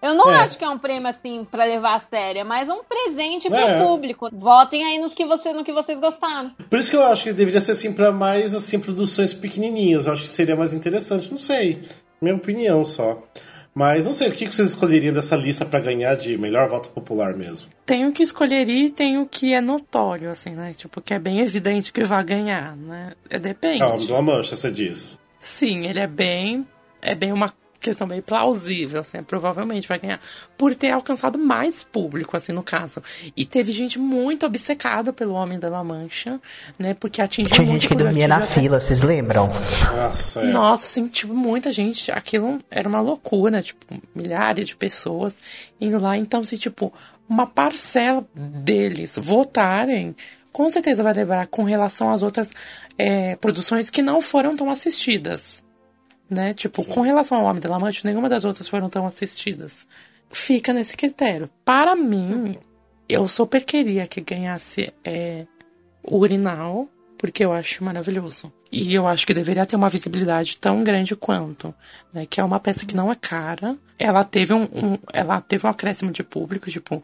[0.00, 0.36] É, eu não É.
[0.36, 3.58] acho que é um prêmio assim pra levar a sério, é mais um presente pro
[3.58, 3.82] É.
[3.84, 4.28] público.
[4.32, 6.52] Votem aí nos que você, no que vocês gostaram.
[6.70, 10.06] Por isso que eu acho que deveria ser assim pra mais assim produções pequenininhas.
[10.06, 11.30] Eu acho que seria mais interessante.
[11.30, 11.82] Não sei,
[12.20, 13.20] minha opinião só.
[13.74, 17.34] Mas não sei o que vocês escolheriam dessa lista pra ganhar de melhor voto popular
[17.34, 17.68] mesmo.
[17.84, 20.72] Tem o que escolher e tem o que é notório, assim, né?
[20.74, 23.12] Tipo, que é bem evidente que vai ganhar, né?
[23.28, 24.06] É, depende.
[24.06, 25.18] De uma mancha, você diz.
[25.46, 26.66] Sim, ele é bem.
[27.00, 30.18] É bem uma questão bem plausível, assim, provavelmente vai ganhar.
[30.58, 33.00] Por ter alcançado mais público, assim, no caso.
[33.36, 36.40] E teve gente muito obcecada pelo Homem da La Mancha,
[36.76, 36.94] né?
[36.94, 39.48] Porque atingiu Tinha muito gente que dormia na até- fila, vocês lembram?
[39.94, 40.46] Nossa, é.
[40.50, 42.10] Nossa, assim, tipo, muita gente.
[42.10, 45.40] Aquilo era uma loucura, tipo, milhares de pessoas
[45.80, 46.16] indo lá.
[46.16, 46.92] Então, se, tipo,
[47.28, 50.16] uma parcela deles votarem,
[50.56, 52.54] com certeza vai levar com relação às outras
[52.96, 55.62] é, produções que não foram tão assistidas.
[56.30, 56.54] Né?
[56.54, 59.86] Tipo, com relação ao Homem da Lamante, nenhuma das outras foram tão assistidas.
[60.30, 61.50] Fica nesse critério.
[61.62, 62.56] Para mim,
[63.06, 65.44] eu super queria que ganhasse é,
[66.02, 66.88] o Urinal,
[67.18, 68.50] porque eu acho maravilhoso.
[68.72, 71.72] E eu acho que deveria ter uma visibilidade tão grande quanto,
[72.14, 72.24] né?
[72.24, 73.76] Que é uma peça que não é cara.
[73.98, 77.02] Ela teve um, um- ela teve um acréscimo de público, tipo,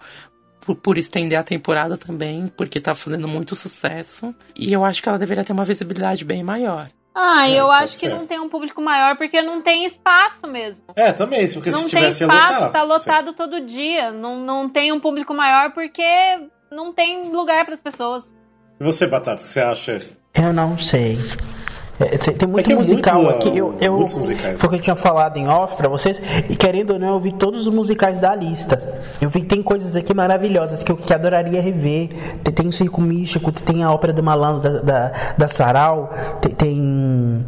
[0.65, 4.35] por, por estender a temporada também, porque tá fazendo muito sucesso.
[4.57, 6.89] E eu acho que ela deveria ter uma visibilidade bem maior.
[7.15, 8.15] Ah, É, eu acho que ser.
[8.15, 10.83] não tem um público maior porque não tem espaço mesmo.
[10.97, 12.73] É, também, porque não se tem tivesse ia espaço, lotar.
[12.73, 14.11] tá lotado todo dia.
[14.11, 16.03] Não, não tem um público maior porque
[16.71, 18.35] não tem lugar para as pessoas.
[18.81, 20.01] E você, Batata, o que você acha?
[20.35, 21.19] Eu não sei.
[22.03, 23.59] É, tem, tem muito que é musical muitos, aqui.
[23.59, 24.59] Eu, eu, muitos musicais.
[24.59, 26.21] Foi o que eu tinha falado em off pra vocês.
[26.49, 28.83] E querendo ou não, eu vi todos os musicais da lista.
[29.21, 32.09] Eu vi tem coisas aqui maravilhosas que eu que adoraria rever.
[32.43, 36.53] Tem, tem o Circo Místico, tem a Ópera do Malandro da, da, da Sarau, tem.
[36.53, 37.47] tem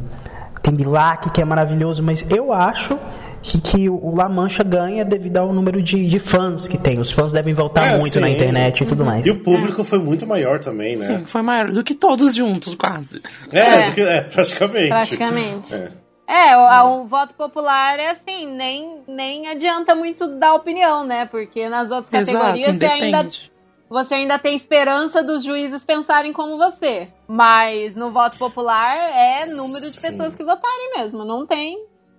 [0.65, 2.99] tem Bilac, que é maravilhoso, mas eu acho
[3.45, 6.99] que, que o La Mancha ganha devido ao número de, de fãs que tem.
[6.99, 8.33] Os fãs devem voltar É, muito na sim.
[8.35, 9.27] internet e tudo mais.
[9.27, 11.05] E o público foi muito maior também, né?
[11.05, 13.21] Sim, foi maior do que todos juntos, quase.
[13.53, 13.89] É, É.
[13.91, 14.89] do que- é, praticamente.
[14.89, 15.75] Praticamente.
[15.75, 15.89] É.
[16.27, 21.27] É, o, a- o voto popular é assim, nem, nem adianta muito dar opinião, né?
[21.27, 23.27] Porque nas outras Exato, categorias você ainda,
[23.91, 27.09] você ainda tem esperança dos juízes pensarem como você.
[27.29, 31.79] Mas no voto popular é número de pessoas que votarem mesmo, não tem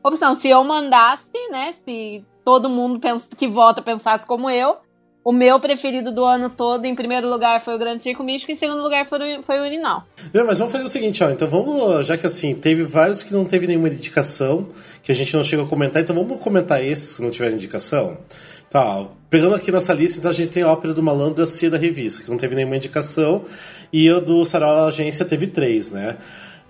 [0.10, 0.36] opção.
[0.36, 1.74] Se eu mandasse, né?
[1.86, 3.00] Se todo mundo
[3.38, 4.78] que vota pensasse como eu,
[5.26, 8.54] o meu preferido do ano todo, em primeiro lugar, foi o Grande Circo Místico, e
[8.54, 10.06] em segundo lugar foi o, foi o Urinal.
[10.32, 11.32] Mas vamos fazer o seguinte, ó.
[11.32, 14.68] Então vamos, já que assim, teve vários que não teve nenhuma indicação,
[15.02, 18.20] que a gente não chegou a comentar, então vamos comentar esses que não tiveram indicação.
[18.70, 21.48] Tá, pegando aqui nossa lista, então a gente tem a Ópera do Malandro e a
[21.48, 23.44] Cia da Revista, que não teve nenhuma indicação,
[23.92, 26.18] e o do Sarau Agência teve três, né?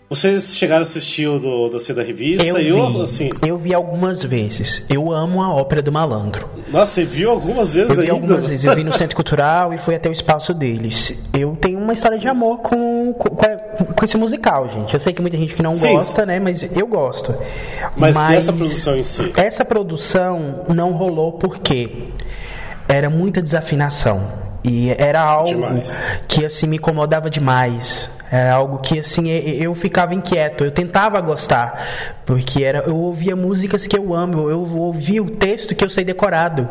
[0.08, 2.46] Vocês chegaram a assistir o do, da Cia da Revista?
[2.46, 4.86] Eu eu, vi, assim, eu vi algumas vezes.
[4.88, 6.48] Eu amo a ópera do malandro.
[6.72, 8.14] nossa, você viu algumas vezes Eu vi ainda?
[8.14, 8.64] algumas vezes.
[8.66, 11.24] Eu vi no Centro Cultural e fui até o espaço deles.
[11.34, 14.94] Eu tenho uma história de amor com, com, com esse musical, gente.
[14.94, 15.94] Eu sei que muita gente que não Sim.
[15.94, 16.40] gosta, né?
[16.40, 17.34] Mas eu gosto.
[17.98, 19.34] Mas dessa produção em si?
[19.36, 22.10] Essa produção não rolou porque
[22.88, 24.46] era muita desafinação.
[24.64, 26.02] E era algo Demais.
[26.28, 28.10] que assim me incomodava demais.
[28.32, 30.64] Era algo que assim eu ficava inquieto.
[30.64, 35.76] Eu tentava gostar, porque era eu ouvia músicas que eu amo, eu ouvia o texto
[35.76, 36.68] que eu sei decorado,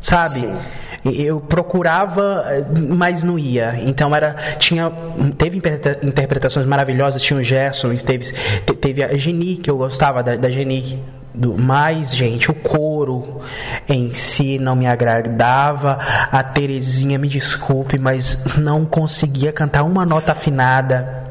[0.00, 0.40] sabe?
[0.40, 0.56] Sim.
[1.04, 2.44] Eu procurava,
[2.88, 3.74] mas não ia.
[3.82, 4.90] Então era tinha
[5.38, 7.22] teve interpreta- interpretações maravilhosas.
[7.22, 10.98] Tinha o Gerson, teve te- teve a Geni que eu gostava da, da Geni.
[11.36, 13.42] Do, mas, gente, o coro
[13.86, 15.98] em si não me agradava.
[16.32, 21.24] A Terezinha, me desculpe, mas não conseguia cantar uma nota afinada.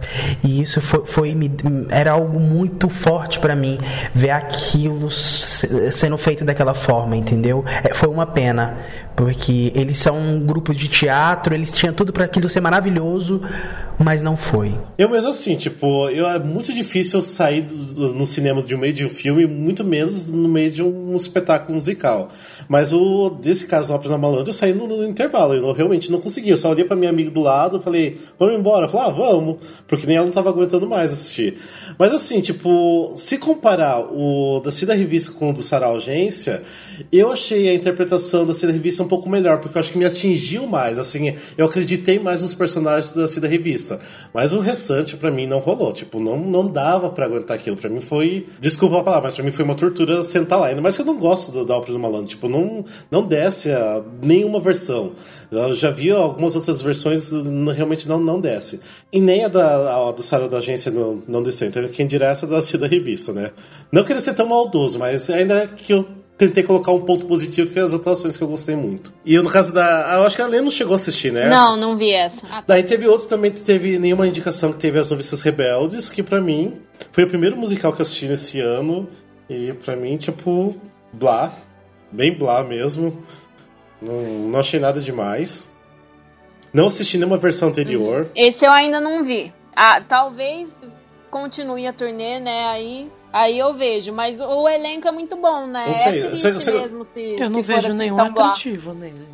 [0.43, 1.51] E isso foi, foi me-
[1.89, 3.79] era algo muito forte pra mim
[4.13, 7.65] ver aquilo se- sendo feito daquela forma, entendeu?
[7.83, 8.77] É, foi uma pena,
[9.15, 13.41] porque eles são um grupo de teatro, eles tinham tudo para aquilo ser maravilhoso,
[13.97, 14.73] mas não foi.
[14.97, 18.77] Eu mesmo assim, tipo, eu, é muito difícil eu sair do- no cinema de um
[18.77, 22.29] meio de um filme, muito menos no meio de um espetáculo musical.
[22.67, 26.19] Mas o desse caso lá na Malandro, eu saí no, no intervalo, eu realmente não
[26.19, 26.49] consegui.
[26.49, 28.85] Eu só olhei pra minha amiga do lado, falei, vamos embora.
[28.85, 31.57] Eu falei, ah, vamos, porque nem ela não tava aguentando mais assistir.
[31.97, 36.61] Mas assim, tipo, se comparar o da Cida Revista com o do Sarau Agência,
[37.11, 40.05] eu achei a interpretação da Cida Revista um pouco melhor, porque eu acho que me
[40.05, 43.99] atingiu mais, assim, eu acreditei mais nos personagens da, assim, da revista.
[44.33, 45.93] Mas o restante, pra mim, não rolou.
[45.93, 47.77] Tipo, não, não dava pra aguentar aquilo.
[47.77, 48.47] Pra mim foi.
[48.59, 50.67] Desculpa a palavra, mas pra mim foi uma tortura sentar lá.
[50.67, 52.27] Ainda mais que eu não gosto da, ópera do malandro.
[52.27, 55.13] Tipo, não, não desce a, nenhuma versão.
[55.51, 57.31] Eu já vi algumas outras versões,
[57.75, 58.79] realmente não, não desce.
[59.11, 61.67] E nem a da, a do Sarah da agência não, não desceu.
[61.67, 63.51] Então quem dirá essa da, da revista, né?
[63.91, 66.07] Não queria ser tão maldoso, mas ainda que eu
[66.37, 69.13] tentei colocar um ponto positivo que é as atuações que eu gostei muito.
[69.25, 70.15] E eu, no caso da.
[70.15, 71.49] Eu acho que a Lê não chegou a assistir, né?
[71.49, 72.45] Não, não vi essa.
[72.51, 76.21] Ah, Daí teve outro também que teve nenhuma indicação que teve As Noviças Rebeldes, que
[76.21, 76.81] pra mim
[77.11, 79.07] foi o primeiro musical que eu assisti nesse ano.
[79.49, 80.75] E pra mim, tipo,
[81.13, 81.53] blá.
[82.11, 83.23] Bem blá mesmo.
[84.01, 85.67] Não, não achei nada demais.
[86.73, 88.29] Não assisti nenhuma versão anterior.
[88.35, 89.53] Esse eu ainda não vi.
[89.75, 90.69] Ah, talvez
[91.35, 92.63] continue a turnê, né?
[92.67, 94.13] Aí, aí eu vejo.
[94.13, 95.83] Mas o elenco é muito bom, né?
[95.87, 99.27] Não sei, É triste você- mesmo se Eu não vejo assim nenhum atrativo nele.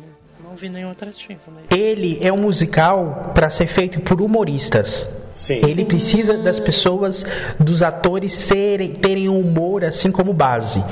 [0.44, 1.66] Não vi nenhum atrativo nele.
[1.70, 5.08] Ele é um musical para ser feito por humoristas.
[5.32, 5.60] Sim.
[5.64, 7.24] Ele precisa das pessoas,
[7.58, 10.84] dos atores serem, terem um humor assim como base.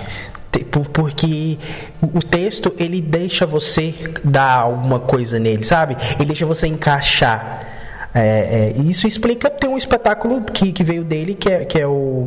[0.71, 1.59] Porque
[2.03, 5.97] o o texto ele deixa você dar alguma coisa nele, sabe?
[6.17, 7.80] Ele deixa você encaixar.
[8.13, 11.87] É, é, isso explica tem um espetáculo que, que veio dele que é, que é
[11.87, 12.27] o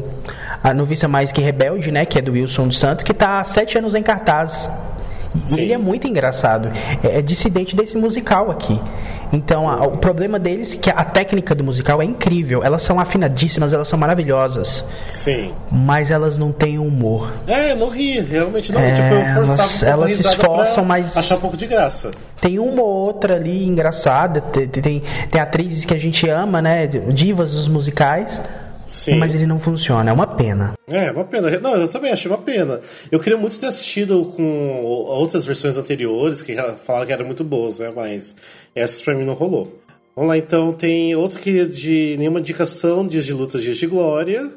[0.63, 2.05] a noviça mais que rebelde, né?
[2.05, 4.69] Que é do Wilson dos Santos, que está há sete anos em cartaz.
[5.35, 5.61] E Sim.
[5.61, 6.69] ele é muito engraçado.
[7.03, 8.79] É, é dissidente desse musical aqui.
[9.31, 12.63] Então, a- o problema deles é que a técnica do musical é incrível.
[12.63, 14.85] Elas são afinadíssimas, elas são maravilhosas.
[15.09, 15.51] Sim.
[15.71, 17.33] Mas elas não têm humor.
[17.47, 18.87] É, não ri, realmente não ri.
[18.87, 22.11] É, tipo, eu forçava elas- um elas se esforçam, mas- achar um pouco de graça.
[22.39, 24.39] Tem uma ou outra ali engraçada.
[24.39, 25.01] Tem, tem,
[25.31, 26.85] tem atrizes que a gente ama, né?
[26.85, 28.39] Divas dos musicais.
[28.93, 29.15] Sim.
[29.15, 30.11] Mas ele não funciona.
[30.11, 30.75] É uma pena.
[30.87, 31.49] É, uma pena.
[31.59, 32.79] Não, eu também achei uma pena.
[33.11, 36.55] Eu queria muito ter assistido com outras versões anteriores que
[36.85, 37.91] falaram que eram muito boas, né?
[37.93, 38.35] Mas
[38.75, 39.81] essas pra mim não rolou.
[40.15, 40.71] Vamos lá, então.
[40.71, 44.51] Tem outro que é de nenhuma indicação, Dias de Luta, Dias de Glória.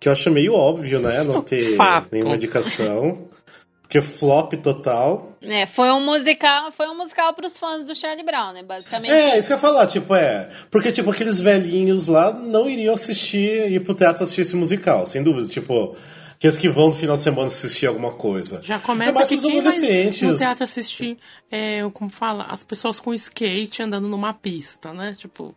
[0.00, 1.22] Que eu acho meio óbvio, né?
[1.22, 2.08] Não ter Fato.
[2.10, 3.18] nenhuma indicação.
[3.94, 5.36] Porque flop total.
[5.40, 8.64] É, foi um musical, foi um musical pros fãs do Charlie Brown, né?
[8.64, 9.12] Basicamente.
[9.12, 10.48] É, isso que eu ia falar, tipo, é.
[10.68, 15.22] Porque, tipo, aqueles velhinhos lá não iriam assistir, ir pro teatro assistir esse musical, sem
[15.22, 15.46] dúvida.
[15.46, 15.94] Tipo,
[16.34, 18.60] aqueles que vão no final de semana assistir alguma coisa.
[18.64, 20.22] Já é começa mais que pros quem vai adolescentes.
[20.22, 21.16] no teatro assistir,
[21.48, 25.14] é, como fala, as pessoas com skate andando numa pista, né?
[25.16, 25.54] Tipo,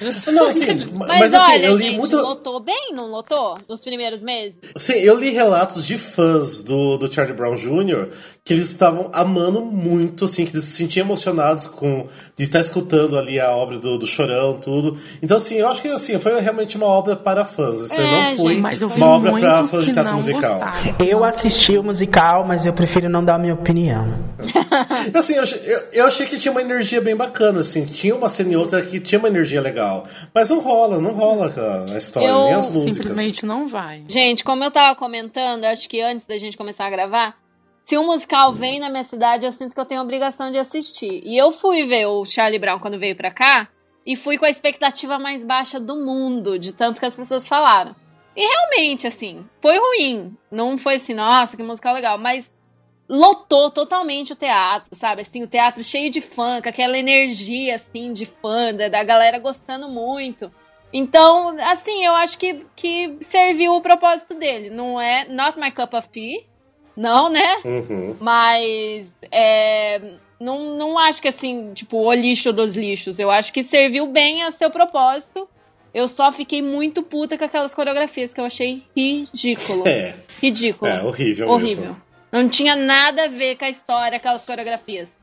[0.32, 2.16] Não, assim, Mas, mas, assim, olha, eu li gente, muito.
[2.16, 3.54] lotou bem, não lotou?
[3.68, 4.58] Nos primeiros meses?
[4.76, 8.08] Sim, eu li relatos de fãs do, do Charlie Brown Jr.
[8.50, 13.16] que eles estavam amando muito, assim, que eles se sentiam emocionados com de estar escutando
[13.16, 14.98] ali a obra do, do Chorão, tudo.
[15.22, 17.80] Então, assim, eu acho que assim, foi realmente uma obra para fãs.
[17.82, 20.40] Assim, É, não foi gente, mas eu vi uma obra para fãs de teatro musical.
[20.40, 20.96] gostaram.
[20.98, 24.18] Eu assisti o musical, mas eu prefiro não dar a minha opinião.
[25.14, 27.84] Assim, eu, achei- eu, eu achei que tinha uma energia bem bacana, assim.
[27.84, 30.04] Tinha uma cena e outra que tinha uma energia legal.
[30.34, 31.52] Mas não rola, não rola
[31.88, 32.96] a, a história, Eu nem as músicas.
[32.96, 34.02] Simplesmente não vai.
[34.08, 37.34] Gente, como eu tava comentando, acho que antes da gente começar a gravar,
[37.90, 40.58] se um musical vem na minha cidade, eu sinto que eu tenho a obrigação de
[40.58, 41.22] assistir.
[41.24, 43.68] E eu fui ver o Charlie Brown quando veio pra cá,
[44.06, 47.96] e fui com a expectativa mais baixa do mundo, de tanto que as pessoas falaram.
[48.36, 50.36] E realmente, assim, foi ruim.
[50.52, 52.48] Não foi assim, nossa, que musical legal, mas
[53.08, 55.22] lotou totalmente o teatro, sabe?
[55.22, 59.40] Assim, o teatro cheio de fã, com aquela energia, assim, de fã, da, da galera
[59.40, 60.48] gostando muito.
[60.92, 64.70] Então, assim, eu acho que, que serviu o propósito dele.
[64.70, 66.48] Não é not my cup of tea,
[66.96, 67.56] não, né?
[67.64, 68.16] Uhum.
[68.20, 73.18] Mas é, não, não acho que assim, tipo, o lixo dos lixos.
[73.18, 75.48] Eu acho que serviu bem a seu propósito.
[75.92, 79.84] Eu só fiquei muito puta com aquelas coreografias que eu achei ridículo.
[79.88, 80.90] É, Ridículo.
[80.90, 81.84] é horrível, Horrível.
[81.84, 82.02] mesmo.
[82.32, 85.18] Não tinha nada a ver com a história, aquelas coreografias.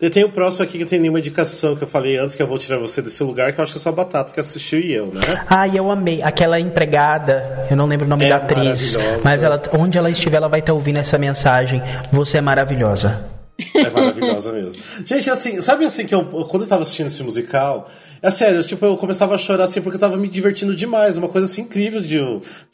[0.00, 2.46] E tem o próximo aqui que tem nenhuma indicação que eu falei antes, que eu
[2.46, 4.80] vou tirar você desse lugar, que eu acho que é só a Batata que assistiu
[4.80, 5.20] e eu, né?
[5.48, 6.20] Ah, e eu amei.
[6.20, 10.36] Aquela empregada, eu não lembro o nome É da atriz, mas ela, onde ela estiver,
[10.36, 11.80] ela vai estar ouvindo essa mensagem.
[12.10, 13.30] Você é maravilhosa.
[13.74, 14.82] É maravilhosa mesmo.
[15.04, 17.88] Gente, assim, sabe assim que eu, quando eu tava assistindo esse musical,
[18.24, 21.28] é sério, tipo, eu começava a chorar assim porque eu tava me divertindo demais, uma
[21.28, 22.18] coisa assim incrível de.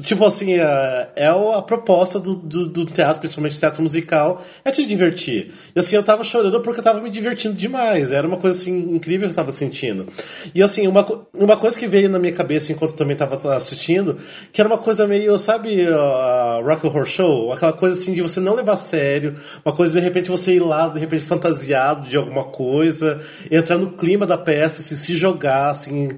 [0.00, 4.86] Tipo assim, é, é a proposta do, do, do teatro, principalmente teatro musical, é te
[4.86, 5.50] divertir.
[5.74, 8.12] E assim, eu tava chorando porque eu tava me divertindo demais.
[8.12, 10.06] Era uma coisa assim incrível que eu tava sentindo.
[10.54, 11.04] E assim, uma,
[11.34, 14.18] uma coisa que veio na minha cabeça enquanto eu também tava assistindo,
[14.52, 17.52] que era uma coisa meio, sabe, a Rock Horror Show?
[17.52, 20.60] Aquela coisa assim de você não levar a sério, uma coisa de repente você ir
[20.60, 23.20] lá, de repente fantasiado de alguma coisa,
[23.50, 26.08] entrar no clima da peça, assim, se jogar, assim,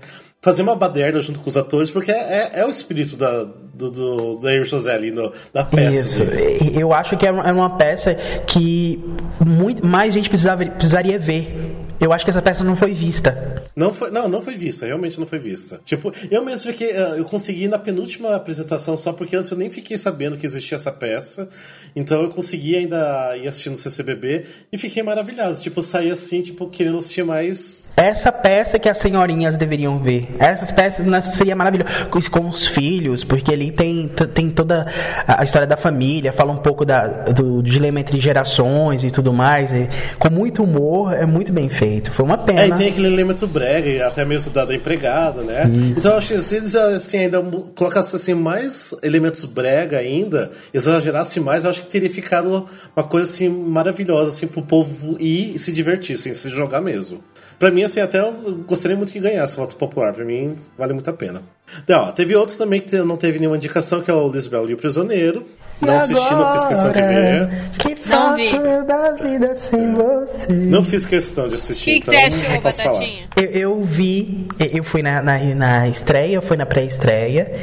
[0.41, 4.37] fazer uma baderna junto com os atores, porque é, é o espírito da, do, do,
[4.37, 5.33] do José ali no,
[5.65, 6.23] peça.
[6.23, 6.79] Isso.
[6.79, 8.15] Eu acho que é é uma peça
[8.47, 9.03] que
[9.45, 11.77] muito, mais gente precisava, precisaria ver.
[12.03, 13.63] Eu acho que essa peça não foi vista.
[13.77, 15.81] Não foi, não, não foi vista, realmente não foi vista.
[15.85, 19.71] Tipo, eu mesmo fiquei, eh, eu consegui na penúltima apresentação só porque antes eu nem
[19.71, 21.49] fiquei sabendo que existia essa peça.
[21.95, 25.57] Então eu consegui ainda ir assistir no CCBB e fiquei maravilhado.
[25.61, 27.91] Tipo, saí assim, tipo, querendo assistir mais.
[27.97, 30.29] Essa peça que as senhorinhas deveriam ver.
[30.39, 31.91] Essas peças né, seria maravilhoso.
[32.31, 34.87] Com, os filhos, porque ali tem, tem toda
[35.27, 39.33] a a história da família, fala um pouco da, do dilema entre gerações e tudo
[39.33, 39.73] mais.
[39.73, 39.89] e
[40.19, 41.92] com muito humor, é muito bem feito.
[42.13, 42.63] Foi uma pena.
[42.63, 45.65] É, e tem aquele elemento brega, até mesmo da, da empregada, né?
[45.97, 47.43] Então eu acho que se eles assim, ainda
[47.75, 52.67] colocassem assim, mais elementos brega ainda, exagerassem mais, eu acho que teria ficado
[52.97, 57.23] uma coisa assim maravilhosa, assim, pro povo ir e se divertir, assim, se jogar mesmo.
[57.63, 58.33] Pra mim, assim, até eu
[58.67, 60.13] gostaria muito que ganhasse o voto popular.
[60.13, 61.41] Pra mim, vale muito a pena.
[61.85, 64.75] Então, ó, teve outro também que não teve nenhuma indicação, que é o Lisbelo e
[64.75, 65.47] o Prisioneiro.
[65.81, 67.49] Não assisti, não fiz questão de ver.
[67.79, 68.49] Que Não vi.
[68.49, 70.53] faço eu da vida sem você.
[70.53, 72.01] Não fiz questão de assistir.
[72.01, 72.93] que, que então você não achou.
[72.95, 73.29] Batatinha?
[73.37, 77.55] Eu, eu vi, eu fui na, na, na estreia, eu fui na pré-estreia.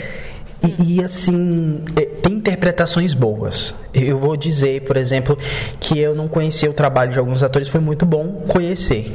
[0.65, 3.75] E, e, assim, eh, tem interpretações boas.
[3.93, 5.37] Eu vou dizer, por exemplo,
[5.77, 9.11] que eu não conhecia o trabalho de alguns atores, foi muito bom conhecer.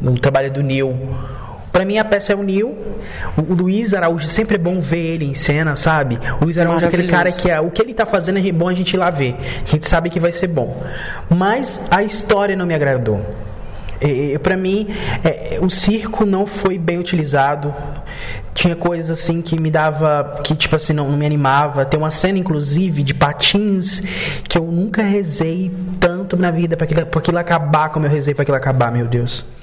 [0.00, 0.96] O trabalho do Neil.
[1.72, 2.76] Pra mim a peça é o Neil.
[3.36, 6.18] O Luiz Araújo, sempre é bom ver ele em cena, sabe?
[6.40, 8.68] O Luiz Araújo é aquele cara que é, o que ele tá fazendo é bom
[8.68, 9.34] a gente ir lá ver.
[9.66, 10.82] A gente sabe que vai ser bom.
[11.30, 13.24] Mas a história não me agradou.
[14.02, 14.88] É, é, Pra mim,
[15.24, 17.72] é, o circo não foi bem utilizado.
[18.52, 20.40] Tinha coisas assim que me dava.
[20.44, 21.86] que tipo assim, não, não me animava.
[21.86, 24.02] Tem uma cena, inclusive, de patins
[24.46, 28.34] que eu nunca rezei tanto na vida pra aquilo, pra aquilo acabar como eu rezei
[28.34, 29.44] pra aquilo acabar, meu Deus.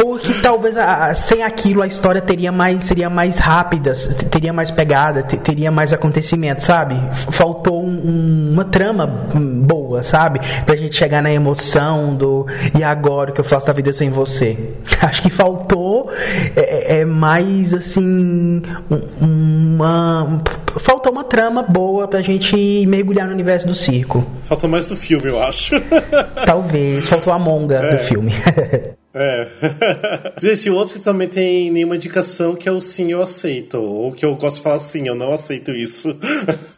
[0.00, 3.92] Porque talvez a- sem aquilo a história teria mais, seria mais rápida,
[4.30, 6.96] teria mais pegada, te- teria mais acontecimento, sabe?
[7.30, 10.40] Faltou um- um- uma trama boa, sabe?
[10.64, 12.46] Pra gente chegar na emoção do
[12.78, 14.56] e agora o que eu faço da vida sem você.
[15.02, 16.10] Acho que faltou
[16.56, 20.42] é, é mais assim um- uma
[20.78, 24.24] faltou uma trama boa pra gente mergulhar no universo do circo.
[24.44, 25.74] Faltou mais do filme, eu acho.
[26.46, 28.32] Talvez faltou a monga do filme.
[29.12, 29.48] É.
[30.40, 33.78] Gente, o outro que também tem nenhuma indicação que é o sim, eu aceito.
[33.78, 36.16] Ou que eu gosto de falar sim, eu não aceito isso.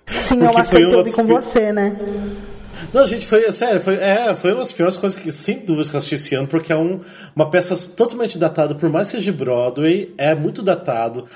[0.07, 1.97] Sim, Porque eu aceito das com você, né?
[2.93, 5.97] Não, gente, foi sério, foi, é, foi uma das piores coisas que, sem dúvidas, que
[5.97, 7.01] eu assisti esse ano, porque é um,
[7.35, 11.27] uma peça totalmente datada, por mais que seja de Broadway, é muito datado.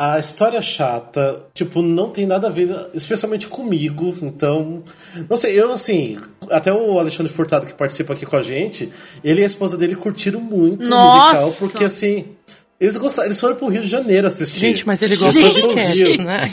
[0.00, 4.84] A história chata, tipo, não tem nada a ver, especialmente comigo, então.
[5.28, 6.16] Não sei, eu assim,
[6.52, 8.92] até o Alexandre Furtado que participa aqui com a gente,
[9.24, 11.32] ele e a esposa dele curtiram muito o Nossa!
[11.32, 12.26] musical, porque assim.
[12.80, 14.60] Eles gostaram, eles foram pro Rio de Janeiro assistir.
[14.60, 16.48] Gente, mas ele Eles gosta foram de cats, né?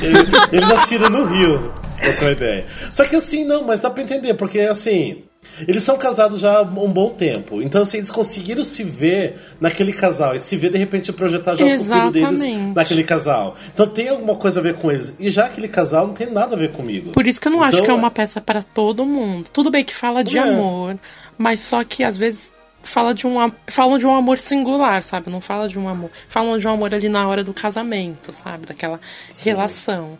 [0.00, 2.66] Ele- Eles assistiram no Rio, pra ter uma ideia.
[2.92, 5.24] Só que assim, não, mas dá pra entender, porque assim.
[5.66, 7.62] Eles são casados já há um bom tempo.
[7.62, 10.34] Então, assim, eles conseguiram se ver naquele casal.
[10.34, 12.74] E se ver, de repente, projetar já o futuro deles Exatamente.
[12.76, 13.56] naquele casal.
[13.72, 15.14] Então tem alguma coisa a ver com eles.
[15.18, 17.12] E já aquele casal não tem nada a ver comigo.
[17.12, 19.48] Por isso que eu não acho Então, que é uma peça para todo mundo.
[19.52, 20.42] Tudo bem que fala de É.
[20.42, 20.98] amor,
[21.38, 22.52] mas só que às vezes
[22.82, 25.28] fala de um am- falam de um amor singular, sabe?
[25.30, 28.64] Não fala de um amor, falam de um amor ali na hora do casamento, sabe?
[28.66, 29.00] Daquela
[29.42, 30.18] relação.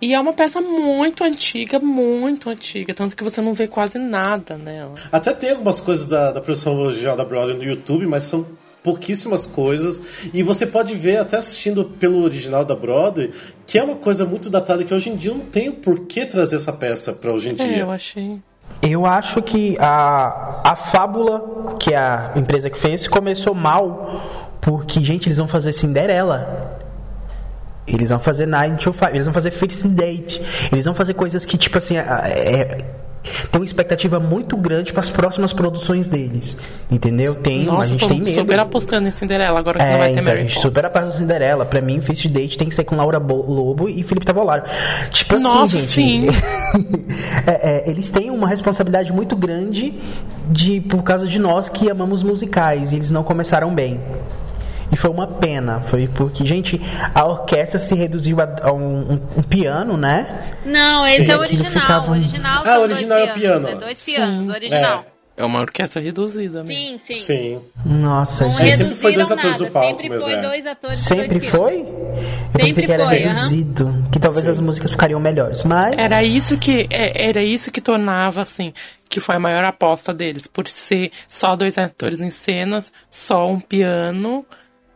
[0.00, 4.56] E é uma peça muito antiga, muito antiga, tanto que você não vê quase nada
[4.58, 4.94] nela.
[5.10, 8.44] Até tem algumas coisas da, da produção original da Broadway no YouTube, mas são
[8.82, 10.02] pouquíssimas coisas.
[10.34, 13.32] E você pode ver, até assistindo pelo original da Broadway,
[13.66, 16.56] que é uma coisa muito datada que hoje em dia não tem por que trazer
[16.56, 17.78] essa peça pra hoje em É, dia.
[17.78, 18.38] eu achei.
[18.82, 25.02] Eu acho que a, a fábula, que é a empresa que fez, começou mal, porque,
[25.02, 26.78] gente, eles vão fazer Cinderela.
[27.86, 30.40] Eles vão fazer Nine to Five, eles vão fazer First Date,
[30.72, 32.78] eles vão fazer coisas que, tipo assim, é,
[33.50, 36.56] tem uma expectativa muito grande para as próximas produções deles.
[36.90, 37.34] Entendeu?
[37.34, 38.32] Tem, a Nossa, gente tô tem medo.
[38.34, 40.62] super apostando em Cinderela, agora que não É, vai ter então, a Mary gente Poppins.
[40.62, 41.64] super aposta Cinderela.
[41.66, 44.62] Pra mim, First Date tem que ser com Laura Bo- Lobo e Felipe Tavolaro.
[45.10, 46.36] Tipo Nossa, assim, gente.
[46.36, 47.04] sim.
[47.46, 49.94] É, é, eles têm uma responsabilidade muito grande
[50.50, 52.92] de por causa de nós que amamos musicais.
[52.92, 54.00] E eles não começaram bem.
[54.94, 55.80] E foi uma pena.
[55.80, 56.80] Foi porque, gente,
[57.12, 60.54] a orquestra se reduziu a, a um, um- um piano, né?
[60.64, 61.72] Não, esse Sim, é o original.
[61.72, 63.68] ficava O um- original Ah, o original dois é o piano.
[63.68, 64.12] É dois Sim.
[64.14, 65.04] pianos, o original.
[65.36, 66.96] É uma orquestra reduzida mesmo.
[66.96, 67.14] Sim, sim.
[67.16, 67.60] Sim.
[67.84, 68.76] Nossa, Não É, gente.
[68.76, 70.40] sempre foi dois atores nada, do palco, sempre foi é.
[70.40, 71.80] dois atores e Sempre dois foi?
[71.80, 74.04] Eu pensei que era foi, reduzido.
[74.12, 75.64] Que talvez as músicas ficariam melhores.
[75.64, 75.98] Mas.
[75.98, 78.72] Era isso que é, era isso que tornava assim
[79.08, 83.58] que foi a maior aposta deles por ser só dois atores em cenas, só um
[83.60, 84.44] piano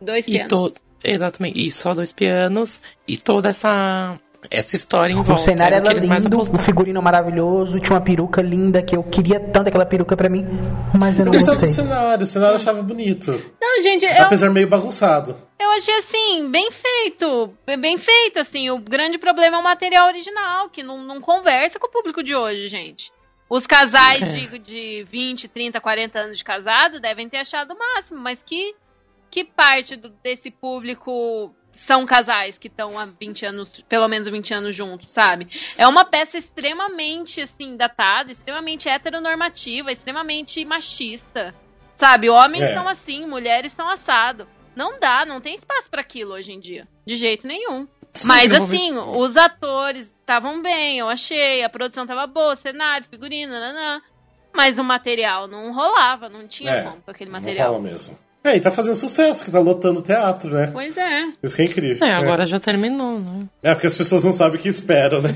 [0.01, 0.49] Dois e pianos.
[0.49, 0.73] to
[1.03, 1.65] Exatamente.
[1.65, 4.19] E só dois pianos e toda essa
[4.49, 5.41] essa história em O volta.
[5.43, 6.65] cenário era o era lindo, o apostavam.
[6.65, 10.45] figurino maravilhoso, tinha uma peruca linda que eu queria tanto aquela peruca pra mim,
[10.97, 11.83] mas eu não Eu gostava do gostei.
[11.85, 13.31] cenário, o cenário eu achava bonito.
[13.61, 15.35] Não, gente, eu, Apesar meio bagunçado.
[15.59, 17.53] eu achei assim, bem feito.
[17.79, 18.69] Bem feito, assim.
[18.69, 22.33] O grande problema é o material original, que não, não conversa com o público de
[22.33, 23.11] hoje, gente.
[23.49, 24.25] Os casais, É.
[24.39, 28.73] digo, de 20, 30, 40 anos de casado devem ter achado o máximo, mas que,
[29.29, 34.53] que parte do- desse público são casais que estão há 20 anos, pelo menos 20
[34.53, 35.47] anos juntos, sabe?
[35.77, 41.53] É uma peça extremamente, assim, datada, extremamente heteronormativa, extremamente machista.
[41.95, 42.73] Sabe, homens É.
[42.73, 44.47] são assim, mulheres são assado.
[44.75, 46.87] Não dá, não tem espaço pra aquilo hoje em dia.
[47.05, 47.87] De jeito nenhum.
[48.23, 54.01] Mas assim, os atores estavam bem, eu achei, a produção tava boa, cenário, figurino, nanã.
[54.53, 57.73] Mas o material não rolava, não tinha É, como com aquele Não material.
[57.73, 58.17] rola mesmo.
[58.43, 60.69] É, e tá fazendo sucesso, que tá lotando o teatro, né?
[60.71, 61.27] Pois é.
[61.43, 62.07] Isso que é incrível.
[62.07, 63.45] É, agora já terminou, né?
[63.61, 65.35] É, porque as pessoas não sabem o que esperam, né?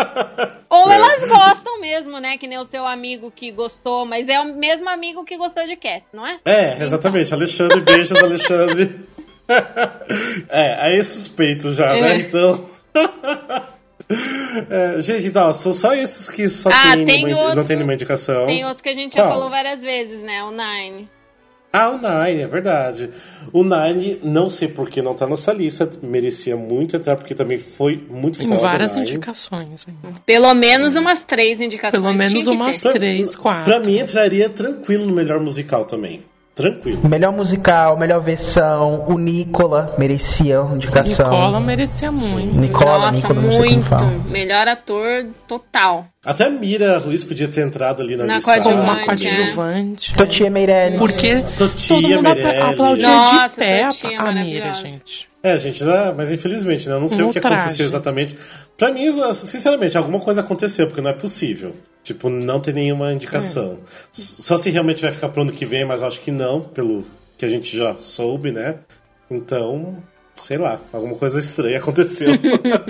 [0.70, 0.94] Ou É.
[0.96, 2.38] elas gostam mesmo, né?
[2.38, 5.76] Que nem o seu amigo que gostou, mas é o mesmo amigo que gostou de
[5.76, 6.38] Cats, não é?
[6.46, 7.32] É, exatamente.
[7.34, 9.00] Alexandre, beijos, Alexandre.
[10.48, 12.14] é, aí é suspeito já, né?
[12.14, 12.16] É.
[12.20, 12.70] Então.
[14.70, 17.74] É, gente, então, são só esses que só Ah, tem, tem uma- outro- não tem
[17.76, 18.46] nenhuma indicação.
[18.46, 19.32] Tem outro que a gente já Qual?
[19.32, 20.42] falou várias vezes, né?
[20.44, 21.08] O Nine.
[21.76, 23.10] Ah, o Nine, é verdade.
[23.52, 27.58] O Nine, não sei por que não tá nessa lista, merecia muito entrar, porque também
[27.58, 28.60] foi muito Em foda.
[28.60, 29.84] várias indicações.
[29.88, 29.94] hein?
[30.24, 32.00] Pelo menos umas três indicações.
[32.00, 32.92] Pelo menos umas ter.
[32.92, 33.64] três, quatro.
[33.64, 36.22] Pra mim, entraria tranquilo no melhor musical também.
[36.54, 37.00] Tranquilo.
[37.08, 41.24] Melhor musical, melhor versão, o Nicola merecia indicação.
[41.30, 42.54] Nicola merecia muito.
[42.54, 44.30] Nicola, Nossa, Nicola, muito.
[44.30, 46.06] Melhor ator total.
[46.24, 48.60] Até a Mira Ruiz podia ter entrado ali na, Na lista.
[48.62, 49.36] Como uma Coadjuvante, é.
[49.36, 50.14] coadjuvante.
[50.14, 50.98] Totia Meirelles.
[51.00, 52.62] Porque Totia todo mundo Meirelles.
[52.62, 55.28] aplaudia Nossa, de pé a, Totia a Mira, gente.
[55.42, 56.14] É, gente, né?
[56.16, 56.94] mas infelizmente, né?
[56.94, 57.56] Eu não sei No o que traje.
[57.62, 58.38] aconteceu exatamente.
[58.78, 59.04] Pra mim,
[59.34, 61.74] sinceramente, alguma coisa aconteceu, porque não é possível.
[62.04, 63.78] Tipo, não tem nenhuma indicação.
[64.16, 66.60] S- Só se realmente vai ficar pro ano que vem, mas eu acho que não,
[66.60, 67.04] pelo
[67.36, 68.76] que a gente já soube, né?
[69.30, 69.96] Então,
[70.36, 72.28] sei lá, alguma coisa estranha aconteceu.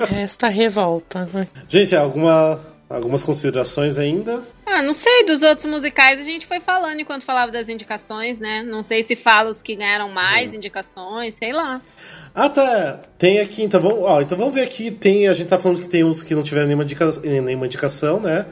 [0.09, 1.29] Resta a revolta.
[1.33, 1.47] né?
[1.69, 2.61] gente, alguma,
[2.91, 4.43] algumas considerações ainda?
[4.67, 8.65] Ah, não sei, dos outros musicais a gente foi falando enquanto falava das indicações, né?
[8.65, 10.57] Não sei se fala os que ganharam mais Uhum.
[10.57, 11.81] indicações, sei lá.
[12.35, 13.01] Ah, tá.
[13.17, 14.91] Tem aqui, então vamos, ó, então vamos ver aqui.
[14.91, 18.19] Tem, a gente tá falando que tem uns que não tiveram nenhuma, indica, nenhuma indicação,
[18.19, 18.45] né?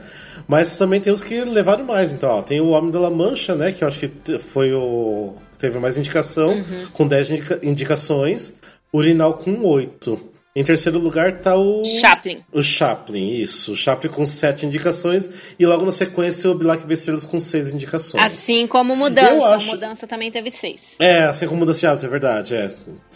[0.47, 2.13] Mas também tem os que levaram mais.
[2.13, 3.71] Então, ó, tem o Homem da La Mancha, né?
[3.71, 5.33] Que eu acho que foi o.
[5.57, 6.87] Teve mais indicação, Uhum.
[6.91, 8.55] com 10 indica- indicações.
[8.93, 10.29] Urinal com 8.
[10.55, 11.83] Em terceiro lugar tá o.
[11.83, 12.41] Chaplin.
[12.51, 13.71] O Chaplin, isso.
[13.71, 15.27] O Chaplin com 7 indicações.
[15.57, 18.23] E logo na sequência o Black Besteiros com 6 indicações.
[18.23, 19.47] Assim como Mudança.
[19.55, 20.95] Acho- Mudança também teve seis.
[20.99, 22.69] É, assim como das Chaves, é verdade, é.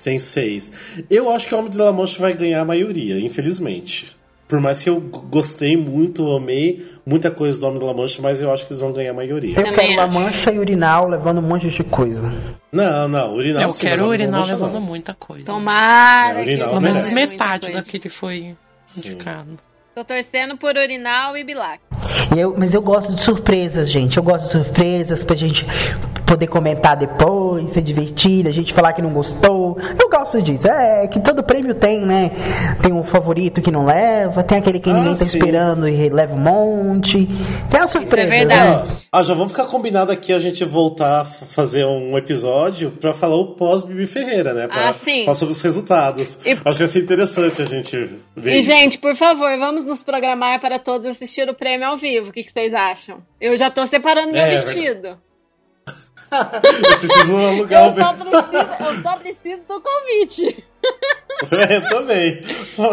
[0.03, 0.71] Tem seis.
[1.11, 4.16] Eu acho que o Homem de La Mancha vai ganhar a maioria, infelizmente.
[4.47, 8.41] Por mais que eu gostei muito, amei muita coisa do Homem de La Mancha, mas
[8.41, 9.59] eu acho que eles vão ganhar a maioria.
[9.59, 10.07] Eu quero La.
[10.07, 12.31] Mancha e Urinal levando um monte de coisa.
[12.71, 14.81] Não, não, Urinal Eu sim, quero Urinal Mancha levando não.
[14.81, 15.45] muita coisa.
[15.45, 18.55] Tomara É, Urinal Pelo menos metade daquele que foi
[18.95, 19.57] indicado.
[19.93, 21.79] Tô torcendo por Urinal e Bilac.
[22.35, 24.17] Eu, mas eu gosto de surpresas, gente.
[24.17, 25.65] Eu gosto de surpresas pra gente
[26.25, 29.77] poder comentar depois, ser divertido, a gente falar que não gostou.
[30.01, 30.67] Eu gosto disso.
[30.67, 32.31] É que todo prêmio tem, né?
[32.81, 35.37] Tem um favorito que não leva, tem aquele que Ah, ninguém tá sim.
[35.37, 37.27] esperando e leva um monte.
[37.69, 38.29] Tem as surpresas.
[38.29, 38.89] verdade.
[38.89, 38.95] né?
[39.11, 43.35] Ah, já vamos ficar combinado aqui a gente voltar a fazer um episódio pra falar
[43.35, 44.67] o pós-Bibi Ferreira, né?
[44.67, 45.23] Pra Ah, sim.
[45.23, 46.37] falar sobre os resultados.
[46.45, 48.55] E- Acho que vai ser interessante a gente ver.
[48.55, 48.69] E, isso.
[48.69, 52.06] gente, por favor, vamos nos programar para todos assistir o prêmio ao vivo.
[52.21, 53.23] O que, que vocês acham?
[53.39, 55.17] Eu já tô separando meu É, vestido.
[56.31, 60.63] Eu preciso alugar Eu só, preciso, eu só preciso do convite.
[61.51, 62.41] É, eu também.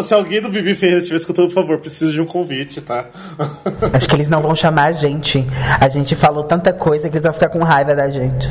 [0.03, 3.07] Se alguém do Bibi Ferreira estiver escutando, por favor, preciso de um convite, tá?
[3.95, 5.43] Acho que eles não vão chamar a gente.
[5.81, 8.47] A gente falou tanta coisa que eles vão ficar com raiva da gente.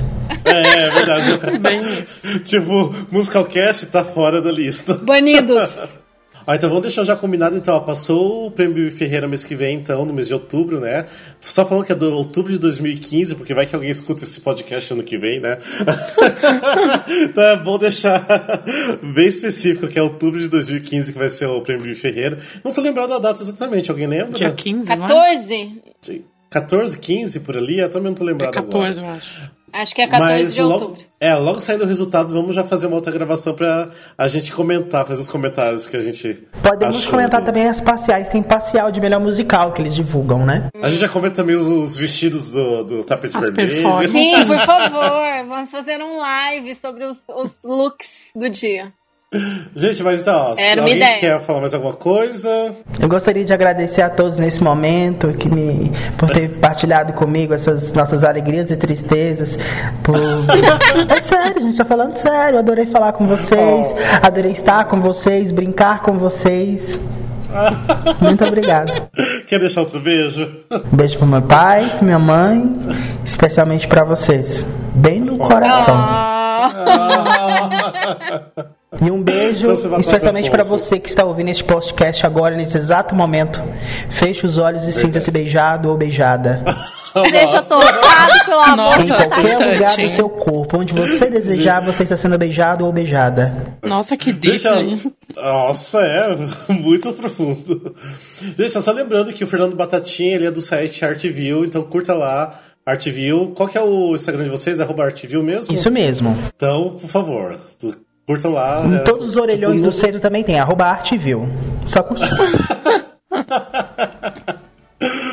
[0.46, 1.60] É, é verdade.
[1.60, 2.40] Bem isso.
[2.40, 4.96] tipo, Musicalcast tá fora da lista.
[4.96, 6.00] Banidos.
[6.46, 7.76] Ah, então vamos deixar já combinado, então.
[7.76, 11.06] Ó, passou o Prêmio Ferreira mês que vem, então, no mês de outubro, né?
[11.40, 14.94] Só falando que é do outubro de 2015, porque vai que alguém escuta esse podcast
[14.94, 15.58] ano que vem, né?
[17.24, 18.26] então é bom deixar
[19.14, 22.38] bem específico que é outubro de 2015 que vai ser o Prêmio Ferreira.
[22.64, 24.34] Não tô lembrando da data exatamente, alguém lembra?
[24.34, 25.08] Dia 15, não é?
[25.08, 25.82] 14?
[26.50, 27.80] 14, 15 por ali?
[27.80, 28.94] Eu também não tô É lembrado agora.
[28.94, 29.52] 14, eu acho.
[29.74, 31.04] Acho que é 14 Mas de logo, outubro.
[31.20, 35.06] é, logo saindo o resultado, vamos já fazer uma outra gravação pra a gente comentar,
[35.06, 36.48] fazer os comentários que a gente.
[36.62, 38.30] Podemos achou comentar também as parciais.
[38.30, 40.70] Tem parcial de melhor musical que eles divulgam, né?
[40.82, 44.12] A gente já comenta também os, os vestidos do, do tapete As vermelho.
[44.12, 48.94] Sim, por favor, vamos fazer um live sobre os, os looks do dia.
[49.76, 51.20] Gente, mas então, ó, se Era uma alguém ideia.
[51.20, 52.76] quer falar mais alguma coisa?
[53.00, 57.92] Eu gostaria de agradecer a todos nesse momento que me por ter partilhado comigo essas
[57.94, 59.58] nossas alegrias e tristezas.
[60.04, 60.16] Por...
[61.10, 62.60] É sério, a gente tá falando sério.
[62.60, 63.88] Adorei falar com vocês,
[64.22, 67.00] adorei estar com vocês, brincar com vocês.
[68.20, 68.92] Muito obrigado.
[69.48, 70.50] Quer deixar outro beijo?
[70.72, 72.72] Um beijo pro meu pai, pra minha mãe,
[73.26, 74.66] especialmente pra vocês.
[74.96, 75.96] Bem no coração.
[79.02, 80.66] E um beijo Então especialmente fofo.
[80.66, 83.62] você que está ouvindo este podcast agora, nesse exato momento.
[84.10, 86.64] Feche os olhos e sinta-se beijado ou beijada.
[87.30, 91.28] Seja tocado pelo amor Nossa, em de qualquer importante, lugar do seu corpo, onde você
[91.28, 93.78] desejar, você está sendo beijado ou beijada.
[93.84, 94.74] Nossa, que deep, Deixa...
[95.36, 96.36] Nossa, é
[96.74, 97.96] muito profundo.
[98.58, 102.60] Gente, só lembrando que o Fernando Batatinha ele é do site Artview, então curta lá,
[102.86, 103.54] Artview.
[103.56, 104.80] Qual que é o Instagram de vocês?
[104.80, 105.74] Arroba Artview mesmo?
[105.74, 106.36] Isso mesmo.
[106.56, 107.58] Então, por favor,
[108.26, 108.82] tu- curta lá.
[108.86, 111.48] Em é, todos os orelhões tipo, do centro também tem, arroba artview.
[111.88, 112.30] Só curtir.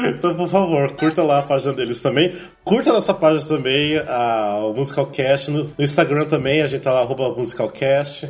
[0.09, 2.33] Então, por favor, curta lá a página deles também.
[2.65, 5.51] Curta a nossa página também, a, o Musicalcast.
[5.51, 8.29] No, no Instagram também, a gente tá lá, arroba Musicalcast.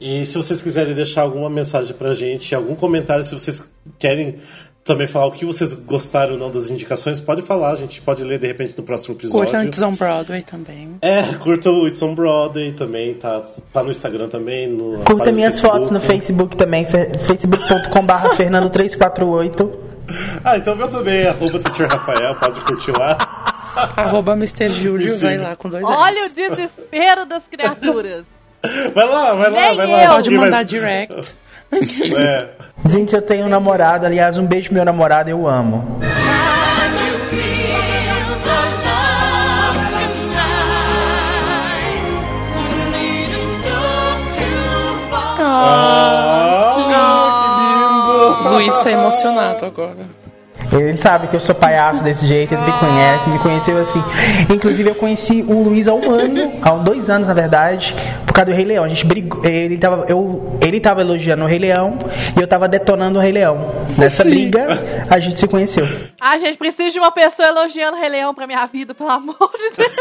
[0.00, 4.36] E se vocês quiserem deixar alguma mensagem pra gente, algum comentário, se vocês querem
[4.84, 8.22] também falar o que vocês gostaram ou não das indicações, pode falar, a gente pode
[8.22, 9.50] ler de repente no próximo episódio.
[9.50, 10.96] Curta It's on Broadway também.
[11.00, 13.42] É, curta o It's on Broadway também, tá,
[13.72, 14.68] tá no Instagram também.
[14.68, 19.70] No, Curta do minhas fotos no Facebook também, facebook.com.br fernando348.
[20.44, 23.16] Ah, então meu também, arroba Teacher Rafael, pode curtir lá.
[23.96, 24.68] Arroba Mr.
[24.68, 25.24] Júlio, Sim.
[25.24, 28.26] vai lá com dois Olha o desespero das criaturas.
[28.94, 30.04] Vai lá, vai lá, Nem vai lá.
[30.04, 30.10] eu.
[30.10, 31.36] Pode mandar direct.
[31.72, 32.48] É.
[32.86, 35.98] Gente, eu tenho um namorado, aliás, um beijo pro meu namorado, eu amo.
[45.56, 46.74] Ah,
[48.40, 48.54] que lindo!
[48.54, 50.23] Luiz tá emocionado agora.
[50.72, 54.02] Ele sabe que eu sou palhaço desse jeito, ele me conhece, me conheceu assim.
[54.50, 57.94] Inclusive, eu conheci o Luiz há um ano, há dois anos, na verdade,
[58.26, 58.84] por causa do Rei Leão.
[58.84, 61.98] A gente brigou, ele tava, eu, ele tava elogiando o Rei Leão
[62.36, 63.84] e eu tava detonando o Rei Leão.
[63.96, 64.30] Nessa Sim.
[64.30, 64.66] briga,
[65.08, 65.86] a gente se conheceu.
[66.20, 69.50] Ah, gente, preciso de uma pessoa elogiando o Rei Leão pra minha vida, pelo amor
[69.52, 69.92] de Deus.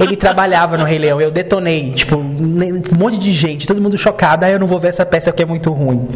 [0.00, 4.44] Ele trabalhava no Rei Leão, eu detonei, tipo, um monte de gente, todo mundo chocado,
[4.44, 6.08] aí eu não vou ver essa peça que é muito ruim.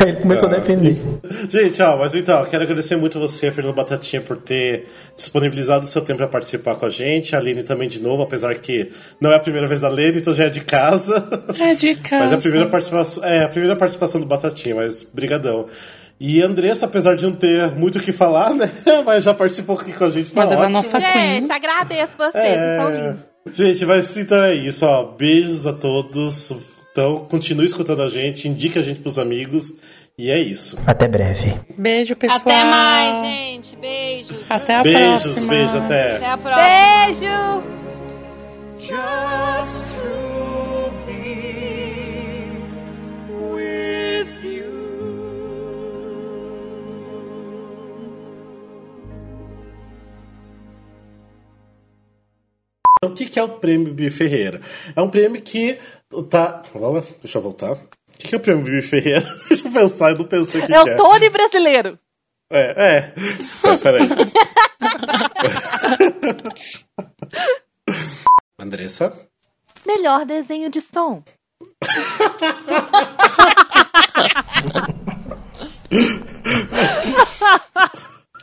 [0.00, 0.96] Aí ele começou a defender.
[1.48, 4.86] Gente, ó, mas então, quero agradecer muito você, Fernando Batatinha, por ter
[5.16, 7.34] disponibilizado o seu tempo para participar com a gente.
[7.34, 8.90] A Aline também de novo, apesar que
[9.20, 11.28] não é a primeira vez da Aline, então já é de casa.
[11.58, 12.24] É de casa.
[12.24, 15.66] Mas é a primeira participação, é a primeira participação do Batatinha, mas brigadão.
[16.20, 18.70] E a Andressa, apesar de não ter muito o que falar, né?
[19.06, 20.32] Mas já participou aqui com a gente.
[20.32, 20.76] Tá Mas ela é ótimo.
[20.78, 21.40] nossa queen.
[21.40, 23.00] Gente, agradeço vocês, são É.
[23.00, 23.26] lindos.
[23.54, 25.04] Gente, mas então é isso, ó.
[25.04, 26.52] Beijos a todos.
[26.92, 29.72] Então, continue escutando a gente, indique a gente pros amigos.
[30.18, 30.76] E é isso.
[30.84, 31.60] Até breve.
[31.78, 32.40] Beijo, pessoal.
[32.40, 33.76] Até mais, gente.
[33.76, 34.50] Beijos.
[34.50, 35.52] Até a beijos, próxima.
[35.52, 36.16] beijos, até.
[36.16, 36.66] Até a próxima.
[37.06, 37.78] Beijo!
[38.80, 42.62] just to be
[43.52, 44.72] with you.
[52.98, 54.60] Então, o que, é o prêmio Bibi Ferreira?
[54.96, 55.78] É um prêmio que
[56.30, 56.62] tá.
[56.72, 57.76] Vamos lá, deixa eu voltar.
[58.18, 59.20] O que, que é o prêmio Bibi Ferreira?
[59.48, 60.96] deixa eu pensar, eu não pensei o que, É que o é.
[60.96, 61.96] Tony brasileiro.
[62.50, 63.14] É, é.
[63.62, 64.08] Mas peraí.
[68.58, 69.16] Andressa?
[69.86, 71.22] Melhor desenho de som.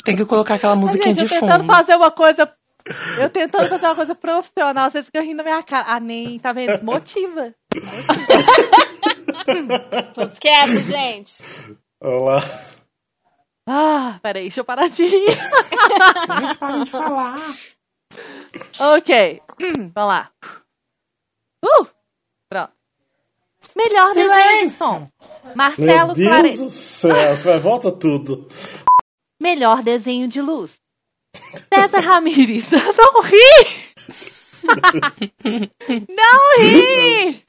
[0.04, 1.74] Tem que colocar aquela musiquinha Gente, de eu tentando fundo.
[1.74, 2.52] fazer uma coisa.
[3.20, 5.86] Eu tentando fazer uma coisa profissional, vocês ficam rindo da minha cara.
[5.88, 6.84] Ah, nem, tá vendo?
[6.84, 7.54] Motiva.
[10.14, 11.44] Todos quietos, gente.
[12.00, 12.40] Vamos lá.
[13.68, 15.36] Ah, peraí, deixa eu parar de rir.
[16.60, 17.36] Para de falar.
[18.80, 19.42] ok,
[19.94, 20.32] vamos lá.
[21.64, 21.88] Uh!
[22.48, 22.74] Pronto.
[23.76, 25.10] Melhor desenho de som.
[25.44, 26.60] Meu Marcelo Deus Soares.
[26.60, 28.48] do céu, vai, volta tudo.
[29.42, 30.80] Melhor desenho de luz.
[31.74, 32.66] César Ramírez.
[32.72, 33.86] Não ri!
[36.10, 37.46] Não ri!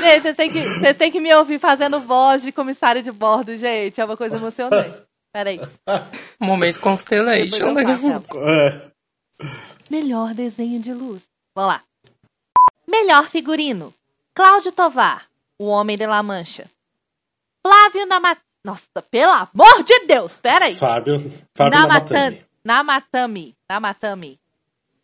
[0.00, 3.56] Gente, vocês têm, que, vocês têm que me ouvir fazendo voz de comissário de bordo,
[3.56, 4.00] gente.
[4.00, 4.94] É uma coisa emocionante.
[5.32, 5.60] Peraí.
[6.40, 7.74] Momento Constellation.
[7.78, 8.90] É.
[9.90, 11.22] Melhor desenho de luz.
[11.54, 11.82] Vamos lá.
[12.88, 13.92] Melhor figurino.
[14.34, 15.26] Cláudio Tovar,
[15.58, 16.64] o Homem de La Mancha.
[17.62, 18.47] Flávio Namatami.
[18.68, 20.76] Nossa, pelo amor de Deus, peraí.
[20.76, 21.18] Fábio,
[21.54, 22.44] Fábio Namatami.
[22.62, 23.56] Namatami.
[23.66, 24.38] Namatami.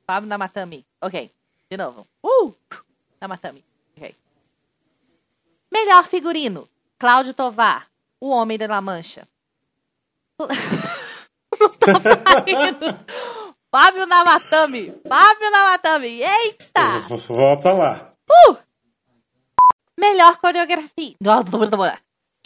[0.07, 0.85] Fábio Namatami.
[1.01, 1.33] Ok,
[1.71, 2.07] de novo.
[2.23, 2.53] Uh!
[3.19, 3.65] Namatami.
[3.97, 4.15] Ok.
[5.73, 6.69] Melhor figurino.
[6.99, 7.87] Cláudio Tovar,
[8.21, 9.27] o Homem de La Mancha.
[10.39, 11.93] Não tá
[12.45, 12.99] saindo.
[13.71, 14.93] Fábio Namatami.
[15.09, 16.23] Fábio Namatami.
[16.23, 17.01] Eita!
[17.29, 18.13] Volta lá.
[18.29, 18.57] Uh!
[19.99, 21.15] Melhor coreografia.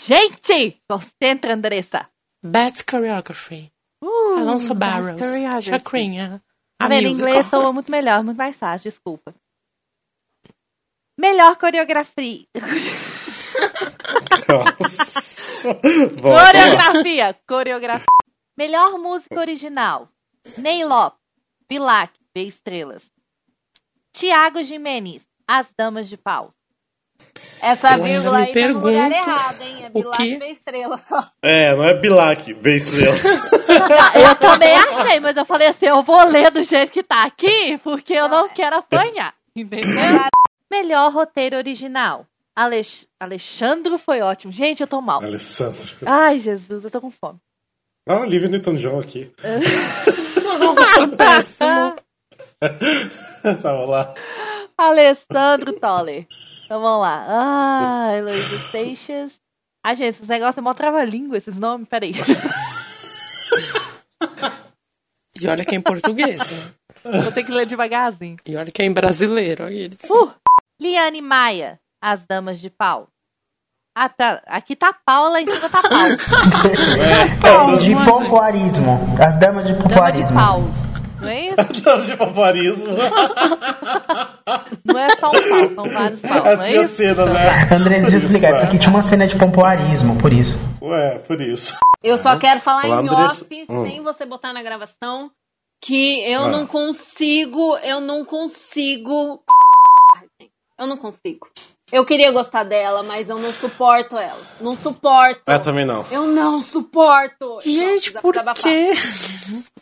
[0.00, 0.80] Gente!
[0.88, 2.08] Concentra, Andressa.
[2.42, 3.72] Best Choreography.
[4.02, 5.62] Uh, Alonso choreography.
[5.62, 6.42] Chacrinha.
[6.80, 6.86] A?
[6.86, 7.28] Em musical.
[7.28, 9.34] inglês soa muito melhor, muito mais fácil, desculpa.
[11.18, 12.44] Melhor coreografia.
[16.22, 17.34] Coreografia.
[17.46, 18.06] Coreografia.
[18.56, 20.08] Melhor música original.
[20.58, 21.18] Ney Lopes.
[21.68, 22.12] Bilac.
[22.32, 23.10] B Estrelas.
[24.12, 25.26] Tiago Jimenez.
[25.46, 26.50] As Damas de Pau.
[27.60, 29.84] Essa Eu vírgula aí tá no lugar pergunto errado, hein?
[29.84, 31.30] É Bilac que- B estrela só.
[31.42, 33.14] É, não é Bilac, vem estrela.
[34.14, 37.78] Eu também achei, mas eu falei assim, eu vou ler do jeito que tá aqui,
[37.78, 39.34] porque eu não quero apanhar.
[39.54, 39.88] Entendeu?
[40.70, 42.26] Melhor roteiro original.
[42.54, 43.06] Alex...
[43.18, 44.52] Alexandro foi ótimo.
[44.52, 45.22] Gente, eu tô mal.
[45.22, 45.94] Alessandro.
[46.06, 47.38] Ai, Jesus, eu tô com fome.
[48.08, 49.30] Ah, Olivia Newton-John aqui.
[50.58, 51.94] Nossa, péssimo.
[53.62, 54.14] Tava lá.
[54.76, 56.26] Alessandro Toller.
[56.68, 57.24] Então vamos lá.
[57.26, 59.40] Ah, Heloísa Seixas.
[59.82, 61.88] Ah, gente, esses negócios é mó trava-língua, esses nomes.
[61.88, 62.12] Peraí.
[65.40, 66.38] E olha que é em português.
[66.50, 67.22] né?
[67.22, 68.36] Vou ter que ler devagarzinho.
[68.44, 69.64] E olha que é em brasileiro.
[69.64, 69.96] Olha eles.
[70.10, 70.30] Uh!
[70.78, 73.08] Liane Maia, As Damas de Pau.
[73.96, 74.42] Ah, tá.
[74.46, 77.76] Aqui tá Pau, lá em cima tá Pau.
[77.80, 78.98] De pompoarismo.
[79.18, 80.36] As damas de Dama de pompoarismo.
[80.36, 80.87] Pau.
[81.20, 81.56] Não é isso?
[81.84, 82.88] Não, de paparismo.
[84.84, 86.94] Não é só um pau, são vários paus, não é Tinha isso?
[86.96, 87.68] cena, né?
[87.74, 88.54] André, deixa eu explicar.
[88.54, 90.54] é Porque tinha uma cena de pompoarismo, por isso.
[90.82, 91.76] Ué, por isso.
[92.02, 93.44] Eu só quero falar Olá, em Andressa.
[93.44, 93.84] off, Hum.
[93.84, 95.30] sem você botar na gravação,
[95.82, 96.48] que eu Ah.
[96.48, 99.42] não consigo, eu não consigo.
[100.78, 101.48] Eu não consigo.
[101.90, 104.40] Eu queria gostar dela, mas eu não suporto ela.
[104.60, 105.40] Não suporto.
[105.46, 106.04] Ah, também não.
[106.10, 107.60] Eu não suporto.
[107.64, 108.92] Gente, Não, por quê?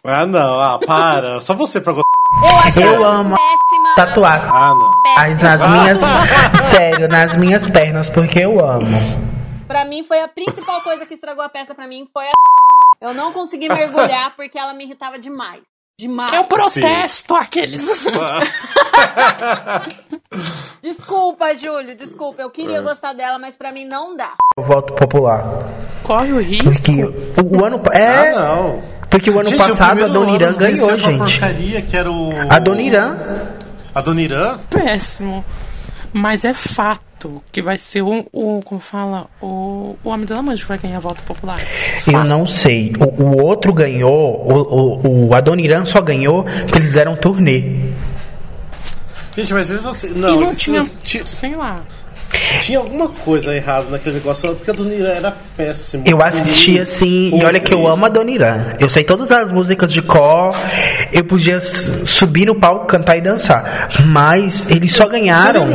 [0.05, 0.61] Ah, não.
[0.61, 1.41] Ah, para.
[1.41, 2.07] Só você pra gostar.
[2.45, 3.95] Eu acho Eu amo péssima.
[3.97, 4.55] Tatuar.
[4.55, 4.93] Ah, não.
[5.19, 5.99] As, nas minhas.
[6.71, 8.87] Sério, nas minhas pernas, porque eu amo.
[9.67, 12.31] Pra mim foi a principal coisa que estragou a peça pra mim foi a
[13.01, 15.63] Eu não consegui mergulhar porque ela me irritava demais.
[15.99, 16.33] Demais.
[16.35, 18.07] Eu protesto aqueles.
[20.83, 22.43] Desculpa, Júlio, desculpa.
[22.43, 24.33] Eu queria gostar dela, mas pra mim não dá.
[24.57, 25.43] O voto popular.
[26.03, 26.65] Corre o risco.
[27.35, 27.81] Porque o, o ano.
[27.93, 28.35] Ah, É.
[28.35, 28.83] não.
[29.09, 31.19] Porque o ano Gente, passado a o primeiro Dona Irã ganhou, gente.
[31.19, 32.31] porcaria que era o...
[32.51, 33.17] A Dona Irã.
[33.95, 34.59] A Dona Irã?
[34.69, 35.45] Péssimo.
[36.13, 37.01] Mas é fato
[37.51, 40.99] que vai ser o, o como fala, o, o Homem da Mancha que vai ganhar
[40.99, 41.61] a volta popular.
[42.07, 42.93] Eu não sei.
[42.99, 44.47] O, o outro ganhou.
[44.47, 47.81] O, o, o Adoniran só ganhou porque eles fizeram turnê.
[49.37, 50.09] Gente, mas mesmo assim...
[50.15, 51.83] E Não, não eles- tinha, tinha, sei lá.
[52.61, 56.05] tinha alguma coisa errada naquele negócio, porque a Dona Irã era péssima.
[56.07, 58.75] Eu assisti assim, e olha que eu amo a Adoniran.
[58.81, 60.55] Eu sei todas as músicas de cor.
[61.13, 63.91] Eu podia subir no palco, cantar e dançar.
[64.07, 65.69] Mas eles só ganharam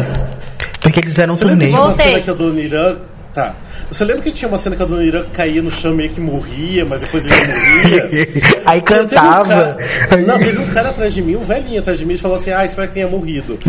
[0.82, 1.70] porque eles fizeram Você lembra turnê.
[1.72, 2.98] tinha uma cena que a Dona Irã...
[3.34, 3.56] Tá.
[3.90, 6.20] Você lembra que tinha uma cena que a Dona Irã caía no chão meio que
[6.20, 8.28] morria, mas depois ele morria?
[8.66, 9.78] Aí Teve um cantava.
[10.10, 12.36] cara- Não, teve um cara atrás de mim, um velhinho atrás de mim, e falou
[12.36, 13.58] assim: Ah, espero que tenha morrido.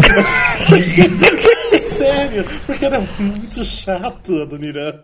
[1.80, 4.94] Sério, porque era muito chato a Dona Irã.